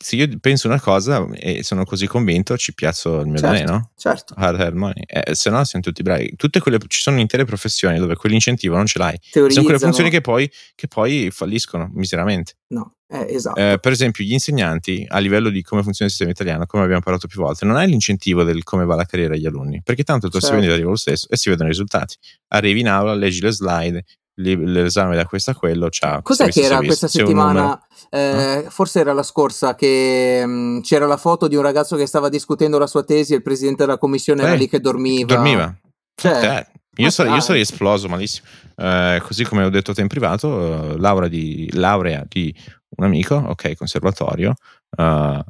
se 0.00 0.16
io 0.16 0.28
penso 0.40 0.68
una 0.68 0.80
cosa 0.80 1.26
e 1.32 1.64
sono 1.64 1.84
così 1.84 2.06
convinto, 2.06 2.56
ci 2.56 2.72
piazzo 2.72 3.20
il 3.20 3.26
mio 3.26 3.38
certo, 3.38 3.56
denaro. 3.56 3.90
Certo. 3.96 4.34
Hard 4.36 4.60
hard 4.60 4.76
money. 4.76 5.02
Eh, 5.06 5.34
se 5.34 5.50
no, 5.50 5.64
siamo 5.64 5.84
tutti 5.84 6.02
bravi. 6.02 6.34
Tutte 6.36 6.60
quelle, 6.60 6.78
ci 6.86 7.00
sono 7.00 7.18
intere 7.18 7.44
professioni 7.44 7.98
dove 7.98 8.14
quell'incentivo 8.14 8.76
non 8.76 8.86
ce 8.86 8.98
l'hai. 8.98 9.18
Sono 9.30 9.62
quelle 9.64 9.78
funzioni 9.78 10.08
che 10.08 10.20
poi, 10.20 10.50
che 10.74 10.86
poi 10.86 11.30
falliscono 11.32 11.90
miseramente. 11.94 12.54
No, 12.68 12.94
eh, 13.08 13.26
esatto. 13.34 13.58
Eh, 13.58 13.78
per 13.80 13.90
esempio, 13.90 14.22
gli 14.22 14.32
insegnanti, 14.32 15.04
a 15.08 15.18
livello 15.18 15.50
di 15.50 15.62
come 15.62 15.82
funziona 15.82 16.10
il 16.10 16.16
sistema 16.16 16.30
italiano, 16.30 16.66
come 16.66 16.84
abbiamo 16.84 17.00
parlato 17.00 17.26
più 17.26 17.40
volte, 17.40 17.64
non 17.64 17.76
hai 17.76 17.88
l'incentivo 17.88 18.44
del 18.44 18.62
come 18.62 18.84
va 18.84 18.94
la 18.94 19.04
carriera 19.04 19.34
agli 19.34 19.46
alunni, 19.46 19.82
perché 19.82 20.04
tanto 20.04 20.26
il 20.26 20.30
tuo 20.30 20.40
certo. 20.40 20.56
stipendio 20.56 20.74
arriva 20.74 20.90
lo 20.90 20.96
stesso 20.96 21.26
e 21.28 21.36
si 21.36 21.48
vedono 21.48 21.68
i 21.68 21.72
risultati. 21.72 22.16
Arrivi 22.48 22.80
in 22.80 22.88
aula, 22.88 23.14
leggi 23.14 23.40
le 23.40 23.50
slide, 23.50 24.04
l'esame 24.38 25.16
da 25.16 25.26
questo 25.26 25.50
a 25.50 25.54
quello, 25.54 25.90
ciao. 25.90 26.22
Cos'è 26.22 26.48
che 26.48 26.62
era 26.62 26.78
questa 26.78 27.08
settimana? 27.08 27.80
Eh, 28.10 28.62
no? 28.64 28.70
Forse 28.70 29.00
era 29.00 29.12
la 29.12 29.22
scorsa 29.22 29.74
che 29.74 30.44
mh, 30.44 30.50
mm, 30.50 30.80
c'era 30.80 31.06
la 31.06 31.16
foto 31.16 31.48
di 31.48 31.56
un 31.56 31.62
ragazzo 31.62 31.96
che 31.96 32.06
stava 32.06 32.28
discutendo 32.28 32.78
la 32.78 32.86
sua 32.86 33.02
tesi 33.02 33.32
e 33.32 33.36
il 33.36 33.42
presidente 33.42 33.84
della 33.84 33.98
commissione 33.98 34.42
eh, 34.42 34.46
era 34.46 34.54
lì 34.54 34.68
che 34.68 34.80
dormiva. 34.80 35.34
Dormiva. 35.34 35.74
Cioè, 36.14 36.46
eh, 36.46 37.02
io, 37.02 37.10
sarei, 37.10 37.34
io, 37.34 37.40
sarei, 37.40 37.62
esploso 37.62 38.08
malissimo. 38.08 38.46
Eh, 38.76 39.20
così 39.22 39.44
come 39.44 39.64
ho 39.64 39.70
detto 39.70 39.92
te 39.92 40.00
in 40.00 40.08
privato, 40.08 40.48
uh, 40.48 40.96
laurea, 40.96 41.28
di, 41.28 41.68
laurea 41.74 42.24
di 42.26 42.54
un 42.96 43.04
amico, 43.04 43.34
ok, 43.34 43.76
conservatorio. 43.76 44.54
Uh, 44.96 45.40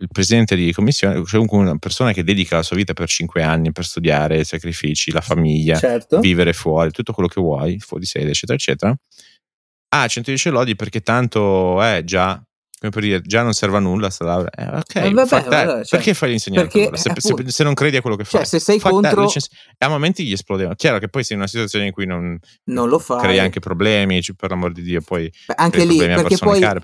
il 0.00 0.08
presidente 0.10 0.56
di 0.56 0.72
commissione, 0.72 1.14
cioè 1.16 1.40
comunque 1.40 1.58
una 1.58 1.76
persona 1.76 2.12
che 2.12 2.24
dedica 2.24 2.56
la 2.56 2.62
sua 2.62 2.76
vita 2.76 2.94
per 2.94 3.06
cinque 3.06 3.42
anni 3.42 3.70
per 3.70 3.84
studiare, 3.84 4.44
sacrifici, 4.44 5.10
la 5.12 5.20
famiglia, 5.20 5.78
certo. 5.78 6.20
vivere 6.20 6.54
fuori, 6.54 6.90
tutto 6.90 7.12
quello 7.12 7.28
che 7.28 7.40
vuoi, 7.40 7.78
fuori 7.78 8.06
sede, 8.06 8.30
eccetera, 8.30 8.54
eccetera. 8.54 8.96
Ah, 9.92 10.06
110 10.06 10.50
lodi 10.50 10.76
perché 10.76 11.00
tanto 11.00 11.82
è 11.82 11.98
eh, 11.98 12.04
già 12.04 12.42
come 12.80 12.92
per 12.92 13.02
dire, 13.02 13.20
già 13.20 13.42
non 13.42 13.52
serve 13.52 13.76
a 13.76 13.80
nulla 13.80 14.08
sta 14.08 14.24
laurea. 14.24 14.50
Eh, 14.56 14.78
ok, 14.78 14.94
eh, 14.94 15.10
vabbè, 15.10 15.28
vabbè, 15.28 15.66
cioè, 15.84 15.86
perché 15.90 16.14
fai 16.14 16.30
l'insegnante? 16.30 16.70
Perché, 16.70 16.80
allora? 16.80 16.96
se, 16.96 17.12
se, 17.16 17.50
se, 17.50 17.62
non 17.62 17.74
credi 17.74 17.98
a 17.98 18.00
quello 18.00 18.16
che 18.16 18.24
cioè, 18.24 18.40
fai, 18.40 18.46
se 18.46 18.58
sei 18.58 18.80
contro, 18.80 19.26
that, 19.26 19.48
a 19.76 19.88
momenti 19.88 20.24
gli 20.24 20.32
esplodeva. 20.32 20.74
Chiaro 20.74 20.98
che 20.98 21.08
poi 21.08 21.22
sei 21.22 21.36
in 21.36 21.42
una 21.42 21.50
situazione 21.50 21.84
in 21.84 21.92
cui 21.92 22.06
non, 22.06 22.38
non 22.70 22.88
lo 22.88 22.98
fai, 22.98 23.20
crei 23.20 23.38
anche 23.38 23.60
problemi, 23.60 24.22
cioè, 24.22 24.34
per 24.34 24.48
l'amor 24.48 24.72
di 24.72 24.80
Dio, 24.80 25.02
poi 25.02 25.30
Beh, 25.46 25.54
anche 25.56 25.84
lì, 25.84 25.98
perché 25.98 26.38
poi 26.38 26.58
care, 26.58 26.80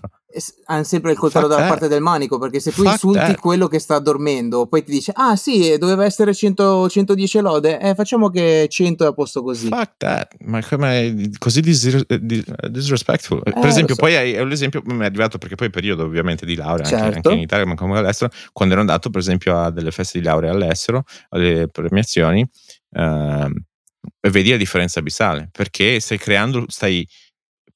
hanno 0.66 0.85
sempre 0.85 1.12
il 1.12 1.18
coltello 1.18 1.46
dalla 1.46 1.66
parte 1.66 1.88
del 1.88 2.01
manico 2.01 2.38
perché 2.38 2.61
se 2.61 2.70
tu 2.70 2.83
Fuck 2.83 2.92
insulti 2.92 3.18
that. 3.18 3.40
quello 3.40 3.68
che 3.68 3.79
sta 3.79 3.99
dormendo 3.99 4.66
poi 4.66 4.85
ti 4.85 4.90
dice 4.90 5.12
ah 5.14 5.37
sì 5.37 5.77
doveva 5.79 6.05
essere 6.05 6.35
100, 6.35 6.88
110 6.88 7.40
lode 7.40 7.81
eh, 7.81 7.94
facciamo 7.94 8.29
che 8.31 8.66
100 8.68 9.05
è 9.05 9.07
a 9.09 9.12
posto 9.12 9.42
così 9.42 9.68
Fuck 9.68 9.92
that 9.96 10.35
ma 10.40 10.62
come 10.62 11.31
così 11.38 11.61
dis- 11.61 12.05
disrespectful 12.07 13.40
eh, 13.44 13.53
per 13.53 13.66
esempio 13.66 13.94
so. 13.94 14.01
poi 14.01 14.16
hai, 14.16 14.46
l'esempio 14.46 14.83
mi 14.85 15.03
è 15.03 15.07
arrivato 15.07 15.38
perché 15.38 15.55
poi 15.55 15.68
è 15.68 15.70
periodo 15.70 16.05
ovviamente 16.05 16.44
di 16.44 16.55
laurea 16.55 16.85
certo. 16.85 17.05
anche, 17.05 17.16
anche, 17.16 17.33
in 17.33 17.40
Italia 17.40 17.66
ma 17.66 17.75
come 17.75 17.99
all'estero 17.99 18.31
quando 18.53 18.75
ero 18.75 18.83
andato 18.83 19.11
per 19.11 19.20
esempio 19.20 19.59
a 19.59 19.70
delle 19.70 19.90
feste 19.90 20.18
di 20.18 20.25
laurea 20.25 20.51
all'estero 20.51 21.05
alle 21.31 21.68
premiazioni 21.68 22.46
ehm, 22.92 23.55
vedi 24.31 24.51
la 24.51 24.57
differenza 24.57 25.01
abissale 25.01 25.49
perché 25.53 26.01
stai 26.01 26.18
creando 26.18 26.64
stai 26.68 27.07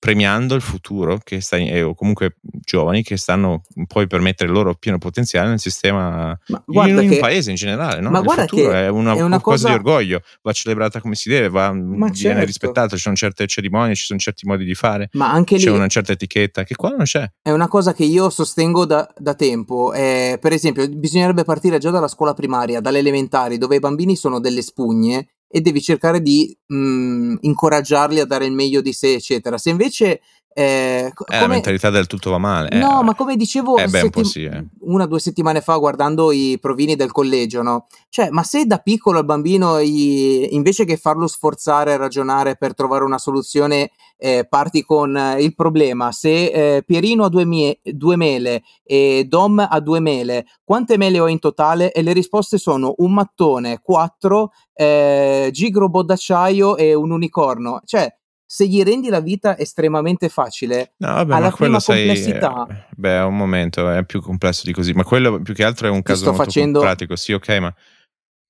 premiando 0.00 0.54
il 0.54 0.62
futuro 0.62 1.20
che 1.22 1.42
sta 1.42 1.58
in, 1.58 1.84
o 1.84 1.94
comunque 1.94 2.36
giovani 2.40 3.02
che 3.02 3.18
stanno 3.18 3.60
poi 3.86 4.06
per 4.06 4.20
mettere 4.20 4.48
il 4.48 4.56
loro 4.56 4.74
pieno 4.74 4.96
potenziale 4.96 5.50
nel 5.50 5.60
sistema 5.60 6.36
ma 6.46 6.88
in, 6.88 6.98
in 6.98 7.10
un 7.10 7.18
paese 7.18 7.50
in 7.50 7.56
generale 7.56 8.00
no? 8.00 8.08
ma 8.08 8.20
il 8.20 8.24
guarda 8.24 8.46
che 8.46 8.86
è 8.86 8.88
una, 8.88 9.14
è 9.14 9.20
una 9.20 9.40
cosa... 9.40 9.56
cosa... 9.56 9.68
di 9.68 9.74
orgoglio 9.74 10.22
va 10.40 10.52
celebrata 10.52 11.02
come 11.02 11.14
si 11.14 11.28
deve 11.28 11.50
va, 11.50 11.70
viene 11.72 12.10
certo. 12.12 12.44
rispettato 12.46 12.96
ci 12.96 13.02
sono 13.02 13.14
certe 13.14 13.46
cerimonie 13.46 13.94
ci 13.94 14.06
sono 14.06 14.18
certi 14.18 14.46
modi 14.46 14.64
di 14.64 14.74
fare 14.74 15.10
ma 15.12 15.30
anche 15.30 15.56
c'è 15.56 15.68
lì 15.68 15.76
una 15.76 15.86
certa 15.86 16.12
etichetta 16.12 16.64
che 16.64 16.76
qua 16.76 16.88
non 16.88 17.04
c'è 17.04 17.30
è 17.42 17.50
una 17.50 17.68
cosa 17.68 17.92
che 17.92 18.04
io 18.04 18.30
sostengo 18.30 18.86
da, 18.86 19.06
da 19.18 19.34
tempo 19.34 19.92
eh, 19.92 20.38
per 20.40 20.54
esempio 20.54 20.88
bisognerebbe 20.88 21.44
partire 21.44 21.76
già 21.76 21.90
dalla 21.90 22.08
scuola 22.08 22.32
primaria 22.32 22.80
dalle 22.80 23.00
elementari 23.00 23.58
dove 23.58 23.76
i 23.76 23.80
bambini 23.80 24.16
sono 24.16 24.40
delle 24.40 24.62
spugne 24.62 25.28
e 25.52 25.60
devi 25.60 25.80
cercare 25.82 26.20
di 26.22 26.56
mh, 26.66 26.76
mhmm, 26.76 27.36
incoraggiarli 27.40 28.20
a 28.20 28.24
dare 28.24 28.46
il 28.46 28.52
meglio 28.52 28.80
di 28.80 28.92
sé, 28.92 29.14
eccetera. 29.14 29.58
Se 29.58 29.70
invece 29.70 30.20
eh, 30.60 31.10
come... 31.14 31.40
la 31.40 31.46
mentalità 31.46 31.88
del 31.88 32.06
tutto 32.06 32.30
va 32.30 32.36
male. 32.36 32.76
No, 32.76 33.00
eh, 33.00 33.04
ma 33.04 33.14
come 33.14 33.36
dicevo 33.36 33.78
eh, 33.78 33.86
beh, 33.86 34.00
settim- 34.00 34.26
sì, 34.26 34.44
eh. 34.44 34.62
una 34.80 35.04
o 35.04 35.06
due 35.06 35.18
settimane 35.18 35.62
fa 35.62 35.74
guardando 35.76 36.32
i 36.32 36.58
provini 36.60 36.96
del 36.96 37.12
collegio, 37.12 37.62
no? 37.62 37.86
Cioè, 38.10 38.28
ma 38.28 38.42
se 38.42 38.66
da 38.66 38.76
piccolo 38.76 39.18
al 39.18 39.24
bambino 39.24 39.80
gli, 39.80 40.48
invece 40.50 40.84
che 40.84 40.98
farlo 40.98 41.26
sforzare 41.26 41.94
a 41.94 41.96
ragionare 41.96 42.56
per 42.56 42.74
trovare 42.74 43.04
una 43.04 43.16
soluzione, 43.16 43.90
eh, 44.18 44.46
parti 44.46 44.84
con 44.84 45.36
il 45.38 45.54
problema, 45.54 46.12
se 46.12 46.76
eh, 46.76 46.82
Pierino 46.84 47.24
ha 47.24 47.30
due, 47.30 47.46
mie- 47.46 47.80
due 47.82 48.16
mele 48.16 48.62
e 48.84 49.24
Dom 49.26 49.66
ha 49.66 49.80
due 49.80 50.00
mele, 50.00 50.44
quante 50.62 50.98
mele 50.98 51.20
ho 51.20 51.28
in 51.28 51.38
totale? 51.38 51.90
E 51.90 52.02
le 52.02 52.12
risposte 52.12 52.58
sono 52.58 52.92
un 52.98 53.14
mattone, 53.14 53.80
quattro, 53.82 54.52
eh, 54.74 55.48
gigrobot 55.50 56.04
d'acciaio 56.04 56.76
e 56.76 56.92
un 56.92 57.12
unicorno. 57.12 57.80
Cioè, 57.86 58.14
se 58.52 58.66
gli 58.66 58.82
rendi 58.82 59.10
la 59.10 59.20
vita 59.20 59.56
estremamente 59.56 60.28
facile, 60.28 60.94
no, 60.96 61.12
vabbè, 61.12 61.34
alla 61.34 61.52
prima 61.52 61.78
sai, 61.78 61.98
complessità... 61.98 62.66
Eh, 62.68 62.84
beh, 62.96 63.18
è 63.18 63.22
un 63.22 63.36
momento, 63.36 63.88
è 63.88 64.04
più 64.04 64.20
complesso 64.20 64.62
di 64.64 64.72
così, 64.72 64.92
ma 64.92 65.04
quello 65.04 65.40
più 65.40 65.54
che 65.54 65.62
altro 65.62 65.86
è 65.86 65.90
un 65.90 66.02
caso 66.02 66.24
molto 66.24 66.42
facendo... 66.42 66.80
pratico, 66.80 67.14
sì, 67.14 67.32
ok, 67.32 67.48
ma... 67.58 67.74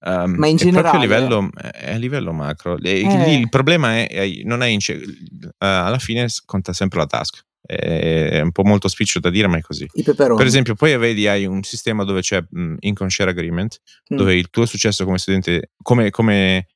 Um, 0.06 0.36
ma 0.38 0.46
in 0.46 0.56
generale... 0.56 0.96
a 0.96 1.00
livello, 1.00 1.50
è 1.54 1.92
a 1.92 1.96
livello 1.98 2.32
macro. 2.32 2.78
Eh. 2.78 3.00
Il, 3.00 3.40
il 3.40 3.48
problema 3.50 3.96
è, 3.96 4.08
è 4.08 4.42
non 4.44 4.62
è 4.62 4.68
in, 4.68 4.78
uh, 4.88 5.48
alla 5.58 5.98
fine 5.98 6.26
conta 6.46 6.72
sempre 6.72 6.98
la 6.98 7.06
task. 7.06 7.44
È 7.60 8.40
un 8.40 8.52
po' 8.52 8.64
molto 8.64 8.88
spiccio 8.88 9.20
da 9.20 9.28
dire, 9.28 9.48
ma 9.48 9.58
è 9.58 9.60
così. 9.60 9.86
Per 10.02 10.46
esempio, 10.46 10.74
poi 10.76 10.96
vedi, 10.96 11.28
hai 11.28 11.44
un 11.44 11.62
sistema 11.62 12.04
dove 12.04 12.22
c'è 12.22 12.42
um, 12.52 12.74
Income 12.78 13.10
Share 13.10 13.28
Agreement, 13.28 13.82
mm. 14.14 14.16
dove 14.16 14.34
il 14.34 14.48
tuo 14.48 14.64
successo 14.64 15.04
come 15.04 15.18
studente, 15.18 15.72
come, 15.82 16.08
come 16.08 16.68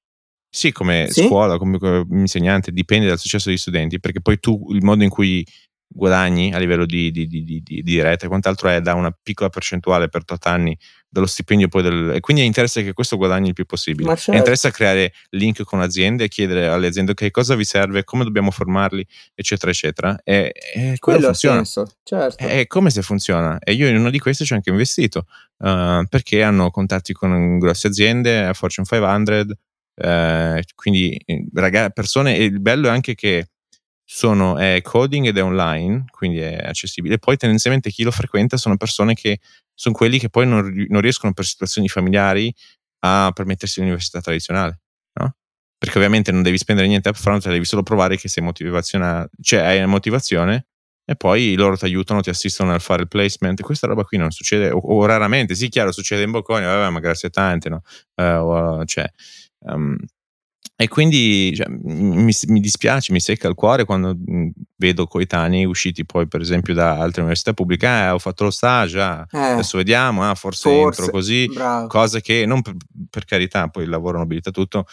sì, 0.54 0.70
come 0.70 1.08
sì? 1.10 1.24
scuola, 1.24 1.58
come, 1.58 1.78
come 1.78 2.06
insegnante, 2.12 2.70
dipende 2.70 3.08
dal 3.08 3.18
successo 3.18 3.48
degli 3.48 3.58
studenti, 3.58 3.98
perché 3.98 4.20
poi 4.20 4.38
tu 4.38 4.68
il 4.70 4.84
modo 4.84 5.02
in 5.02 5.10
cui 5.10 5.44
guadagni 5.86 6.52
a 6.52 6.58
livello 6.58 6.86
di, 6.86 7.10
di, 7.10 7.26
di, 7.26 7.62
di, 7.62 8.02
rete 8.02 8.26
e 8.26 8.28
quant'altro 8.28 8.68
è 8.68 8.80
da 8.80 8.94
una 8.94 9.10
piccola 9.10 9.48
percentuale 9.48 10.08
per 10.08 10.24
tot 10.24 10.46
anni 10.46 10.76
dello 11.08 11.26
stipendio 11.26 11.66
poi 11.66 11.82
del, 11.82 12.12
e 12.14 12.20
quindi 12.20 12.44
interessa 12.44 12.80
che 12.82 12.92
questo 12.92 13.16
guadagni 13.16 13.48
il 13.48 13.54
più 13.54 13.64
possibile 13.64 14.16
certo. 14.16 14.32
interessa 14.32 14.70
creare 14.70 15.12
link 15.30 15.62
con 15.62 15.80
aziende 15.80 16.24
e 16.24 16.28
chiedere 16.28 16.66
alle 16.66 16.88
aziende 16.88 17.12
ok 17.12 17.30
cosa 17.30 17.54
vi 17.54 17.64
serve 17.64 18.02
come 18.02 18.24
dobbiamo 18.24 18.50
formarli 18.50 19.06
eccetera 19.34 19.70
eccetera 19.70 20.18
e, 20.24 20.52
e 20.74 20.96
quello 20.98 21.26
funziona 21.26 21.62
certo. 21.64 22.36
è 22.38 22.66
come 22.66 22.90
se 22.90 23.02
funziona 23.02 23.58
e 23.60 23.74
io 23.74 23.86
in 23.86 23.96
uno 23.96 24.10
di 24.10 24.18
questi 24.18 24.44
ci 24.44 24.52
ho 24.52 24.56
anche 24.56 24.70
investito 24.70 25.26
uh, 25.58 26.04
perché 26.08 26.42
hanno 26.42 26.70
contatti 26.70 27.12
con 27.12 27.58
grosse 27.58 27.86
aziende 27.86 28.50
Fortune 28.52 28.86
500 28.86 29.56
eh, 29.94 30.62
quindi 30.74 31.18
ragazzi, 31.54 31.92
persone, 31.92 32.36
e 32.36 32.44
il 32.44 32.60
bello 32.60 32.88
è 32.88 32.90
anche 32.90 33.14
che 33.14 33.48
sono, 34.06 34.58
è 34.58 34.80
coding 34.82 35.26
ed 35.26 35.38
è 35.38 35.42
online, 35.42 36.04
quindi 36.10 36.38
è 36.38 36.56
accessibile. 36.56 37.18
Poi 37.18 37.36
tendenzialmente 37.36 37.90
chi 37.90 38.02
lo 38.02 38.10
frequenta 38.10 38.56
sono 38.56 38.76
persone 38.76 39.14
che 39.14 39.40
sono 39.72 39.94
quelli 39.94 40.18
che 40.18 40.28
poi 40.28 40.46
non, 40.46 40.86
non 40.88 41.00
riescono 41.00 41.32
per 41.32 41.44
situazioni 41.44 41.88
familiari 41.88 42.54
a 43.00 43.30
permettersi 43.34 43.80
l'università 43.80 44.20
tradizionale, 44.20 44.80
no? 45.20 45.36
Perché 45.78 45.98
ovviamente 45.98 46.32
non 46.32 46.42
devi 46.42 46.58
spendere 46.58 46.86
niente 46.86 47.08
upfront, 47.08 47.48
devi 47.48 47.64
solo 47.64 47.82
provare 47.82 48.16
che 48.16 48.28
sei 48.28 48.42
motivazionale, 48.42 49.30
cioè 49.42 49.60
hai 49.60 49.86
motivazione 49.86 50.66
e 51.06 51.16
poi 51.16 51.54
loro 51.54 51.76
ti 51.76 51.84
aiutano, 51.84 52.22
ti 52.22 52.30
assistono 52.30 52.70
nel 52.70 52.80
fare 52.80 53.02
il 53.02 53.08
placement. 53.08 53.60
Questa 53.60 53.86
roba 53.86 54.04
qui 54.04 54.16
non 54.16 54.30
succede, 54.30 54.70
o, 54.70 54.78
o 54.78 55.04
raramente, 55.04 55.54
sì, 55.54 55.68
chiaro, 55.68 55.92
succede 55.92 56.22
in 56.22 56.30
Bocconi, 56.30 56.64
vabbè, 56.64 56.90
ma 56.90 57.00
grazie 57.00 57.28
tante, 57.28 57.68
no? 57.68 57.82
Uh, 58.14 58.84
cioè, 58.84 59.04
Um, 59.64 59.96
e 60.76 60.88
quindi 60.88 61.54
cioè, 61.54 61.68
mi, 61.68 62.32
mi, 62.48 62.60
dispiace, 62.60 63.12
mi 63.12 63.20
secca 63.20 63.46
il 63.46 63.54
cuore 63.54 63.84
quando 63.84 64.16
vedo 64.76 65.06
coetanei 65.06 65.64
usciti 65.64 66.04
poi 66.04 66.26
per 66.26 66.40
esempio 66.40 66.74
da 66.74 66.98
altre 66.98 67.20
università 67.20 67.52
pubbliche, 67.52 67.86
eh, 67.86 68.08
ho 68.10 68.18
fatto 68.18 68.44
lo 68.44 68.50
stage, 68.50 69.00
ah, 69.00 69.24
eh, 69.30 69.38
adesso 69.38 69.76
vediamo, 69.76 70.28
ah, 70.28 70.34
forse, 70.34 70.68
forse, 70.68 71.00
entro 71.02 71.16
così, 71.16 71.46
bravo. 71.46 71.86
cose 71.86 72.20
che 72.20 72.44
non 72.44 72.60
per, 72.60 72.74
per, 73.08 73.24
carità, 73.24 73.68
poi 73.68 73.84
il 73.84 73.88
lavoro 73.88 74.18
nobilita 74.18 74.50
tutto, 74.50 74.86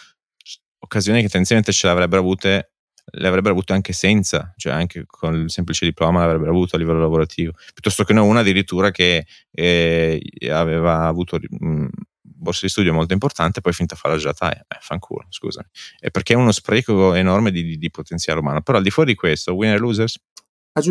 occasioni 0.79 1.21
che 1.21 1.29
tendenzialmente 1.29 1.71
ce 1.71 1.87
l'avrebbero 1.87 2.21
avute, 2.21 2.73
le 3.13 3.27
avrebbero 3.27 3.53
avute 3.55 3.73
anche 3.73 3.91
senza, 3.91 4.53
cioè 4.57 4.73
anche 4.73 5.05
con 5.07 5.33
il 5.33 5.49
semplice 5.49 5.85
diploma 5.85 6.19
l'avrebbero 6.19 6.51
avuto 6.51 6.75
a 6.75 6.79
livello 6.79 6.99
lavorativo, 6.99 7.53
piuttosto 7.73 8.03
che 8.03 8.13
no, 8.13 8.25
una 8.25 8.41
addirittura 8.41 8.91
che 8.91 9.25
eh, 9.49 10.21
aveva 10.47 11.07
avuto 11.07 11.39
mh, 11.41 11.87
borsa 12.41 12.61
di 12.63 12.69
studio 12.69 12.91
molto 12.91 13.13
importante, 13.13 13.61
poi 13.61 13.71
finta 13.71 13.93
a 13.93 13.97
fare 13.97 14.15
la 14.15 14.19
gelataia. 14.19 14.65
Eh, 14.67 14.77
fanculo, 14.81 15.25
scusami. 15.29 15.67
È 15.99 16.09
perché 16.09 16.33
è 16.33 16.35
uno 16.35 16.51
spreco 16.51 17.13
enorme 17.13 17.51
di, 17.51 17.63
di, 17.63 17.77
di 17.77 17.91
potenziale 17.91 18.39
umano. 18.39 18.61
Però 18.61 18.77
al 18.77 18.83
di 18.83 18.89
fuori 18.89 19.11
di 19.11 19.15
questo, 19.15 19.53
winner 19.53 19.79
losers? 19.79 20.19
Ha 20.73 20.81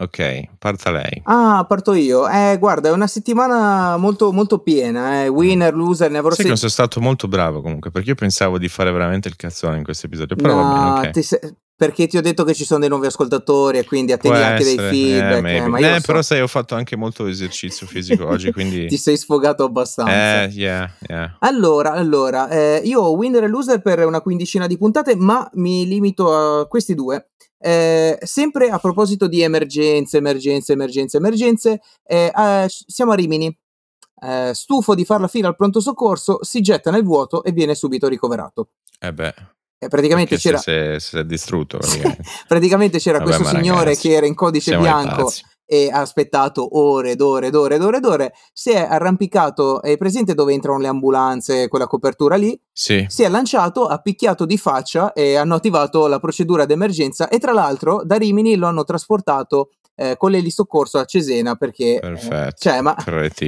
Ok, 0.00 0.42
parta 0.58 0.92
lei. 0.92 1.20
Ah, 1.24 1.64
parto 1.68 1.92
io. 1.92 2.28
Eh, 2.28 2.56
guarda, 2.58 2.88
è 2.88 2.92
una 2.92 3.08
settimana 3.08 3.96
molto, 3.96 4.32
molto 4.32 4.58
piena. 4.58 5.24
Eh. 5.24 5.28
Winner, 5.28 5.74
loser, 5.74 6.08
ne 6.08 6.18
avrò 6.18 6.32
Sai 6.34 6.46
che 6.46 6.56
sono 6.56 6.70
stato 6.70 7.00
molto 7.00 7.26
bravo 7.26 7.60
comunque, 7.60 7.90
perché 7.90 8.10
io 8.10 8.14
pensavo 8.14 8.58
di 8.58 8.68
fare 8.68 8.92
veramente 8.92 9.26
il 9.26 9.34
cazzone 9.34 9.76
in 9.76 9.82
questo 9.82 10.06
episodio. 10.06 10.36
Però 10.36 10.54
no, 10.54 10.62
va 10.62 10.92
bene, 10.94 11.08
okay. 11.08 11.22
se... 11.24 11.56
perché 11.74 12.06
ti 12.06 12.16
ho 12.16 12.20
detto 12.20 12.44
che 12.44 12.54
ci 12.54 12.64
sono 12.64 12.78
dei 12.78 12.88
nuovi 12.88 13.06
ascoltatori 13.06 13.78
e 13.78 13.84
quindi 13.84 14.12
attendi 14.12 14.38
anche 14.38 14.62
dei 14.62 14.76
eh, 14.76 14.88
feedback. 14.88 15.44
Eh, 15.44 15.56
eh, 15.56 15.66
ma 15.66 15.78
io 15.80 15.88
eh, 15.88 15.98
so. 15.98 16.06
però 16.06 16.22
sai, 16.22 16.42
ho 16.42 16.46
fatto 16.46 16.76
anche 16.76 16.94
molto 16.94 17.26
esercizio 17.26 17.84
fisico 17.88 18.24
oggi, 18.30 18.52
quindi... 18.52 18.86
ti 18.86 18.96
sei 18.96 19.16
sfogato 19.16 19.64
abbastanza. 19.64 20.44
Eh, 20.44 20.46
yeah, 20.52 20.88
yeah. 21.08 21.36
Allora, 21.40 21.90
allora 21.90 22.48
eh, 22.48 22.82
io 22.84 23.00
ho 23.00 23.16
winner 23.16 23.42
e 23.42 23.48
loser 23.48 23.82
per 23.82 24.06
una 24.06 24.20
quindicina 24.20 24.68
di 24.68 24.78
puntate, 24.78 25.16
ma 25.16 25.50
mi 25.54 25.88
limito 25.88 26.32
a 26.32 26.68
questi 26.68 26.94
due. 26.94 27.30
Eh, 27.58 28.18
sempre 28.22 28.70
a 28.70 28.78
proposito 28.78 29.26
di 29.26 29.42
emergenze, 29.42 30.18
emergenze, 30.18 30.72
emergenze, 30.72 31.16
emergenze, 31.16 31.80
eh, 32.04 32.32
eh, 32.34 32.66
siamo 32.68 33.12
a 33.12 33.14
Rimini. 33.14 33.56
Eh, 34.20 34.50
stufo 34.52 34.96
di 34.96 35.04
far 35.04 35.20
la 35.20 35.28
fila 35.28 35.48
al 35.48 35.56
pronto 35.56 35.80
soccorso, 35.80 36.42
si 36.42 36.60
getta 36.60 36.90
nel 36.90 37.04
vuoto 37.04 37.44
e 37.44 37.52
viene 37.52 37.74
subito 37.74 38.08
ricoverato. 38.08 38.70
Eh 38.98 39.12
beh. 39.12 39.34
Praticamente 39.88 40.36
c'era, 40.36 40.58
se, 40.58 40.94
se, 40.94 41.00
se 41.00 41.20
è 41.20 41.24
distrutto 41.24 41.78
praticamente. 41.78 42.22
praticamente 42.48 42.98
c'era 42.98 43.18
Vabbè, 43.18 43.36
questo 43.36 43.54
signore 43.54 43.84
ragazzi, 43.84 44.08
che 44.08 44.14
era 44.14 44.26
in 44.26 44.34
codice 44.34 44.76
bianco. 44.76 45.30
E 45.70 45.90
ha 45.92 46.00
aspettato 46.00 46.78
ore 46.78 47.10
ed 47.10 47.20
ore 47.20 47.48
ed 47.48 47.54
ore 47.54 47.74
ed 47.74 47.82
ore 47.82 47.96
ed 47.98 48.04
ore. 48.06 48.32
Si 48.54 48.70
è 48.70 48.86
arrampicato, 48.88 49.82
è 49.82 49.98
presente 49.98 50.32
dove 50.34 50.54
entrano 50.54 50.78
le 50.78 50.88
ambulanze, 50.88 51.68
quella 51.68 51.86
copertura 51.86 52.36
lì? 52.36 52.58
Sì, 52.72 53.04
Si 53.08 53.22
è 53.22 53.28
lanciato, 53.28 53.86
ha 53.86 53.98
picchiato 53.98 54.46
di 54.46 54.56
faccia 54.56 55.12
e 55.12 55.36
hanno 55.36 55.56
attivato 55.56 56.06
la 56.06 56.18
procedura 56.20 56.64
d'emergenza. 56.64 57.28
E 57.28 57.38
tra 57.38 57.52
l'altro 57.52 58.00
da 58.04 58.16
Rimini 58.16 58.56
lo 58.56 58.66
hanno 58.66 58.84
trasportato 58.84 59.70
eh, 60.00 60.14
con 60.16 60.30
l'elisoccorso 60.30 60.98
a 60.98 61.04
Cesena 61.04 61.56
perché. 61.56 61.96
eh, 61.96 62.00
perfetto. 62.00 62.54
cioè, 62.60 62.80
ma, 62.80 62.94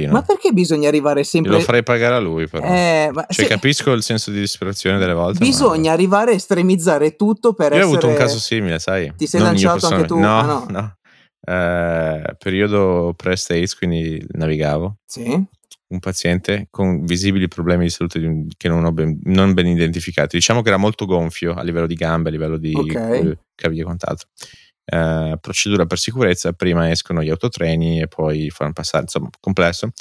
ma 0.09 0.21
perché 0.21 0.51
bisogna 0.51 0.89
arrivare 0.89 1.23
sempre. 1.23 1.53
Lo 1.53 1.59
farei 1.61 1.81
pagare 1.81 2.15
a 2.15 2.19
lui 2.19 2.45
però. 2.47 2.65
Eh, 2.67 3.09
ma 3.13 3.25
cioè, 3.29 3.45
se- 3.45 3.47
capisco 3.47 3.91
il 3.93 4.03
senso 4.03 4.31
di 4.31 4.39
disperazione 4.41 4.97
delle 4.99 5.13
volte. 5.13 5.39
ma- 5.39 5.45
Bisogna 5.45 5.93
arrivare 5.93 6.31
a 6.31 6.35
estremizzare 6.35 7.15
tutto 7.15 7.53
per 7.53 7.71
Io 7.71 7.77
ho 7.77 7.81
essere. 7.81 7.97
avuto 7.97 8.07
un 8.09 8.15
caso 8.15 8.37
simile, 8.37 8.79
sai? 8.79 9.13
Ti 9.15 9.25
sei 9.27 9.39
Non 9.41 9.55
io 9.55 9.67
lanciato 9.69 9.93
anche 9.95 10.07
tu? 10.07 10.15
personalmente. 10.15 10.51
Ah, 10.51 10.53
no. 10.53 10.65
No, 10.67 10.79
no. 10.81 10.95
Eh, 11.43 12.35
periodo 12.37 13.13
pre-States, 13.15 13.75
quindi 13.75 14.23
navigavo. 14.33 14.97
Sì. 15.05 15.43
Un 15.91 15.99
paziente 15.99 16.67
con 16.69 17.03
visibili 17.03 17.49
problemi 17.49 17.83
di 17.83 17.89
salute 17.89 18.45
che 18.55 18.69
non 18.69 18.85
ho 18.85 18.91
ben, 18.93 19.19
non 19.23 19.53
ben 19.53 19.67
identificati. 19.67 20.37
Diciamo 20.37 20.61
che 20.61 20.69
era 20.69 20.77
molto 20.77 21.05
gonfio 21.05 21.53
a 21.53 21.63
livello 21.63 21.87
di 21.87 21.95
gambe, 21.95 22.29
a 22.29 22.31
livello 22.31 22.57
di 22.57 22.73
Ok. 22.73 22.95
eh, 22.95 23.37
caviglie 23.55 23.81
e 23.81 23.83
quant'altro. 23.83 24.29
Eh, 24.85 25.37
procedura 25.41 25.85
per 25.85 25.97
sicurezza: 25.97 26.53
prima 26.53 26.89
escono 26.89 27.21
gli 27.21 27.29
autotreni 27.29 27.99
e 28.01 28.07
poi 28.07 28.49
fanno 28.51 28.71
passare, 28.71 29.03
insomma, 29.03 29.29
complesso. 29.41 29.91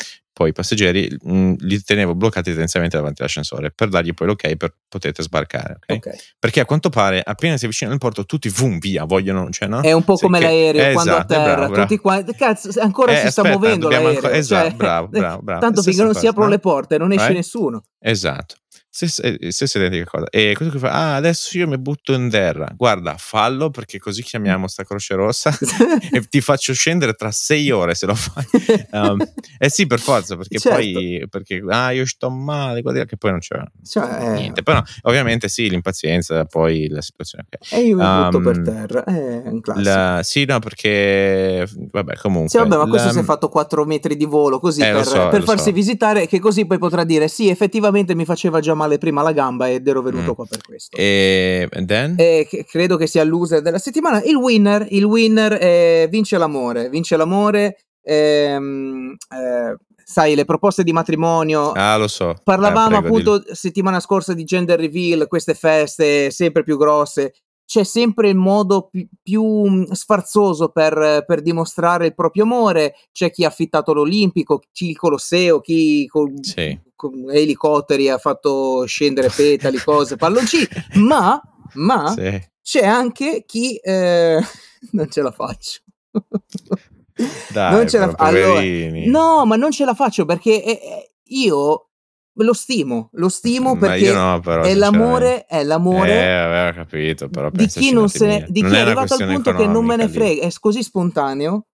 Poi 0.41 0.49
i 0.49 0.53
passeggeri 0.53 1.18
mh, 1.22 1.53
li 1.59 1.82
tenevo 1.82 2.14
bloccati 2.14 2.49
tendenzialmente 2.49 2.97
davanti 2.97 3.20
all'ascensore 3.20 3.72
per 3.72 3.88
dargli 3.91 4.14
poi 4.14 4.26
l'ok 4.28 4.57
per 4.57 4.74
potete 4.88 5.22
sbarcare. 5.22 5.74
ok? 5.86 5.97
Ok. 5.97 6.14
Perché 6.38 6.61
a 6.61 6.64
quanto 6.64 6.88
pare, 6.88 7.20
appena 7.22 7.59
si 7.59 7.66
avvicinano 7.66 7.93
al 7.95 8.01
porto, 8.01 8.24
tutti 8.24 8.49
vum 8.49 8.78
via, 8.78 9.05
vogliono, 9.05 9.51
cioè, 9.51 9.68
no? 9.68 9.82
È 9.82 9.93
un 9.93 10.03
po' 10.03 10.16
Sì, 10.16 10.22
come 10.24 10.38
che- 10.38 10.45
l'aereo 10.47 10.93
quando 10.95 11.11
esatto, 11.12 11.32
a 11.34 11.36
terra, 11.36 11.55
bravo, 11.57 11.72
bravo. 11.72 11.86
tutti 11.86 12.01
quanti. 12.01 12.32
Cazzo, 12.34 12.70
ancora 12.80 13.12
Eh, 13.12 13.16
si 13.16 13.30
sta 13.30 13.43
aspetta, 13.43 13.49
muovendo 13.51 13.80
dobbiamo 13.82 14.05
l'aereo. 14.05 14.20
ancora- 14.22 14.38
esatto, 14.38 14.66
cioè, 14.68 14.76
bravo, 14.76 15.09
bravo, 15.09 15.43
bravo. 15.43 15.61
Tanto 15.61 15.82
finché 15.82 16.03
non 16.03 16.14
si 16.14 16.26
aprono 16.26 16.47
no? 16.49 16.53
le 16.55 16.59
porte 16.59 16.97
non 16.97 17.12
esce 17.12 17.28
Eh? 17.28 17.34
nessuno. 17.34 17.82
Esatto. 17.99 18.55
Stessa, 18.93 19.22
eh, 19.22 19.53
stessa 19.53 19.78
identica 19.78 20.05
cosa. 20.05 20.26
E 20.30 20.53
questo 20.57 20.76
qui 20.76 20.80
fa, 20.80 20.91
ah, 20.93 21.14
adesso 21.14 21.57
io 21.57 21.68
mi 21.68 21.78
butto 21.78 22.12
in 22.12 22.28
terra. 22.28 22.68
Guarda, 22.76 23.14
fallo 23.18 23.70
perché 23.70 24.01
così 24.01 24.24
chiamiamo 24.24 24.66
sta 24.66 24.82
Croce 24.82 25.14
Rossa 25.14 25.57
e 26.11 26.26
ti 26.28 26.41
faccio 26.41 26.74
scendere 26.74 27.14
tra 27.14 27.30
sei 27.30 27.70
ore 27.70 27.95
se 27.95 28.07
lo 28.07 28.16
fai. 28.16 28.45
Um, 28.91 29.18
eh 29.59 29.70
sì, 29.70 29.86
per 29.86 30.01
forza, 30.01 30.36
perché 30.36 30.59
Certo. 30.59 30.76
poi, 30.76 31.24
perché, 31.30 31.62
ah, 31.68 31.93
io 31.93 32.05
sto 32.05 32.30
male, 32.30 32.82
guarda 32.82 33.05
che 33.05 33.16
poi 33.16 33.30
non 33.30 33.38
c'è 33.38 33.62
Cioè, 33.88 34.22
eh, 34.22 34.32
niente. 34.32 34.64
Però, 34.64 34.82
ovviamente 35.03 35.49
sì, 35.49 35.70
l'impazienza, 35.70 36.45
poi 36.47 36.88
la 36.88 37.01
situazione. 37.01 37.47
ok. 37.49 37.72
E 37.72 37.80
io 37.82 37.97
mi 37.97 38.03
butto 38.24 38.41
per 38.41 38.61
terra. 38.62 39.05
È 39.05 39.43
un 39.45 39.61
classico. 39.61 39.88
La- 39.88 40.20
sì, 40.24 40.45
no, 40.45 40.59
perché, 40.59 41.64
vabbè, 41.93 42.16
comunque. 42.16 42.49
Sì, 42.51 42.57
vabbè, 42.57 42.76
ma 42.76 42.86
questo 42.88 43.07
la- 43.07 43.12
si 43.12 43.18
è 43.20 43.22
fatto 43.22 43.49
4 43.49 43.84
metri 43.84 44.16
di 44.16 44.24
volo 44.24 44.59
così 44.59 44.80
Eh, 44.82 44.91
per, 44.91 45.05
so, 45.07 45.28
per 45.28 45.45
farsi 45.45 45.66
so. 45.66 45.72
visitare, 45.72 46.26
che 46.26 46.41
così 46.41 46.66
poi 46.66 46.78
potrà 46.78 47.05
dire: 47.05 47.28
Sì, 47.28 47.49
effettivamente 47.49 48.16
mi 48.16 48.24
faceva 48.24 48.59
già 48.59 48.74
male 48.80 48.89
prima 48.99 49.22
la 49.22 49.32
gamba 49.32 49.68
ed 49.70 49.86
ero 49.86 50.03
venuto 50.03 50.30
Mm. 50.32 50.34
qua 50.34 50.47
per 50.47 50.61
questo. 50.62 50.97
E 50.97 51.68
then? 51.86 52.14
E 52.18 52.47
credo 52.68 52.97
che 52.97 53.07
sia 53.07 53.22
il 53.22 53.28
loser 53.28 53.61
della 53.62 53.78
settimana. 53.78 54.22
Il 54.22 54.36
winner, 54.36 54.86
il 54.91 55.05
winner 55.05 55.57
eh, 55.61 56.09
vince 56.11 56.36
l'amore. 56.38 56.88
Vince 56.88 57.16
l'amore. 57.16 57.76
ehm, 58.03 59.14
eh, 59.30 59.76
sai, 60.03 60.34
le 60.34 60.45
proposte 60.45 60.82
di 60.82 60.93
matrimonio. 60.93 61.72
ah, 61.72 61.97
lo 61.99 62.09
so. 62.09 62.34
Parlavamo 62.43 62.97
Eh, 62.97 63.01
prego, 63.01 63.16
dillo. 63.18 63.32
appunto 63.34 63.55
settimana 63.55 64.01
scorsa 64.01 64.32
di 64.34 64.45
gender 64.45 64.78
reveal, 64.80 65.28
queste 65.28 65.55
feste 65.55 66.30
sempre 66.30 66.62
più 66.64 66.76
grosse. 66.78 67.32
C'è 67.70 67.84
sempre 67.84 68.28
il 68.30 68.34
modo 68.34 68.88
pi- 68.90 69.08
più 69.22 69.44
mh, 69.44 69.92
sfarzoso 69.92 70.70
per, 70.70 71.22
per 71.24 71.40
dimostrare 71.40 72.06
il 72.06 72.14
proprio 72.16 72.42
amore. 72.42 72.96
C'è 73.12 73.30
chi 73.30 73.44
ha 73.44 73.46
affittato 73.46 73.92
l'Olimpico, 73.92 74.60
chi 74.72 74.88
il 74.88 74.96
Colosseo, 74.96 75.60
chi 75.60 76.04
con, 76.08 76.42
Sì. 76.42 76.76
con 76.96 77.26
elicotteri 77.30 78.08
ha 78.08 78.18
fatto 78.18 78.84
scendere 78.86 79.28
petali, 79.36 79.78
cose, 79.78 80.16
palloncini. 80.16 80.66
Ma, 80.94 81.40
ma 81.74 82.10
Sì. 82.10 82.42
c'è 82.60 82.84
anche 82.84 83.44
chi 83.46 83.76
eh, 83.76 84.40
non 84.90 85.08
ce 85.08 85.22
la 85.22 85.30
faccio. 85.30 85.82
Dai, 87.52 87.72
non 87.72 87.88
ce 87.88 87.98
la 87.98 88.08
fa- 88.10 88.16
allora, 88.16 88.60
no, 89.06 89.46
ma 89.46 89.54
non 89.54 89.70
ce 89.70 89.84
la 89.84 89.94
faccio 89.94 90.24
perché 90.24 90.64
eh, 90.64 90.70
eh, 90.72 91.10
io 91.26 91.89
lo 92.45 92.53
stimo, 92.53 93.09
lo 93.12 93.28
stimo 93.28 93.74
Ma 93.74 93.80
perché 93.88 94.12
no, 94.12 94.41
però, 94.41 94.62
è 94.62 94.74
l'amore, 94.74 95.45
è 95.47 95.62
l'amore 95.62 96.68
Eh, 96.70 96.72
capito, 96.74 97.28
però 97.28 97.51
di 97.51 97.66
chi, 97.66 97.93
non 97.93 98.09
se 98.09 98.45
di 98.49 98.61
Non 98.62 98.70
chi 98.70 98.76
è 98.76 98.80
è 98.80 98.82
arrivato 98.82 99.14
al 99.14 99.26
punto 99.26 99.53
che 99.55 99.66
non 99.66 99.84
me 99.84 99.97
ne 99.97 100.05
economica 100.05 100.07
lì. 100.07 100.12
frega, 100.36 100.47
è 100.47 100.51
così 100.61 100.82
spontaneo 100.82 101.66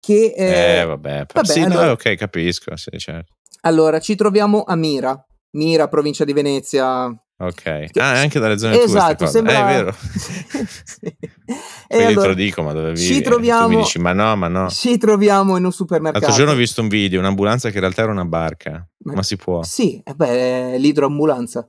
che 0.00 0.32
eh, 0.36 0.80
Eh, 0.80 0.84
vabbè, 0.84 1.26
vabbè, 1.32 1.46
sì, 1.46 1.60
no, 1.60 1.66
allora- 1.66 1.90
ok, 1.92 2.14
capisco, 2.14 2.76
sì, 2.76 2.90
certo. 2.96 3.34
allora 3.62 4.00
ci 4.00 4.14
troviamo 4.14 4.62
a 4.62 4.74
Mira, 4.74 5.22
Mira, 5.56 5.88
provincia 5.88 6.24
di 6.24 6.32
Venezia. 6.32 7.06
Ok. 7.42 7.86
Ah, 7.94 8.18
anche 8.20 8.38
dalle 8.38 8.58
zone 8.58 8.74
tue, 8.74 8.84
esatto, 8.84 9.16
queste 9.16 9.42
cose. 9.42 9.48
sembra 9.48 9.54
Eh, 9.54 9.62
è 9.62 9.76
vero. 9.76 9.94
Sì. 10.84 11.16
Poi 11.88 11.98
io 11.98 12.06
te 12.06 12.12
allora, 12.12 12.28
lo 12.28 12.34
dico, 12.34 12.62
ma 12.62 12.72
dove 12.72 12.94
ci 12.96 13.08
vivi? 13.08 13.22
Tu 13.22 13.28
troviamo- 13.30 13.68
mi 13.68 13.76
dici, 13.76 13.98
ma 13.98 14.12
no, 14.12 14.36
ma 14.36 14.48
no. 14.48 14.68
ci 14.68 14.98
troviamo 14.98 15.56
in 15.56 15.64
un 15.64 15.72
supermercato. 15.72 16.24
L'altro 16.24 16.38
giorno 16.44 16.54
ho 16.54 16.58
visto 16.60 16.82
un 16.82 16.88
video, 16.88 17.18
un'ambulanza 17.18 17.68
che 17.70 17.76
in 17.76 17.80
realtà 17.80 18.02
era 18.02 18.12
una 18.12 18.26
barca. 18.26 18.86
Ma- 19.10 19.16
Ma 19.16 19.22
si 19.22 19.36
può. 19.36 19.62
Sì, 19.62 20.00
eh 20.04 20.14
beh, 20.14 20.78
l'idroambulanza. 20.78 21.68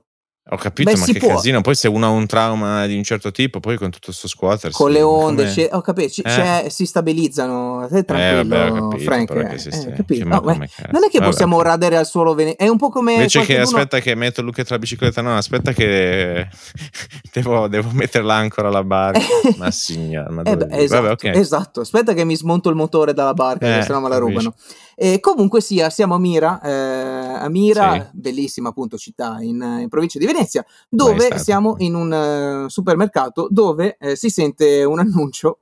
Ho 0.50 0.56
capito, 0.56 0.90
Beh, 0.90 0.98
ma 0.98 1.04
che 1.04 1.18
può. 1.20 1.28
casino. 1.36 1.60
Poi 1.60 1.76
se 1.76 1.86
uno 1.86 2.04
ha 2.04 2.08
un 2.08 2.26
trauma 2.26 2.84
di 2.86 2.96
un 2.96 3.04
certo 3.04 3.30
tipo, 3.30 3.60
poi 3.60 3.76
con 3.76 3.90
tutto 3.90 4.10
sto 4.10 4.26
squatter. 4.26 4.72
con 4.72 4.90
le 4.90 5.00
onde, 5.00 5.48
come- 5.48 5.68
ho 5.70 5.80
capito, 5.82 6.08
ci- 6.10 6.20
Eh. 6.22 6.24
c'è- 6.28 6.68
si 6.68 6.84
stabilizzano. 6.84 7.86
Eh, 7.88 8.02
tranquillo, 8.04 8.56
vabbè, 8.56 8.70
ho 8.72 8.88
capito, 8.88 9.02
Frank. 9.04 9.30
eh, 9.52 9.58
si 9.58 9.68
eh, 9.68 9.92
capito? 9.92 10.26
No, 10.26 10.40
beh, 10.40 10.54
non 10.56 11.04
è 11.04 11.08
che 11.08 11.18
Vabbè, 11.20 11.30
possiamo 11.30 11.62
radere 11.62 11.96
al 11.96 12.06
suolo 12.06 12.34
Venezia. 12.34 12.66
È 12.66 12.68
un 12.68 12.76
po' 12.76 12.88
come. 12.88 13.12
Invece 13.12 13.42
che 13.42 13.60
aspetta 13.60 14.00
che 14.00 14.16
metto 14.16 14.42
Luca 14.42 14.64
tra 14.64 14.74
la 14.74 14.80
bicicletta, 14.80 15.22
no, 15.22 15.36
aspetta 15.36 15.72
che 15.72 16.48
devo, 17.32 17.68
devo 17.68 17.90
mettere 17.92 18.24
l'ancora 18.24 18.66
alla 18.66 18.82
barca. 18.82 19.20
ma 19.58 19.70
signora, 19.70 20.28
ma 20.30 20.42
Eh 20.42 20.56
beh, 20.56 20.66
esatto, 20.76 21.02
Vabbè, 21.02 21.12
ok. 21.12 21.36
esatto. 21.36 21.80
Aspetta 21.82 22.14
che 22.14 22.24
mi 22.24 22.34
smonto 22.34 22.68
il 22.68 22.74
motore 22.74 23.14
dalla 23.14 23.34
barca, 23.34 23.64
Eh, 23.72 23.78
che 23.78 23.82
sennò 23.84 24.00
me 24.00 24.08
la 24.08 24.18
capisci. 24.18 24.50
E 24.94 25.20
comunque 25.20 25.60
sia, 25.60 25.90
siamo 25.90 26.14
a 26.14 26.18
Mira, 26.18 26.60
eh, 26.60 26.70
a 27.44 27.48
Mira, 27.48 27.94
Sì. 27.94 28.18
bellissima 28.18 28.68
appunto 28.70 28.96
città 28.98 29.38
in, 29.40 29.60
in 29.80 29.88
provincia 29.88 30.18
di 30.18 30.26
Venezia, 30.26 30.64
dove 30.88 31.24
stato. 31.26 31.42
siamo 31.42 31.74
in 31.78 31.94
un 31.94 32.12
eh, 32.12 32.68
supermercato 32.68 33.48
dove 33.50 33.96
eh, 33.98 34.16
si 34.16 34.28
sente 34.30 34.84
un 34.84 34.98
annuncio. 34.98 35.60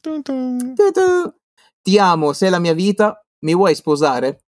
Tum, 0.00 0.22
tum. 0.22 0.74
Tu-tu. 0.74 1.34
Ti 1.82 1.98
amo, 1.98 2.32
sei 2.32 2.50
la 2.50 2.58
mia 2.58 2.74
vita, 2.74 3.24
mi 3.40 3.54
vuoi 3.54 3.74
sposare? 3.74 4.44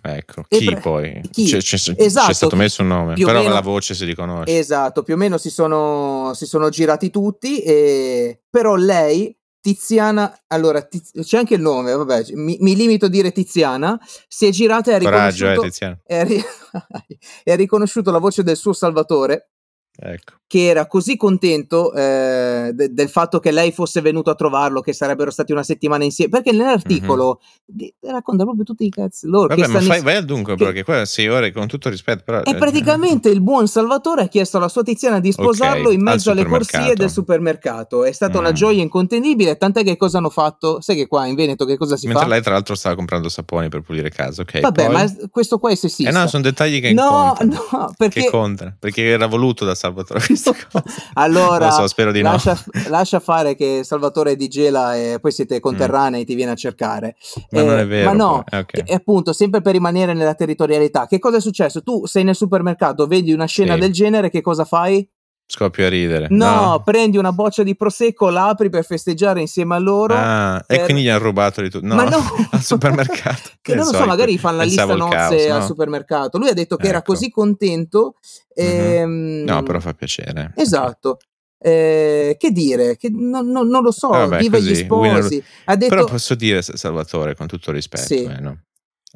Ecco, 0.00 0.42
E 0.48 0.58
chi 0.58 0.64
pre- 0.64 0.80
poi? 0.80 1.20
chi? 1.30 1.44
C'è, 1.44 1.58
c'è- 1.58 1.76
c'è 1.76 1.94
Esatto, 1.98 2.32
stato 2.32 2.56
chi- 2.56 2.62
messo 2.62 2.82
un 2.82 2.88
nome, 2.88 3.14
però 3.14 3.40
meno- 3.42 3.52
la 3.52 3.60
voce 3.60 3.94
si 3.94 4.04
riconosce. 4.04 4.56
Esatto, 4.58 5.02
più 5.02 5.14
o 5.14 5.16
meno 5.16 5.36
si 5.38 5.50
sono, 5.50 6.32
si 6.34 6.46
sono 6.46 6.68
girati 6.70 7.10
tutti, 7.10 7.60
e... 7.62 8.42
però 8.48 8.74
lei, 8.74 9.36
Tiziana, 9.62 10.42
allora 10.48 10.82
Tiz- 10.82 11.12
c'è 11.22 11.38
anche 11.38 11.54
il 11.54 11.60
nome, 11.60 11.92
vabbè, 11.92 12.32
mi, 12.34 12.56
mi 12.60 12.74
limito 12.74 13.06
a 13.06 13.08
dire 13.08 13.30
Tiziana, 13.30 13.96
si 14.26 14.44
è 14.46 14.50
girata 14.50 14.90
e 14.90 14.94
ha 14.94 14.98
Coraggio, 14.98 15.46
eh, 15.46 15.50
riconosciuto, 15.50 15.62
Tiziano. 15.68 16.00
e 16.04 16.18
ha 16.18 16.22
ri- 16.24 16.44
e 17.44 17.52
ha 17.52 17.54
riconosciuto 17.54 18.10
la 18.10 18.18
voce 18.18 18.42
del 18.42 18.56
suo 18.56 18.72
Salvatore, 18.72 19.51
Ecco. 19.94 20.32
che 20.46 20.66
era 20.68 20.86
così 20.86 21.16
contento 21.16 21.92
eh, 21.94 22.72
de- 22.74 22.92
del 22.92 23.08
fatto 23.08 23.38
che 23.40 23.50
lei 23.50 23.72
fosse 23.72 24.00
venuto 24.02 24.30
a 24.30 24.34
trovarlo, 24.34 24.80
che 24.82 24.92
sarebbero 24.92 25.30
stati 25.30 25.52
una 25.52 25.62
settimana 25.62 26.04
insieme, 26.04 26.30
perché 26.30 26.52
nell'articolo 26.52 27.40
di- 27.64 27.92
racconta 28.00 28.44
proprio 28.44 28.64
tutti 28.64 28.84
i 28.84 28.90
cazzi 28.90 29.26
loro. 29.28 29.48
Vabbè, 29.54 29.66
ma 29.68 29.80
fai, 29.80 30.00
vai 30.02 30.16
al 30.16 30.24
dunque, 30.26 30.56
che- 30.56 30.64
perché 30.64 30.82
qua 30.84 31.04
sei 31.06 31.28
ore 31.28 31.52
con 31.52 31.66
tutto 31.68 31.88
rispetto. 31.88 32.22
Però, 32.24 32.40
E 32.42 32.54
praticamente 32.56 33.28
il 33.30 33.40
buon 33.42 33.66
Salvatore 33.68 34.22
ha 34.22 34.28
chiesto 34.28 34.56
alla 34.58 34.68
sua 34.68 34.82
Tiziana 34.82 35.20
di 35.20 35.30
sposarlo 35.32 35.88
Ok, 35.88 35.94
in 35.94 36.02
mezzo 36.02 36.30
al 36.30 36.38
alle 36.38 36.46
corsie 36.48 36.94
del 36.94 37.10
supermercato. 37.10 38.04
È 38.04 38.12
stata 38.12 38.38
una 38.38 38.50
Mm. 38.50 38.54
gioia 38.54 38.82
incontendibile, 38.82 39.56
tant'è 39.56 39.82
che 39.84 39.96
cosa 39.96 40.18
hanno 40.18 40.30
fatto? 40.30 40.80
Sai 40.82 40.96
che 40.96 41.06
qua 41.06 41.26
in 41.26 41.34
Veneto 41.34 41.64
che 41.64 41.76
cosa 41.78 41.96
si 41.96 42.06
Mentre 42.06 42.24
fa? 42.24 42.30
lei, 42.30 42.42
tra 42.42 42.52
l'altro, 42.52 42.74
stava 42.74 42.94
comprando 42.94 43.28
saponi 43.30 43.68
per 43.68 43.80
pulire 43.82 44.10
casa. 44.10 44.42
Ok, 44.42 44.60
Vabbè, 44.60 44.84
poi? 44.86 44.92
ma 44.94 45.04
questo 45.30 45.58
qua 45.58 45.70
è 45.70 45.74
sessista. 45.74 46.10
Eh 46.10 46.12
no, 46.14 46.26
sono 46.28 46.42
dettagli 46.42 46.80
che 46.80 46.92
no, 46.92 47.36
no, 47.40 47.94
perché 47.96 48.22
Che 48.24 48.30
contano, 48.30 48.76
perché 48.78 49.02
era 49.04 49.26
voluto 49.26 49.64
da 49.64 49.74
Salvatore 49.82 50.20
questa 50.26 50.52
cosa. 50.52 50.84
allora 51.14 51.70
so, 51.72 51.88
spero 51.88 52.12
di 52.12 52.20
lascia, 52.20 52.52
no. 52.52 52.82
lascia 52.88 53.18
fare 53.18 53.56
che 53.56 53.80
Salvatore 53.82 54.36
di 54.36 54.46
Gela 54.46 54.94
e 54.96 55.18
poi 55.20 55.32
siete 55.32 55.58
conterranei, 55.58 56.24
ti 56.24 56.34
viene 56.36 56.52
a 56.52 56.54
cercare. 56.54 57.16
Ma 57.50 57.60
Eh, 57.60 57.64
non 57.64 57.78
è 57.78 57.86
vero. 57.86 58.08
Ma 58.10 58.16
no, 58.16 58.44
poi. 58.48 58.58
Eh, 58.58 58.62
ok. 58.62 58.84
che- 58.84 58.92
appunto, 58.94 59.32
sempre 59.32 59.60
per 59.60 59.72
rimanere 59.72 60.12
nella 60.14 60.34
territorialità, 60.34 61.06
che 61.06 61.18
cosa 61.18 61.38
è 61.38 61.40
successo? 61.40 61.82
Tu 61.82 62.06
sei 62.06 62.22
nel 62.22 62.36
supermercato, 62.36 63.06
vedi 63.08 63.32
una 63.32 63.46
scena 63.46 63.74
Sì. 63.74 63.80
del 63.80 63.92
genere, 63.92 64.30
che 64.30 64.40
cosa 64.40 64.64
fai? 64.64 65.08
Scoppia 65.54 65.84
a 65.84 65.88
ridere. 65.90 66.28
No, 66.30 66.54
no, 66.54 66.82
prendi 66.82 67.18
una 67.18 67.30
boccia 67.30 67.62
di 67.62 67.76
prosecco, 67.76 68.30
l'apri 68.30 68.70
per 68.70 68.86
festeggiare 68.86 69.42
insieme 69.42 69.74
a 69.74 69.78
loro. 69.78 70.14
Ah, 70.16 70.64
per... 70.66 70.80
e 70.80 70.84
quindi 70.84 71.02
gli 71.02 71.10
hanno 71.10 71.24
rubato 71.24 71.60
di 71.60 71.68
tutto. 71.68 71.84
No, 71.84 71.94
Ma 71.94 72.04
no. 72.04 72.22
al 72.52 72.62
supermercato. 72.62 73.50
che 73.60 73.74
non 73.74 73.84
lo 73.84 73.92
so, 73.92 74.06
magari 74.06 74.38
fanno 74.38 74.56
la 74.56 74.62
lista 74.62 74.86
nozze 74.86 75.14
caos, 75.14 75.46
no? 75.46 75.54
al 75.56 75.64
supermercato. 75.64 76.38
Lui 76.38 76.48
ha 76.48 76.54
detto 76.54 76.76
che 76.76 76.84
ecco. 76.84 76.90
era 76.90 77.02
così 77.02 77.30
contento. 77.30 78.14
E... 78.54 79.04
Mm-hmm. 79.04 79.44
No, 79.44 79.62
però 79.62 79.78
fa 79.78 79.92
piacere. 79.92 80.54
Esatto. 80.56 81.18
Eh, 81.58 82.36
che 82.38 82.50
dire? 82.50 82.96
Che 82.96 83.10
non, 83.10 83.50
non, 83.50 83.68
non, 83.68 83.82
lo 83.82 83.90
so, 83.90 84.08
Vabbè, 84.08 84.38
viva 84.38 84.56
così, 84.56 84.70
gli 84.70 84.74
sposi. 84.74 85.44
Ha 85.66 85.76
detto... 85.76 85.94
Però 85.94 86.06
posso 86.06 86.34
dire, 86.34 86.62
Salvatore, 86.62 87.36
con 87.36 87.46
tutto 87.46 87.72
rispetto, 87.72 88.06
sì. 88.06 88.22
eh, 88.22 88.40
no? 88.40 88.58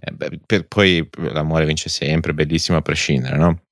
eh, 0.01 0.11
beh, 0.13 0.41
per, 0.45 0.67
poi 0.67 1.09
l'amore 1.33 1.65
vince 1.65 1.89
sempre, 1.89 2.35
bellissimo 2.35 2.77
a 2.77 2.83
prescindere, 2.83 3.39
no? 3.39 3.63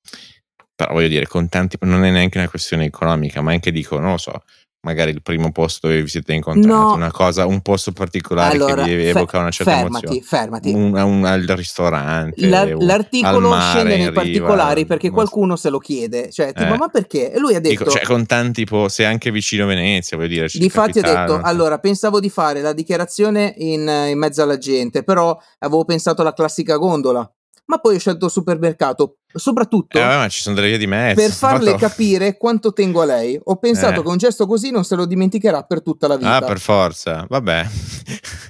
Però 0.75 0.93
voglio 0.93 1.09
dire, 1.09 1.27
con 1.27 1.49
tanti, 1.49 1.77
non 1.83 2.05
è 2.05 2.11
neanche 2.11 2.39
una 2.39 2.49
questione 2.49 2.85
economica, 2.85 3.41
ma 3.41 3.53
anche 3.53 3.71
dico, 3.71 3.99
non 3.99 4.13
lo 4.13 4.19
so, 4.19 4.43
magari 4.85 5.11
il 5.11 5.23
primo 5.23 5.51
posto 5.51 5.89
dove 5.89 6.03
vi 6.03 6.09
siete 6.09 6.33
incontrati, 6.33 6.69
no. 6.69 6.95
una 6.95 7.11
cosa, 7.11 7.47
un 7.47 7.61
posto 7.61 7.93
particolare 7.93 8.55
allora, 8.55 8.85
che 8.85 8.97
vi 8.97 9.07
evoca 9.07 9.39
una 9.39 9.51
certa 9.51 9.73
fermati, 9.73 10.05
emozione. 10.07 10.27
Fermati, 10.27 10.73
un, 10.73 10.97
un, 10.97 11.25
al 11.25 11.43
ristorante. 11.43 12.47
La, 12.47 12.67
l'articolo 12.77 13.59
scende 13.59 13.97
nei 13.97 14.13
particolari 14.13 14.85
perché 14.85 15.11
qualcuno 15.11 15.57
se 15.57 15.71
lo 15.71 15.79
chiede, 15.79 16.31
cioè 16.31 16.53
tipo, 16.53 16.75
eh. 16.75 16.79
ma 16.79 16.89
perché? 16.89 17.33
E 17.33 17.39
lui 17.39 17.55
ha 17.55 17.61
detto... 17.61 17.85
Dico, 17.85 17.91
cioè 17.91 18.03
con 18.03 18.27
tanti 18.27 18.65
posti, 18.65 19.05
anche 19.05 19.31
vicino 19.31 19.67
Venezia, 19.67 20.17
voglio 20.17 20.29
dire. 20.29 20.49
Difatti 20.53 20.99
ha 20.99 21.03
detto, 21.03 21.41
allora 21.43 21.79
pensavo 21.79 22.21
di 22.21 22.31
fare 22.31 22.61
la 22.61 22.73
dichiarazione 22.73 23.55
in, 23.59 23.89
in 24.09 24.19
mezzo 24.19 24.43
alla 24.43 24.59
gente, 24.59 25.03
però 25.03 25.37
avevo 25.59 25.85
pensato 25.85 26.21
alla 26.21 26.35
classica 26.35 26.77
gondola 26.77 27.29
ma 27.67 27.79
poi 27.79 27.95
ho 27.95 27.99
scelto 27.99 28.27
il 28.27 28.31
supermercato 28.31 29.21
soprattutto 29.35 29.99
eh, 29.99 30.03
ma 30.03 30.29
ci 30.29 30.41
sono 30.41 30.55
delle 30.55 30.69
vie 30.69 30.79
di 30.79 30.87
mezzo 30.87 31.21
per 31.21 31.31
farle 31.31 31.73
fatto... 31.73 31.87
capire 31.87 32.37
quanto 32.37 32.73
tengo 32.73 33.03
a 33.03 33.05
lei. 33.05 33.39
Ho 33.45 33.57
pensato 33.57 34.01
eh. 34.01 34.03
che 34.03 34.09
un 34.09 34.17
gesto 34.17 34.47
così 34.47 34.71
non 34.71 34.85
se 34.85 34.95
lo 34.95 35.07
dimenticherà 35.07 35.63
per 35.63 35.83
tutta 35.83 36.07
la 36.07 36.17
vita. 36.17 36.37
Ah 36.37 36.41
per 36.41 36.59
forza. 36.59 37.27
Vabbè. 37.29 37.67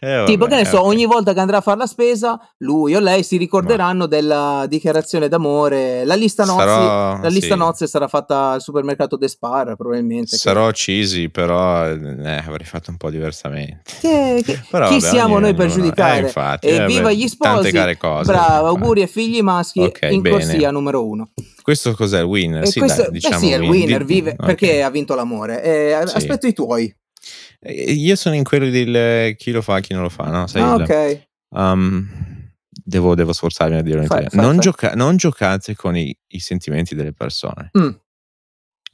Eh, 0.00 0.24
tipo 0.26 0.46
che 0.46 0.56
ne 0.56 0.64
so 0.64 0.78
okay. 0.78 0.90
ogni 0.90 1.06
volta 1.06 1.32
che 1.32 1.40
andrà 1.40 1.58
a 1.58 1.60
fare 1.60 1.78
la 1.78 1.86
spesa 1.86 2.38
lui 2.58 2.94
o 2.94 3.00
lei 3.00 3.22
si 3.22 3.36
ricorderanno 3.36 4.00
ma... 4.00 4.06
della 4.06 4.64
dichiarazione 4.68 5.28
d'amore. 5.28 6.04
La 6.04 6.14
lista 6.14 6.44
nozze 6.44 6.64
sarò... 6.64 7.20
la 7.20 7.28
lista 7.28 7.54
sì. 7.54 7.58
nozze 7.60 7.86
sarà 7.86 8.08
fatta 8.08 8.50
al 8.50 8.60
supermercato 8.60 9.16
De 9.16 9.28
Spar 9.28 9.76
probabilmente 9.76 10.36
sarò 10.36 10.66
che... 10.68 10.72
cheesy 10.72 11.28
però 11.28 11.88
eh, 11.88 12.42
avrei 12.44 12.66
fatto 12.66 12.90
un 12.90 12.96
po' 12.96 13.10
diversamente. 13.10 13.82
Che, 14.00 14.42
che... 14.44 14.62
però, 14.70 14.88
chi 14.88 14.98
vabbè, 14.98 15.12
siamo 15.12 15.38
noi 15.38 15.54
per 15.54 15.70
giudicare? 15.70 16.18
eh, 16.18 16.22
infatti, 16.22 16.66
e 16.66 16.86
viva 16.86 17.12
gli 17.12 17.28
sposi. 17.28 17.52
tante 17.52 17.70
care 17.72 17.96
cose. 17.96 18.32
Bravo 18.32 18.66
auguri 18.68 19.02
ai 19.02 19.08
figli 19.08 19.40
maschi 19.42 19.80
okay, 19.80 20.14
in 20.14 20.22
corsia 20.32 20.70
numero 20.70 21.06
uno. 21.06 21.30
Questo 21.62 21.94
cos'è 21.94 22.20
il 22.20 22.24
winner? 22.24 22.66
Sì, 22.66 22.78
questo, 22.78 23.02
dai, 23.02 23.10
diciamo, 23.12 23.36
eh 23.36 23.38
sì, 23.38 23.50
è 23.52 23.56
il 23.56 23.62
winner, 23.62 24.04
vive, 24.04 24.30
okay. 24.32 24.46
perché 24.46 24.82
ha 24.82 24.90
vinto 24.90 25.14
l'amore. 25.14 25.62
Eh, 25.62 26.06
sì. 26.06 26.16
Aspetto 26.16 26.46
i 26.46 26.52
tuoi. 26.52 26.94
Eh, 27.60 27.92
io 27.92 28.16
sono 28.16 28.34
in 28.34 28.44
quello 28.44 28.68
del 28.68 29.36
chi 29.36 29.50
lo 29.50 29.62
fa, 29.62 29.80
chi 29.80 29.92
non 29.92 30.02
lo 30.02 30.08
fa, 30.08 30.24
no? 30.24 30.46
Sai 30.46 30.62
ah, 30.62 30.74
ok. 30.74 31.26
Um, 31.50 32.08
devo, 32.84 33.14
devo, 33.14 33.32
sforzarmi 33.32 33.76
a 33.76 33.82
dire 33.82 34.04
fai, 34.06 34.26
fai, 34.28 34.40
non, 34.40 34.54
fai. 34.54 34.60
Gioca- 34.60 34.94
non, 34.94 35.16
giocate 35.16 35.74
con 35.76 35.96
i, 35.96 36.16
i 36.28 36.40
sentimenti 36.40 36.94
delle 36.94 37.12
persone. 37.12 37.70
Mm. 37.78 37.90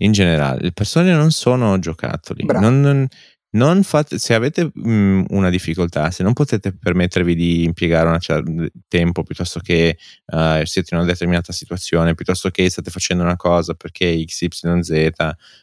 In 0.01 0.13
generale, 0.13 0.61
le 0.61 0.73
persone 0.73 1.13
non 1.13 1.31
sono 1.31 1.79
giocattoli. 1.79 2.45
Non, 2.45 2.81
non, 2.81 3.07
non 3.51 3.83
fate, 3.83 4.19
se 4.19 4.35
avete 4.35 4.71
mh, 4.73 4.91
mm, 4.91 5.25
una 5.31 5.49
difficoltà, 5.51 6.11
se 6.11 6.23
non 6.23 6.33
potete 6.35 6.73
permettervi 6.77 7.35
di 7.35 7.65
impiegare 7.65 8.09
un 8.09 8.19
certo 8.21 8.53
tempo 8.89 9.23
piuttosto 9.23 9.61
che 9.61 9.97
uh, 10.27 10.65
siete 10.65 10.95
in 10.95 11.01
una 11.01 11.07
determinata 11.07 11.53
situazione, 11.53 12.15
piuttosto 12.15 12.51
che 12.51 12.69
state 12.69 12.91
facendo 12.91 13.23
una 13.23 13.37
cosa 13.37 13.75
perché 13.75 14.23
XYZ 14.25 15.13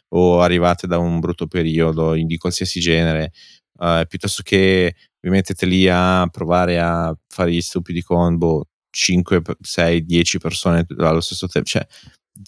o 0.08 0.40
arrivate 0.40 0.86
da 0.86 0.98
un 0.98 1.20
brutto 1.20 1.46
periodo 1.46 2.14
di 2.14 2.36
qualsiasi 2.38 2.80
genere, 2.80 3.32
uh, 3.78 4.04
piuttosto 4.08 4.42
che 4.42 4.94
vi 5.20 5.30
mettete 5.30 5.66
lì 5.66 5.88
a 5.88 6.26
provare 6.30 6.80
a 6.80 7.16
fare 7.28 7.52
gli 7.52 7.60
stupidi 7.60 8.02
combo 8.02 8.68
5, 8.90 9.42
6, 9.60 10.04
10 10.04 10.38
persone 10.38 10.86
allo 10.98 11.20
stesso 11.20 11.46
tempo, 11.48 11.68
cioè, 11.68 11.86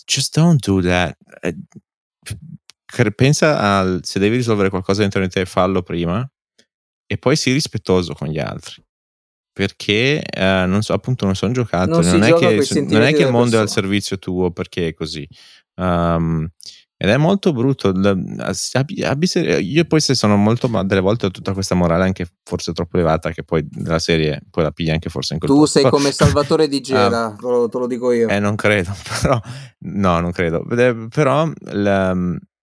just 0.05 0.34
don't 0.36 0.64
do 0.64 0.80
that. 0.80 1.16
Eh, 1.43 1.55
pensa 3.14 3.59
al 3.59 4.01
se 4.03 4.18
devi 4.18 4.36
risolvere 4.36 4.70
qualcosa 4.70 5.01
dentro 5.01 5.20
di 5.20 5.28
te, 5.28 5.45
fallo 5.47 5.82
prima 5.82 6.28
e 7.07 7.16
poi 7.16 7.36
sii 7.36 7.53
rispettoso 7.53 8.14
con 8.14 8.28
gli 8.28 8.39
altri. 8.39 8.82
Perché 9.53 10.22
eh, 10.22 10.64
non 10.66 10.82
so, 10.82 10.93
appunto, 10.93 11.24
non 11.24 11.34
sono 11.34 11.53
giocato. 11.53 12.01
Non, 12.01 12.05
non, 12.05 12.22
è 12.22 12.32
che, 12.32 12.64
non, 12.82 13.03
è 13.03 13.12
che, 13.12 13.22
il 13.22 13.30
mondo 13.30 13.57
persone. 13.57 13.57
è 13.57 13.59
al 13.59 13.68
servizio 13.68 14.18
tuo 14.18 14.53
perché 14.53 14.89
è 14.89 14.95
così. 14.95 15.26
Um, 15.80 16.49
ed 17.01 17.11
è 17.11 17.16
molto 17.16 17.53
brutto. 17.53 17.93
Io 19.61 19.84
poi 19.84 20.01
se 20.01 20.14
sono 20.14 20.36
molto, 20.36 20.68
ma 20.68 20.84
delle 20.84 21.01
volte 21.01 21.26
ho 21.26 21.30
tutta 21.30 21.53
questa 21.53 21.76
morale 21.76 22.03
anche 22.03 22.26
forse 22.43 22.72
troppo 22.72 22.97
elevata 22.97 23.30
che 23.30 23.45
poi 23.45 23.64
della 23.68 24.01
serie 24.01 24.43
poi 24.51 24.64
la 24.64 24.72
piglia 24.72 24.95
anche 24.95 25.09
forse 25.09 25.34
in 25.34 25.39
quel 25.39 25.51
Tu 25.51 25.59
posto. 25.59 25.78
sei 25.78 25.91
come 25.91 26.11
Salvatore 26.11 26.66
di 26.66 26.80
Gera, 26.82 27.28
uh, 27.28 27.36
te, 27.36 27.47
lo, 27.47 27.68
te, 27.68 27.78
lo, 27.78 27.86
dico 27.86 28.11
io. 28.11 28.28
Eh, 28.28 28.41
non 28.41 28.57
credo, 28.57 28.93
però 29.20 29.41
no, 29.78 30.20
non 30.20 30.32
credo. 30.32 30.64
Però 31.09 31.49
la, 31.70 32.16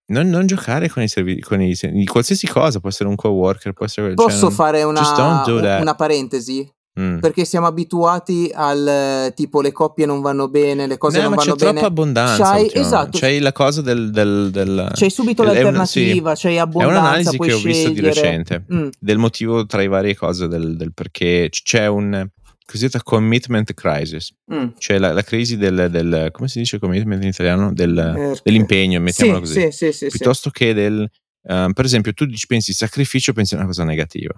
non, 0.07 0.29
non, 0.29 0.45
giocare 0.45 0.89
con 0.89 1.01
i 1.03 1.07
servizi, 1.07 1.41
con 1.41 1.61
i, 1.61 2.05
qualsiasi 2.05 2.47
cosa, 2.47 2.79
può 2.79 2.89
essere 2.89 3.09
un 3.09 3.15
co-worker, 3.15 3.73
può 3.73 3.85
essere... 3.85 4.07
Cioè, 4.07 4.15
Posso 4.15 4.47
cioè, 4.47 4.51
fare 4.51 4.83
una, 4.83 5.43
una 5.79 5.95
parentesi? 5.95 6.69
Mm. 6.97 7.19
Perché 7.19 7.43
siamo 7.43 7.67
abituati 7.67 8.49
al 8.53 9.33
tipo 9.35 9.59
le 9.59 9.73
coppie 9.73 10.05
non 10.05 10.21
vanno 10.21 10.47
bene, 10.47 10.87
le 10.87 10.97
cose 10.97 11.17
no, 11.17 11.23
non 11.23 11.35
vanno 11.35 11.55
bene. 11.55 11.65
C'è 11.65 11.71
troppa 11.71 11.87
abbondanza. 11.87 12.43
C'hai, 12.43 12.71
esatto. 12.73 13.17
c'hai 13.19 13.39
la 13.39 13.51
cosa 13.51 13.81
del. 13.81 14.11
del, 14.11 14.49
del 14.49 14.91
c'hai 14.93 15.09
subito 15.09 15.43
del, 15.43 15.55
l'alternativa, 15.55 16.35
sì. 16.35 16.43
c'hai 16.43 16.57
abbondanza. 16.57 16.95
È 16.95 16.97
un'analisi 16.97 17.37
che 17.37 17.53
ho 17.53 17.57
scegliere. 17.57 17.67
visto 17.67 17.89
di 17.89 17.99
recente 17.99 18.65
mm. 18.73 18.87
del 18.97 19.17
motivo 19.17 19.65
tra 19.65 19.81
i 19.81 19.89
varie 19.89 20.15
cose 20.15 20.47
del, 20.47 20.77
del 20.77 20.93
perché 20.93 21.49
c'è 21.49 21.87
un 21.87 22.29
cosiddetta 22.65 23.03
commitment 23.03 23.73
crisis, 23.73 24.33
mm. 24.51 24.69
cioè 24.77 24.97
la, 24.97 25.13
la 25.13 25.21
crisi 25.21 25.55
del, 25.55 25.87
del, 25.89 26.29
come 26.31 26.47
si 26.47 26.59
dice 26.59 26.79
commitment 26.79 27.21
in 27.21 27.29
italiano? 27.29 27.71
Del, 27.71 27.97
eh, 27.97 28.39
dell'impegno, 28.43 28.99
mettiamolo 28.99 29.45
sì, 29.45 29.53
così. 29.53 29.71
Sì, 29.71 29.91
sì, 29.91 30.07
Piuttosto 30.07 30.49
che 30.49 30.73
del, 30.73 31.09
um, 31.43 31.73
per 31.73 31.85
esempio, 31.85 32.13
tu 32.13 32.25
dici, 32.25 32.47
pensi 32.47 32.73
sacrificio, 32.73 33.33
pensi 33.33 33.53
a 33.53 33.57
una 33.57 33.67
cosa 33.67 33.83
negativa. 33.83 34.33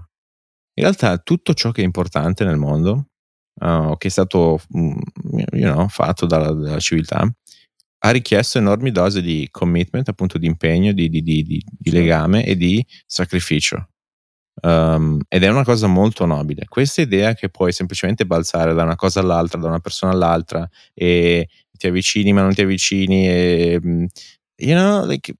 In 0.73 0.83
realtà 0.83 1.17
tutto 1.17 1.53
ciò 1.53 1.71
che 1.71 1.81
è 1.81 1.85
importante 1.85 2.43
nel 2.43 2.57
mondo, 2.57 3.07
uh, 3.61 3.95
che 3.97 4.07
è 4.07 4.11
stato 4.11 4.59
mm, 4.77 4.99
you 5.53 5.71
know, 5.71 5.87
fatto 5.87 6.25
dalla, 6.25 6.51
dalla, 6.51 6.79
civiltà, 6.79 7.27
ha 7.99 8.09
richiesto 8.11 8.57
enormi 8.59 8.91
dosi 8.91 9.21
di 9.21 9.47
commitment, 9.49 10.09
appunto 10.09 10.37
di 10.37 10.45
impegno, 10.45 10.91
di, 10.91 11.09
di, 11.09 11.23
di, 11.23 11.43
di 11.43 11.91
legame 11.91 12.45
e 12.45 12.55
di 12.55 12.85
sacrificio. 13.05 13.89
Um, 14.61 15.19
ed 15.27 15.43
è 15.43 15.49
una 15.49 15.63
cosa 15.63 15.87
molto 15.87 16.25
nobile. 16.25 16.65
Questa 16.67 17.01
idea 17.01 17.33
che 17.33 17.49
puoi 17.49 17.71
semplicemente 17.71 18.25
balzare 18.25 18.73
da 18.73 18.83
una 18.83 18.95
cosa 18.95 19.19
all'altra, 19.19 19.59
da 19.59 19.67
una 19.67 19.79
persona 19.79 20.11
all'altra 20.11 20.67
e 20.93 21.47
ti 21.71 21.87
avvicini 21.87 22.33
ma 22.33 22.41
non 22.41 22.53
ti 22.53 22.61
avvicini 22.61 23.27
e 23.27 23.79
mm, 23.83 24.05
you 24.57 24.75
know, 24.75 25.05
like, 25.05 25.35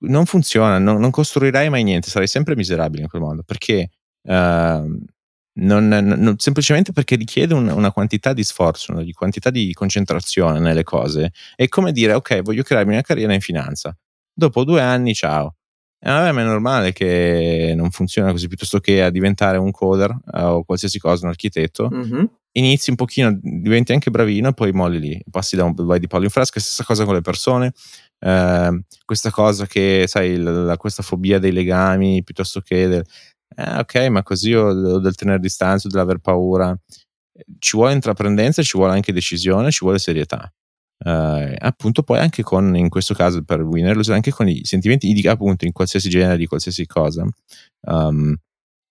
non 0.00 0.26
funziona, 0.26 0.78
non, 0.78 1.00
non, 1.00 1.10
costruirai 1.10 1.68
mai 1.68 1.84
niente, 1.84 2.08
sarai 2.08 2.26
sempre 2.26 2.56
miserabile 2.56 3.02
in 3.02 3.08
quel 3.08 3.22
modo 3.22 3.42
perché 3.44 3.90
uh, 4.22 4.32
non, 4.32 5.88
non, 5.88 6.34
semplicemente 6.38 6.92
perché 6.92 7.16
richiede 7.16 7.54
un, 7.54 7.68
una 7.68 7.92
quantità 7.92 8.32
di 8.32 8.42
sforzo, 8.42 8.92
una 8.92 9.04
quantità 9.12 9.50
di 9.50 9.72
concentrazione 9.74 10.58
nelle 10.58 10.82
cose. 10.82 11.32
È 11.54 11.68
come 11.68 11.92
dire, 11.92 12.14
ok, 12.14 12.42
voglio 12.42 12.62
crearmi 12.62 12.92
una 12.92 13.02
carriera 13.02 13.34
in 13.34 13.40
finanza. 13.40 13.96
Dopo 14.32 14.64
due 14.64 14.80
anni, 14.80 15.14
ciao 15.14 15.56
vabbè, 16.00 16.32
ma 16.32 16.40
è 16.40 16.44
normale 16.44 16.92
che 16.92 17.74
non 17.76 17.90
funziona 17.90 18.30
così, 18.30 18.48
piuttosto 18.48 18.80
che 18.80 19.02
a 19.02 19.10
diventare 19.10 19.58
un 19.58 19.70
coder 19.70 20.10
uh, 20.10 20.40
o 20.44 20.64
qualsiasi 20.64 20.98
cosa, 20.98 21.24
un 21.24 21.30
architetto. 21.30 21.90
Mm-hmm. 21.92 22.24
Inizi 22.52 22.90
un 22.90 22.96
pochino, 22.96 23.38
diventi 23.40 23.92
anche 23.92 24.10
bravino 24.10 24.48
e 24.48 24.54
poi 24.54 24.72
molli 24.72 24.98
lì, 24.98 25.24
passi 25.30 25.56
da 25.56 25.64
un 25.64 25.74
vai 25.74 26.00
di 26.00 26.06
palo 26.06 26.24
in 26.24 26.30
frasca, 26.30 26.58
stessa 26.58 26.84
cosa 26.84 27.04
con 27.04 27.14
le 27.14 27.20
persone, 27.20 27.72
uh, 28.20 28.80
questa 29.04 29.30
cosa 29.30 29.66
che, 29.66 30.04
sai, 30.06 30.36
la, 30.36 30.50
la, 30.50 30.76
questa 30.76 31.02
fobia 31.02 31.38
dei 31.38 31.52
legami, 31.52 32.22
piuttosto 32.24 32.60
che 32.60 32.88
del, 32.88 33.04
eh, 33.56 33.78
ok, 33.78 33.94
ma 34.08 34.22
così 34.22 34.54
o, 34.54 34.68
o 34.68 34.98
del 34.98 35.14
tenere 35.14 35.38
distanza, 35.38 35.86
o 35.86 35.90
dell'aver 35.90 36.18
paura. 36.18 36.76
Ci 37.58 37.76
vuole 37.76 37.94
intraprendenza, 37.94 38.62
ci 38.62 38.76
vuole 38.76 38.92
anche 38.92 39.12
decisione, 39.12 39.70
ci 39.70 39.78
vuole 39.82 39.98
serietà 39.98 40.52
eh, 41.04 41.56
appunto 41.58 42.02
poi 42.02 42.18
anche 42.18 42.42
con, 42.42 42.76
in 42.76 42.88
questo 42.88 43.14
caso 43.14 43.42
per 43.42 43.62
Winner, 43.62 43.98
anche 44.10 44.30
con 44.30 44.48
i 44.48 44.64
sentimenti 44.64 45.12
di 45.12 45.26
appunto 45.26 45.64
in 45.64 45.72
qualsiasi 45.72 46.08
genere, 46.08 46.36
di 46.36 46.46
qualsiasi 46.46 46.86
cosa. 46.86 47.26
Um, 47.82 48.36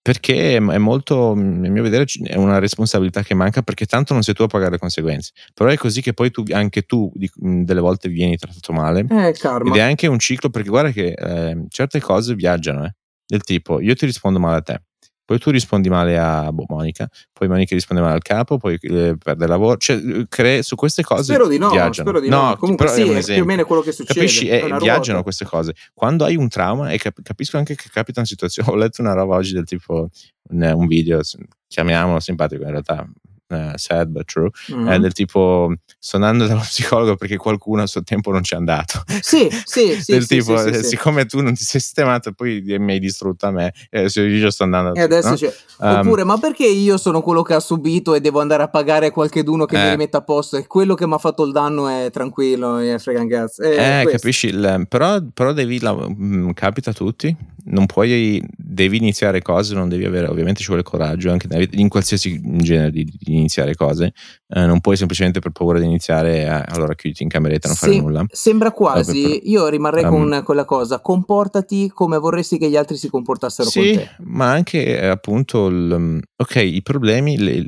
perché 0.01 0.55
è 0.55 0.77
molto, 0.77 1.31
a 1.31 1.35
mio 1.35 1.83
vedere, 1.83 2.05
è 2.23 2.35
una 2.35 2.57
responsabilità 2.57 3.21
che 3.21 3.35
manca 3.35 3.61
perché 3.61 3.85
tanto 3.85 4.13
non 4.13 4.23
sei 4.23 4.33
tu 4.33 4.41
a 4.41 4.47
pagare 4.47 4.71
le 4.71 4.77
conseguenze. 4.79 5.33
Però 5.53 5.69
è 5.69 5.77
così 5.77 6.01
che 6.01 6.13
poi 6.13 6.31
tu, 6.31 6.43
anche 6.51 6.83
tu 6.83 7.11
di, 7.13 7.29
delle 7.35 7.81
volte 7.81 8.09
vieni 8.09 8.37
trattato 8.37 8.73
male. 8.73 9.05
Eh, 9.07 9.27
ed 9.29 9.75
è 9.75 9.81
anche 9.81 10.07
un 10.07 10.17
ciclo 10.17 10.49
perché 10.49 10.69
guarda 10.69 10.91
che 10.91 11.11
eh, 11.11 11.65
certe 11.67 11.99
cose 11.99 12.33
viaggiano, 12.33 12.85
eh, 12.85 12.95
del 13.27 13.43
tipo 13.43 13.79
io 13.79 13.93
ti 13.93 14.07
rispondo 14.07 14.39
male 14.39 14.57
a 14.57 14.61
te, 14.61 14.81
poi 15.29 15.37
tu 15.37 15.51
rispondi 15.51 15.89
male 15.89 16.17
a 16.17 16.51
boh, 16.51 16.65
Monica, 16.69 17.07
poi 17.31 17.47
Monica 17.47 17.75
risponde 17.75 18.01
male 18.01 18.15
al 18.15 18.23
capo, 18.23 18.57
poi 18.57 18.79
eh, 18.81 19.15
perde 19.15 19.43
il 19.43 19.49
lavoro, 19.51 19.77
cioè 19.77 20.25
cre- 20.27 20.63
su 20.63 20.75
queste 20.75 21.03
cose 21.03 21.21
spero 21.21 21.47
di 21.47 21.59
no, 21.59 21.69
viaggiano. 21.69 22.09
Spero 22.09 22.19
di 22.19 22.29
no, 22.29 22.57
comunque 22.57 22.87
sì, 22.87 23.03
è, 23.03 23.17
è 23.19 23.33
più 23.35 23.43
o 23.43 23.45
meno 23.45 23.63
quello 23.63 23.83
che 23.83 23.91
succede. 23.91 24.21
Capisci? 24.21 24.47
Eh, 24.47 24.61
viaggiano 24.61 24.97
ruota. 24.97 25.21
queste 25.21 25.45
cose. 25.45 25.75
Quando 25.93 26.25
hai 26.25 26.35
un 26.35 26.49
trauma, 26.49 26.89
e 26.89 26.97
cap- 26.97 27.21
capisco 27.21 27.57
anche 27.57 27.75
che 27.75 27.89
capitano 27.93 28.25
situazioni, 28.25 28.69
ho 28.73 28.75
letto 28.75 29.03
una 29.03 29.13
roba 29.13 29.35
oggi 29.35 29.53
del 29.53 29.65
tipo 29.65 30.09
un, 30.49 30.73
un 30.75 30.87
video, 30.87 31.21
chiamiamolo 31.67 32.19
simpatico 32.19 32.63
in 32.63 32.71
realtà, 32.71 33.07
uh, 33.49 33.71
sad 33.75 34.09
but 34.09 34.25
true, 34.25 34.49
mm-hmm. 34.71 34.87
è 34.87 34.99
del 34.99 35.13
tipo 35.13 35.73
sto 35.97 36.15
andando 36.17 36.47
dallo 36.47 36.61
psicologo 36.61 37.15
perché 37.15 37.37
qualcuno 37.37 37.81
a 37.81 37.87
suo 37.87 38.03
tempo 38.03 38.31
non 38.31 38.43
ci 38.43 38.53
è 38.53 38.57
andato. 38.57 39.03
Sì, 39.21 39.49
sì, 39.65 39.97
sì. 40.01 40.11
del 40.13 40.25
sì, 40.25 40.39
tipo, 40.39 40.57
sì, 40.57 40.73
sì, 40.73 40.83
siccome 40.83 41.25
tu 41.25 41.41
non 41.41 41.53
ti 41.53 41.63
sei 41.63 41.79
sistemato, 41.79 42.31
poi 42.31 42.61
mi 42.79 42.93
hai 42.93 42.99
distrutto 42.99 43.45
a 43.47 43.51
me, 43.51 43.73
eh, 43.89 44.07
io 44.13 44.49
sto 44.49 44.63
andando. 44.63 44.93
E 44.93 45.01
adesso 45.01 45.29
no? 45.29 45.35
c'è. 45.35 45.53
Um, 45.79 45.97
Oppure, 45.99 46.23
ma 46.23 46.37
perché 46.37 46.65
io 46.65 46.97
sono 46.97 47.21
quello 47.21 47.41
che 47.41 47.53
ha 47.53 47.59
subito 47.59 48.13
e 48.13 48.21
devo 48.21 48.41
andare 48.41 48.63
a 48.63 48.67
pagare 48.67 49.11
qualcheduno 49.11 49.65
che 49.65 49.79
eh, 49.79 49.83
mi 49.83 49.89
rimetta 49.91 50.19
a 50.19 50.21
posto 50.21 50.57
e 50.57 50.67
quello 50.67 50.93
che 50.93 51.07
mi 51.07 51.13
ha 51.13 51.17
fatto 51.17 51.43
il 51.45 51.51
danno 51.51 51.87
è 51.87 52.09
tranquillo 52.11 52.79
e 52.79 52.99
frega 52.99 53.21
un 53.21 53.29
cazzo. 53.29 53.61
Eh, 53.61 54.07
capisci? 54.09 54.47
Il, 54.47 54.85
però, 54.87 55.19
però 55.33 55.53
devi, 55.53 55.79
la, 55.79 55.93
mh, 55.93 56.15
mm, 56.19 56.49
capita 56.51 56.89
a 56.89 56.93
tutti, 56.93 57.35
non 57.69 57.85
puoi, 57.85 58.41
devi 58.55 58.97
iniziare 58.97 59.41
cose, 59.41 59.73
non 59.73 59.89
devi 59.89 60.05
avere, 60.05 60.27
ovviamente 60.27 60.61
ci 60.61 60.67
vuole 60.67 60.83
coraggio 60.83 61.31
anche 61.31 61.47
in 61.71 61.87
qualsiasi 61.87 62.39
genere 62.57 62.91
di, 62.91 63.03
di 63.03 63.35
iniziare 63.35 63.75
cose, 63.75 64.13
eh, 64.47 64.65
non 64.65 64.79
puoi 64.79 64.97
semplicemente 64.97 65.39
per 65.39 65.51
paura 65.51 65.79
di 65.79 65.85
iniziare, 65.85 66.43
eh, 66.43 66.63
allora 66.67 66.95
chiuditi 66.95 67.23
in 67.23 67.29
cameretta 67.29 67.67
e 67.67 67.69
non 67.69 67.77
fare 67.77 67.99
nulla. 67.99 68.25
Sembra 68.29 68.71
quasi, 68.71 69.21
per, 69.21 69.39
io 69.43 69.67
rimarrei 69.67 70.03
um, 70.03 70.09
con 70.09 70.41
quella 70.43 70.65
cosa, 70.65 70.99
comportati 70.99 71.89
come 71.93 72.17
vorresti 72.17 72.57
che 72.57 72.69
gli 72.69 72.75
altri 72.75 72.97
si 72.97 73.09
comportassero 73.09 73.69
sì, 73.69 73.79
con 73.79 74.03
te. 74.03 74.09
ma 74.23 74.51
anche 74.51 74.99
eh, 74.99 75.07
appunto, 75.07 75.67
il, 75.67 75.95
mm, 75.97 76.19
ok, 76.37 76.55
i 76.55 76.81
problemi, 76.81 77.37
le, 77.37 77.67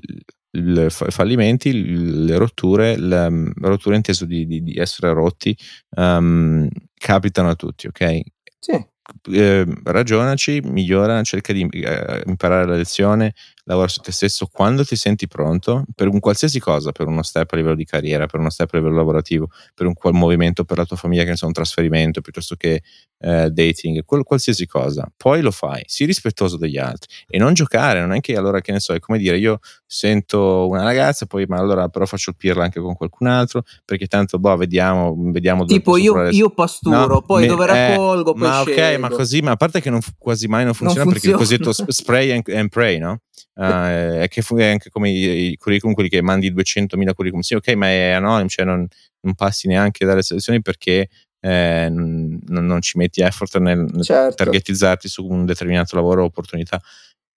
i 0.53 0.89
fallimenti, 0.89 2.25
le 2.25 2.37
rotture, 2.37 2.97
le, 2.97 3.29
mm, 3.29 3.47
rotture 3.61 3.95
inteso 3.95 4.25
di, 4.25 4.45
di, 4.45 4.63
di 4.63 4.75
essere 4.75 5.13
rotti, 5.13 5.55
um, 5.97 6.67
capitano 6.95 7.49
a 7.49 7.55
tutti, 7.55 7.87
ok? 7.87 8.19
Sì. 8.59 8.89
Eh, 9.32 9.66
ragionaci, 9.84 10.62
migliora, 10.64 11.22
cerca 11.24 11.53
di 11.53 11.68
eh, 11.70 12.24
imparare 12.26 12.66
la 12.66 12.76
lezione, 12.76 13.34
lavora 13.66 13.88
su 13.88 14.01
te 14.01 14.12
stesso 14.12 14.47
quando 14.47 14.84
ti 14.84 14.95
senti 14.95 15.28
pronto 15.28 15.86
per 15.95 16.07
un 16.07 16.20
qualsiasi 16.20 16.59
cosa, 16.59 16.91
per 16.91 17.07
uno 17.07 17.24
step 17.24 17.51
a 17.53 17.55
livello 17.55 17.76
di 17.76 17.86
carriera, 17.86 18.26
per 18.26 18.39
uno 18.39 18.49
step 18.49 18.74
a 18.74 18.78
livello 18.78 18.95
lavorativo, 18.95 19.49
per 19.74 19.86
un 19.88 19.93
qual 19.93 20.14
movimento 20.14 20.64
per 20.64 20.78
la 20.78 20.86
tua 20.86 20.97
famiglia, 20.97 21.24
che 21.24 21.32
ne 21.32 21.36
so, 21.36 21.45
un 21.45 21.53
trasferimento 21.53 22.22
piuttosto 22.22 22.55
che 22.55 22.82
eh, 23.20 23.49
dating, 23.51 24.03
qual- 24.03 24.24
qualsiasi 24.24 24.66
cosa. 24.66 25.09
Poi 25.16 25.41
lo 25.41 25.51
fai, 25.51 25.84
sii 25.86 26.05
rispettoso 26.05 26.57
degli 26.57 26.78
altri 26.78 27.14
e 27.28 27.38
non 27.38 27.53
giocare, 27.53 27.99
non 27.99 28.14
è 28.14 28.20
che 28.20 28.36
allora 28.36 28.62
che 28.62 28.72
ne 28.72 28.80
so, 28.80 28.93
è 28.93 28.99
come 28.99 29.18
dire 29.18 29.38
io 29.38 29.59
sento 29.86 30.68
una 30.68 30.84
ragazza, 30.84 31.26
poi 31.26 31.45
ma 31.45 31.57
allora 31.57 31.88
però 31.89 32.05
faccio 32.05 32.32
il 32.32 32.36
pirla 32.36 32.64
anche 32.64 32.80
con 32.80 32.95
qualcun 32.95 33.28
altro, 33.28 33.64
perché 33.86 34.07
tanto 34.07 34.39
boh, 34.39 34.55
vediamo, 34.57 35.16
vediamo 35.18 35.66
Tipo 35.66 35.97
io, 35.97 36.30
io 36.30 36.49
pasturo, 36.49 37.07
no, 37.07 37.22
poi 37.22 37.41
me, 37.41 37.47
dove 37.47 37.66
raccolgo, 37.66 38.32
eh, 38.32 38.34
poi 38.34 38.41
Ma 38.41 38.62
scelgo. 38.64 38.82
ok, 38.82 38.99
ma 38.99 39.09
così, 39.09 39.41
ma 39.41 39.51
a 39.51 39.55
parte 39.55 39.82
che 39.82 39.89
non, 39.89 39.99
quasi 40.18 40.47
mai 40.47 40.64
non 40.66 40.74
funziona, 40.74 41.03
non 41.03 41.14
funziona. 41.14 41.38
perché 41.38 41.55
il 41.55 41.64
cosiddetto 41.64 41.91
spray 41.91 42.32
and, 42.32 42.47
and 42.49 42.70
pray, 42.70 42.97
no? 42.97 43.20
Uh, 43.53 44.21
è 44.21 44.27
che 44.29 44.41
è 44.41 44.69
anche 44.69 44.89
come 44.89 45.09
i, 45.09 45.51
i, 45.51 45.57
curriculum, 45.57 45.93
quelli 45.93 46.09
che 46.09 46.21
mandi 46.21 46.51
200.000 46.51 47.13
curriculum, 47.13 47.41
sì, 47.41 47.53
ok, 47.53 47.73
ma 47.73 47.88
è 47.88 48.11
anonimo, 48.11 48.47
cioè 48.47 48.65
non, 48.65 48.88
non 49.21 49.36
passi 49.36 49.67
neanche 49.67 50.05
dalle 50.05 50.21
selezioni 50.21 50.61
perché 50.61 51.09
eh, 51.41 51.88
non, 51.89 52.39
non, 52.47 52.82
ci 52.82 52.97
metti 52.97 53.21
effort 53.21 53.57
nel, 53.57 53.89
certo. 54.03 54.43
targetizzarti 54.43 55.07
su 55.07 55.25
un 55.25 55.45
determinato 55.45 55.95
lavoro 55.95 56.21
o 56.21 56.25
opportunità. 56.25 56.82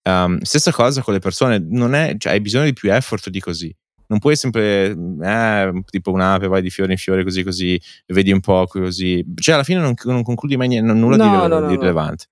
Um, 0.08 0.39
stessa 0.41 0.72
cosa 0.72 1.02
con 1.02 1.14
le 1.14 1.20
persone, 1.20 1.66
non 1.66 1.96
è, 1.96 2.16
cioè, 2.18 2.34
hai 2.34 2.41
bisogno 2.41 2.66
di 2.66 2.74
più 2.74 2.94
effort 2.94 3.30
di 3.30 3.39
così. 3.39 3.74
Non 4.06 4.20
puoi 4.20 4.36
sempre, 4.36 4.96
eh, 5.22 5.84
tipo 5.89 6.12
un'ape, 6.12 6.48
vai 6.48 6.62
di 6.62 6.70
fiore 6.70 6.91
in 6.91 6.98
fiore 6.98 7.24
così 7.24 7.41
così, 7.41 7.82
vedi 8.08 8.32
un 8.32 8.41
po' 8.41 8.68
così. 8.68 9.26
Cioè, 9.36 9.56
alla 9.56 9.64
fine 9.64 9.80
non, 9.80 9.94
non 10.04 10.24
concludi 10.24 10.58
mai 10.58 10.68
niente, 10.68 10.91
nulla 10.94 11.16
no, 11.16 11.24
di, 11.24 11.30
no, 11.30 11.60
no, 11.60 11.68
di 11.68 11.76
rilevante 11.76 12.26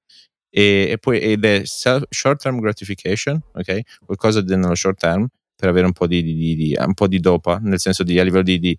e, 0.54 0.90
e 0.92 0.98
poi 1.00 1.20
ed 1.20 1.46
è 1.46 1.62
short 1.64 2.42
term 2.42 2.60
gratification, 2.60 3.42
ok? 3.54 3.80
Qualcosa 4.06 4.42
nello 4.42 4.76
short 4.76 5.00
term 5.00 5.28
per 5.56 5.70
avere 5.70 5.86
un 5.86 5.94
po' 5.94 6.08
di, 6.08 6.22
di, 6.24 6.56
di, 6.56 6.76
un 6.78 6.94
po' 6.94 7.08
di 7.08 7.20
dopa, 7.20 7.60
nel 7.62 7.80
senso 7.80 8.04
di 8.04 8.20
a 8.20 8.24
livello 8.24 8.44
di, 8.44 8.60
di, 8.60 8.78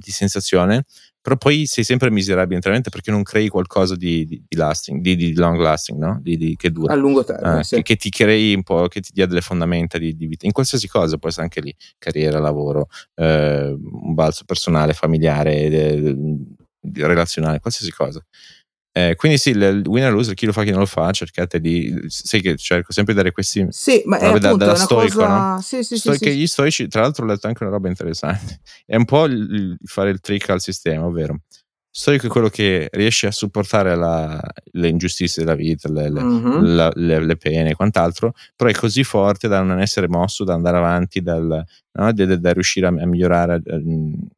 sensazione, 0.00 0.84
però 1.20 1.36
poi 1.36 1.66
sei 1.66 1.84
sempre 1.84 2.10
miserabile 2.10 2.56
internamente 2.56 2.90
perché 2.90 3.10
non 3.10 3.22
crei 3.22 3.48
qualcosa 3.48 3.94
di, 3.94 4.42
lasting, 4.48 5.00
di, 5.00 5.34
long 5.34 5.58
lasting, 5.58 5.98
no? 5.98 6.22
che 6.56 6.70
dura. 6.70 6.92
A 6.92 6.96
lungo 6.96 7.22
termine, 7.22 7.60
eh, 7.60 7.64
sì. 7.64 7.76
che, 7.76 7.82
che, 7.82 7.96
ti 7.96 8.10
crei 8.10 8.54
un 8.54 8.62
po', 8.62 8.88
che 8.88 9.00
ti 9.00 9.10
dia 9.12 9.26
delle 9.26 9.42
fondamenta 9.42 9.98
di, 9.98 10.14
vita, 10.14 10.46
in 10.46 10.52
qualsiasi 10.52 10.88
cosa, 10.88 11.18
può 11.18 11.28
essere 11.28 11.44
anche 11.44 11.60
lì, 11.60 11.74
carriera, 11.98 12.38
lavoro, 12.38 12.88
eh, 13.14 13.76
un 13.78 14.14
balzo 14.14 14.44
personale, 14.44 14.94
familiare, 14.94 15.54
eh, 15.54 16.16
relazionale, 16.94 17.60
qualsiasi 17.60 17.92
cosa. 17.92 18.24
Eh, 18.96 19.16
quindi 19.16 19.38
sì, 19.38 19.50
il 19.50 19.82
winner 19.86 20.12
loser, 20.12 20.34
chi 20.34 20.46
lo 20.46 20.52
fa, 20.52 20.62
chi 20.62 20.70
non 20.70 20.78
lo 20.78 20.86
fa, 20.86 21.10
cercate 21.10 21.60
di. 21.60 21.92
Sai 22.06 22.40
che 22.40 22.56
cerco 22.56 22.92
sempre 22.92 23.12
di 23.12 23.18
dare 23.18 23.32
questi. 23.32 23.66
Sì, 23.70 24.02
ma 24.04 24.18
è 24.18 24.38
da, 24.38 24.54
da 24.54 24.76
stoico, 24.76 25.16
cosa... 25.18 25.54
no? 25.54 25.60
Sì, 25.60 25.82
sì, 25.82 25.96
Sto- 25.96 26.12
sì, 26.12 26.18
sì. 26.18 26.36
gli 26.36 26.46
stoici, 26.46 26.86
tra 26.86 27.00
l'altro, 27.00 27.24
ho 27.24 27.26
letto 27.26 27.48
anche 27.48 27.64
una 27.64 27.72
roba 27.72 27.88
interessante. 27.88 28.60
È 28.86 28.94
un 28.94 29.04
po' 29.04 29.24
il, 29.24 29.76
fare 29.82 30.10
il 30.10 30.20
trick 30.20 30.48
al 30.50 30.60
sistema, 30.60 31.06
ovvero. 31.06 31.40
Stoico 31.96 32.26
è 32.26 32.28
quello 32.28 32.48
che 32.48 32.88
riesce 32.90 33.28
a 33.28 33.30
supportare 33.30 33.94
la, 33.94 34.40
le 34.72 34.88
ingiustizie 34.88 35.44
della 35.44 35.54
vita, 35.56 35.88
le, 35.88 36.10
le, 36.10 36.22
mm-hmm. 36.24 36.62
la, 36.74 36.90
le, 36.92 37.24
le 37.24 37.36
pene 37.36 37.70
e 37.70 37.74
quant'altro, 37.76 38.32
però 38.56 38.68
è 38.68 38.74
così 38.74 39.04
forte 39.04 39.46
da 39.46 39.62
non 39.62 39.80
essere 39.80 40.08
mosso, 40.08 40.42
da 40.42 40.54
andare 40.54 40.76
avanti, 40.76 41.22
dal, 41.22 41.64
no? 41.92 42.12
da, 42.12 42.24
da, 42.26 42.36
da, 42.36 42.52
riuscire 42.52 42.86
a, 42.86 42.88
a 42.88 43.06
migliorare, 43.06 43.62
eh, 43.64 43.80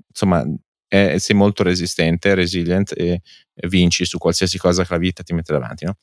insomma, 0.08 0.44
è, 0.86 1.16
sei 1.16 1.34
molto 1.34 1.62
resistente, 1.62 2.34
resilient 2.34 2.92
e, 2.94 3.22
vinci 3.68 4.04
su 4.04 4.18
qualsiasi 4.18 4.58
cosa 4.58 4.84
che 4.84 4.92
la 4.92 4.98
vita 4.98 5.22
ti 5.22 5.32
mette 5.32 5.52
davanti. 5.52 5.84
No? 5.84 5.96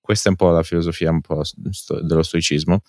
Questa 0.00 0.28
è 0.28 0.30
un 0.30 0.36
po' 0.36 0.50
la 0.50 0.62
filosofia 0.62 1.10
un 1.10 1.20
po 1.20 1.42
dello 2.02 2.22
stoicismo 2.22 2.82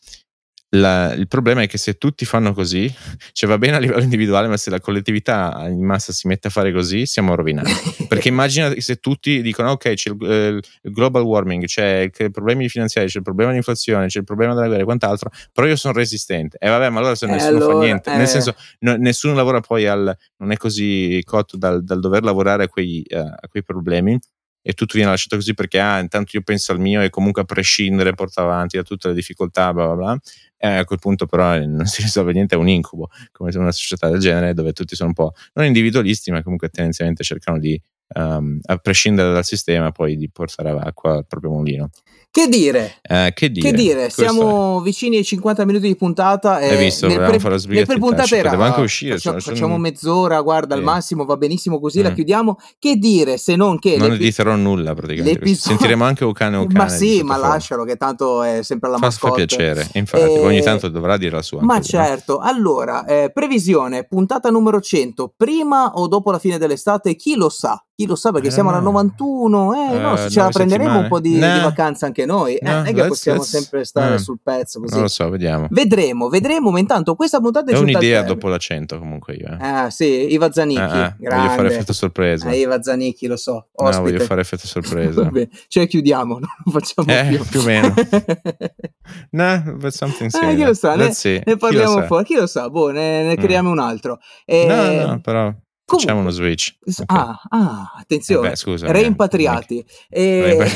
la, 0.74 1.14
il 1.14 1.28
problema 1.28 1.64
è 1.64 1.68
che 1.68 1.78
se 1.78 1.98
tutti 1.98 2.24
fanno 2.24 2.54
così, 2.54 2.94
cioè 3.34 3.50
va 3.50 3.58
bene 3.58 3.76
a 3.76 3.80
livello 3.80 4.02
individuale, 4.02 4.48
ma 4.48 4.56
se 4.56 4.70
la 4.70 4.80
collettività 4.80 5.66
in 5.68 5.84
massa 5.84 6.14
si 6.14 6.28
mette 6.28 6.48
a 6.48 6.50
fare 6.52 6.72
così, 6.72 7.06
siamo 7.06 7.36
rovinati. 7.36 7.72
Perché 8.08 8.30
immagina 8.30 8.74
se 8.78 8.98
tutti 8.98 9.42
dicono: 9.42 9.72
Ok, 9.72 9.94
c'è 9.94 10.12
il, 10.12 10.18
eh, 10.26 10.48
il 10.82 10.92
global 10.92 11.24
warming, 11.24 11.66
c'è 11.66 12.10
i 12.18 12.32
problemi 12.32 12.70
finanziari, 12.70 13.08
c'è 13.08 13.18
il 13.18 13.24
problema 13.24 13.50
dell'inflazione, 13.50 14.08
c'è 14.08 14.20
il 14.20 14.26
problema 14.26 14.54
della 14.54 14.68
guerra 14.68 14.82
e 14.82 14.86
quant'altro, 14.86 15.30
però 15.52 15.68
io 15.68 15.76
sono 15.76 15.94
resistente. 15.94 16.58
E 16.58 16.68
eh, 16.68 16.70
vabbè, 16.70 16.90
ma 16.90 17.00
allora 17.00 17.16
se 17.16 17.26
nessuno 17.26 17.58
allora, 17.58 17.74
fa 17.74 17.80
niente, 17.80 18.14
eh. 18.14 18.18
nel 18.18 18.28
senso, 18.28 18.56
no, 18.80 18.96
nessuno 18.96 19.34
lavora 19.34 19.60
poi 19.60 19.88
al, 19.88 20.16
non 20.38 20.52
è 20.52 20.58
così 20.58 21.22
cotto 21.26 21.58
dal, 21.58 21.84
dal 21.84 22.00
dover 22.00 22.24
lavorare 22.24 22.64
a 22.64 22.68
quei, 22.70 23.06
a 23.10 23.46
quei 23.50 23.64
problemi 23.64 24.18
e 24.62 24.74
tutto 24.74 24.94
viene 24.96 25.10
lasciato 25.10 25.36
così 25.36 25.54
perché 25.54 25.80
ah, 25.80 26.00
intanto 26.00 26.36
io 26.36 26.42
penso 26.44 26.72
al 26.72 26.80
mio 26.80 27.02
e 27.02 27.10
comunque 27.10 27.42
a 27.42 27.46
prescindere 27.46 28.14
porta 28.14 28.42
avanti 28.42 28.78
da 28.78 28.84
tutte 28.84 29.08
le 29.08 29.14
difficoltà, 29.14 29.74
bla 29.74 29.86
bla 29.88 29.96
bla. 29.96 30.20
E 30.58 30.68
a 30.68 30.86
quel 30.86 31.00
punto 31.00 31.26
però 31.26 31.58
non 31.66 31.86
si 31.86 32.02
risolve 32.04 32.34
niente, 32.34 32.56
è 32.56 32.58
un 32.58 32.70
incubo, 32.70 33.10
come 33.32 33.52
una 33.56 33.72
società 33.72 34.10
del 34.10 34.20
genere 34.20 34.54
dove 34.54 34.74
tutti 34.74 34.96
sono 34.96 35.10
un 35.10 35.16
po' 35.16 35.34
non 35.54 35.66
individualisti, 35.66 36.32
ma 36.32 36.44
comunque 36.44 36.70
tendenzialmente 36.70 37.24
cercano 37.24 37.58
di, 37.58 37.82
um, 38.16 38.60
a 38.66 38.78
prescindere 38.78 39.34
dal 39.34 39.46
sistema, 39.46 39.92
poi 39.92 40.16
di 40.18 40.30
portare 40.30 40.70
acqua 40.70 41.16
al 41.18 41.26
proprio 41.28 41.52
mulino. 41.52 41.90
Che 42.34 42.48
dire? 42.48 42.94
Eh, 43.02 43.34
che 43.36 43.52
dire? 43.52 43.70
Che 43.70 43.76
dire? 43.76 44.10
Siamo 44.10 44.80
è. 44.80 44.84
vicini 44.84 45.18
ai 45.18 45.24
50 45.26 45.66
minuti 45.66 45.88
di 45.88 45.98
puntata. 45.98 46.56
Hai 46.56 46.78
visto? 46.78 47.06
Nel 47.06 47.18
pre- 47.18 47.40
fare 47.40 47.58
nel 47.68 47.86
pre-puntata 47.86 48.34
era. 48.34 48.52
Devo 48.52 48.64
anche 48.64 48.80
uscire. 48.80 49.16
Facciamo, 49.16 49.40
cioè, 49.42 49.52
facciamo 49.54 49.78
mezz'ora, 49.78 50.40
guarda, 50.40 50.74
al 50.74 50.82
massimo 50.82 51.26
va 51.26 51.36
benissimo 51.36 51.78
così, 51.82 52.00
mm. 52.00 52.04
la 52.04 52.12
chiudiamo. 52.14 52.58
Che 52.80 52.96
dire 52.96 53.38
se 53.38 53.58
non 53.58 53.80
che. 53.80 53.98
Non 53.98 54.14
editerò 54.14 54.56
nulla 54.56 54.94
praticamente. 54.94 55.54
Sentiremo 55.54 56.06
anche 56.06 56.24
Ocane 56.24 56.56
Ocane. 56.56 56.80
Ma 56.80 56.88
sì, 56.88 57.22
ma 57.22 57.36
lascialo, 57.36 57.84
che 57.84 57.98
tanto 57.98 58.44
è 58.44 58.64
sempre 58.64 58.90
la 58.90 58.98
mascotte. 58.98 59.42
Fa 59.42 59.46
piacere, 59.46 59.90
infatti, 59.96 60.24
eh, 60.24 60.40
ogni 60.40 60.62
tanto 60.62 60.88
dovrà 60.88 61.18
dire 61.18 61.36
la 61.36 61.42
sua. 61.42 61.62
Ma 61.62 61.82
certo. 61.82 62.38
No? 62.38 62.46
Allora, 62.46 63.04
eh, 63.04 63.32
previsione, 63.34 64.06
puntata 64.06 64.50
numero 64.50 64.80
100, 64.80 65.34
prima 65.36 65.96
o 65.96 66.08
dopo 66.08 66.32
la 66.32 66.40
fine 66.40 66.58
dell'estate? 66.58 67.18
Chi 67.18 67.36
lo 67.36 67.50
sa? 67.50 67.84
Chi 67.94 68.08
lo 68.08 68.16
sa 68.16 68.32
perché 68.32 68.48
eh, 68.48 68.52
siamo 68.52 68.70
alla 68.70 68.80
91, 68.80 69.74
eh, 69.76 69.98
no, 70.00 70.16
se 70.16 70.30
ce 70.30 70.40
la 70.40 70.50
prenderemo 70.50 70.98
un 70.98 71.08
po' 71.08 71.20
di, 71.20 71.34
di 71.34 71.40
vacanza 71.40 72.08
anche 72.08 72.21
noi. 72.26 72.56
Eh, 72.56 72.70
no, 72.70 72.84
che 72.84 73.06
possiamo 73.06 73.40
let's, 73.40 73.50
sempre 73.50 73.86
stare 73.86 74.18
sul 74.18 74.40
pezzo 74.42 74.80
così. 74.80 74.94
Non 74.94 75.04
lo 75.04 75.10
so, 75.10 75.30
vediamo. 75.30 75.68
Vedremo, 75.70 76.30
vedremo, 76.30 76.72
ma 76.72 76.80
intanto 76.80 77.16
questa 77.16 77.40
puntata 77.40 77.72
è, 77.72 77.76
è 77.76 77.78
un'idea 77.78 78.24
dopo 78.24 78.48
la 78.48 78.58
100 78.58 79.00
comunque 79.00 79.36
io. 79.36 79.48
Eh. 79.48 79.58
Ah 79.60 79.90
sì, 79.90 80.32
Iva 80.34 80.52
Zanicchi, 80.52 80.82
ah, 80.82 81.16
voglio 81.18 81.50
fare 81.50 81.68
effetto 81.70 81.94
sorpresa. 81.94 82.50
Eh, 82.50 82.60
Iva 82.60 82.82
Zanicchi, 82.82 83.28
lo 83.28 83.38
so, 83.38 83.70
ospite. 83.74 83.98
No, 83.98 84.04
voglio 84.04 84.24
fare 84.26 84.42
effetto 84.42 84.68
sorpresa. 84.68 85.30
Cioè 85.68 85.88
chiudiamo, 85.88 86.34
non 86.40 86.50
lo 86.66 86.72
facciamo 86.72 87.12
eh, 87.12 87.28
più. 87.28 87.46
più 87.46 87.60
o 87.60 87.64
meno. 87.64 87.94
no, 89.32 89.90
something 89.90 90.30
serious. 90.30 90.52
Eh, 90.52 90.56
chi 90.56 90.64
lo 90.64 90.74
sa, 90.74 90.96
ne, 90.96 91.44
ne, 91.46 91.58
parliamo 91.58 92.02
fuori, 92.04 92.26
chi 92.26 92.36
lo 92.36 92.48
sa, 92.48 92.70
boh, 92.70 92.92
ne, 92.92 93.24
ne 93.24 93.36
creiamo 93.36 93.70
mm. 93.70 93.72
un 93.72 93.80
altro. 93.80 94.20
Eh, 94.46 94.66
no, 94.66 95.08
no, 95.08 95.22
però 95.22 95.54
Comunque, 95.92 96.00
Facciamo 96.00 96.20
uno 96.22 96.30
switch. 96.30 96.78
Okay. 96.86 97.06
Ah, 97.18 97.42
ah, 97.50 97.94
attenzione. 98.00 98.48
Eh 98.48 98.50
beh, 98.52 98.56
scusa, 98.56 98.92
reimpatriati. 98.92 99.86
E... 100.10 100.56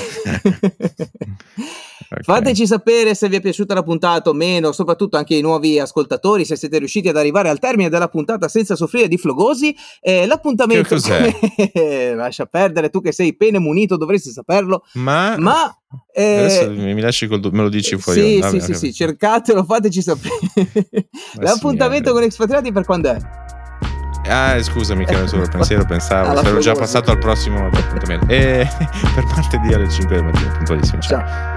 okay. 2.11 2.21
Fateci 2.21 2.67
sapere 2.67 3.15
se 3.15 3.29
vi 3.29 3.37
è 3.37 3.41
piaciuta 3.41 3.73
la 3.73 3.83
puntata 3.83 4.29
o 4.29 4.33
meno, 4.33 4.73
soprattutto 4.73 5.15
anche 5.15 5.35
i 5.35 5.41
nuovi 5.41 5.79
ascoltatori, 5.79 6.43
se 6.43 6.57
siete 6.57 6.79
riusciti 6.79 7.07
ad 7.07 7.15
arrivare 7.15 7.47
al 7.47 7.59
termine 7.59 7.87
della 7.87 8.09
puntata 8.09 8.49
senza 8.49 8.75
soffrire 8.75 9.07
di 9.07 9.17
flogosi. 9.17 9.73
Eh, 10.01 10.25
l'appuntamento... 10.25 10.83
Che 10.83 10.89
cos'è? 10.95 12.13
Lascia 12.15 12.45
perdere, 12.45 12.89
tu 12.89 12.99
che 12.99 13.13
sei 13.13 13.37
pene 13.37 13.57
munito 13.59 13.95
dovresti 13.95 14.31
saperlo. 14.31 14.83
Ma... 14.95 15.37
Ma 15.37 15.79
eh, 16.11 16.39
Adesso 16.39 16.71
mi 16.71 16.99
lasci 16.99 17.27
col 17.27 17.39
me 17.53 17.61
lo 17.61 17.69
dici 17.69 17.97
fuori. 17.97 18.19
Sì, 18.19 18.39
Vabbè, 18.39 18.59
sì, 18.59 18.65
sì, 18.65 18.73
sì, 18.73 18.93
cercatelo, 18.93 19.63
fateci 19.63 20.01
sapere. 20.01 20.39
L'appuntamento 21.39 22.11
con 22.11 22.23
Expatriati 22.23 22.73
per 22.73 22.83
quando 22.83 23.11
è? 23.11 23.44
Ah, 24.27 24.61
scusami, 24.61 25.05
che 25.05 25.13
era 25.13 25.27
solo 25.27 25.47
pensiero, 25.47 25.83
pensavo. 25.87 26.41
Sarò 26.41 26.59
già 26.59 26.73
passato 26.73 27.11
al 27.11 27.17
prossimo 27.19 27.67
appuntamento. 27.67 28.25
E 28.27 28.67
per 29.15 29.23
martedì 29.25 29.73
alle 29.73 29.89
5 29.89 30.15
del 30.15 30.25
mattino, 30.25 30.51
puntualissimo. 30.51 31.01
Ciao. 31.01 31.19
Ciao. 31.25 31.54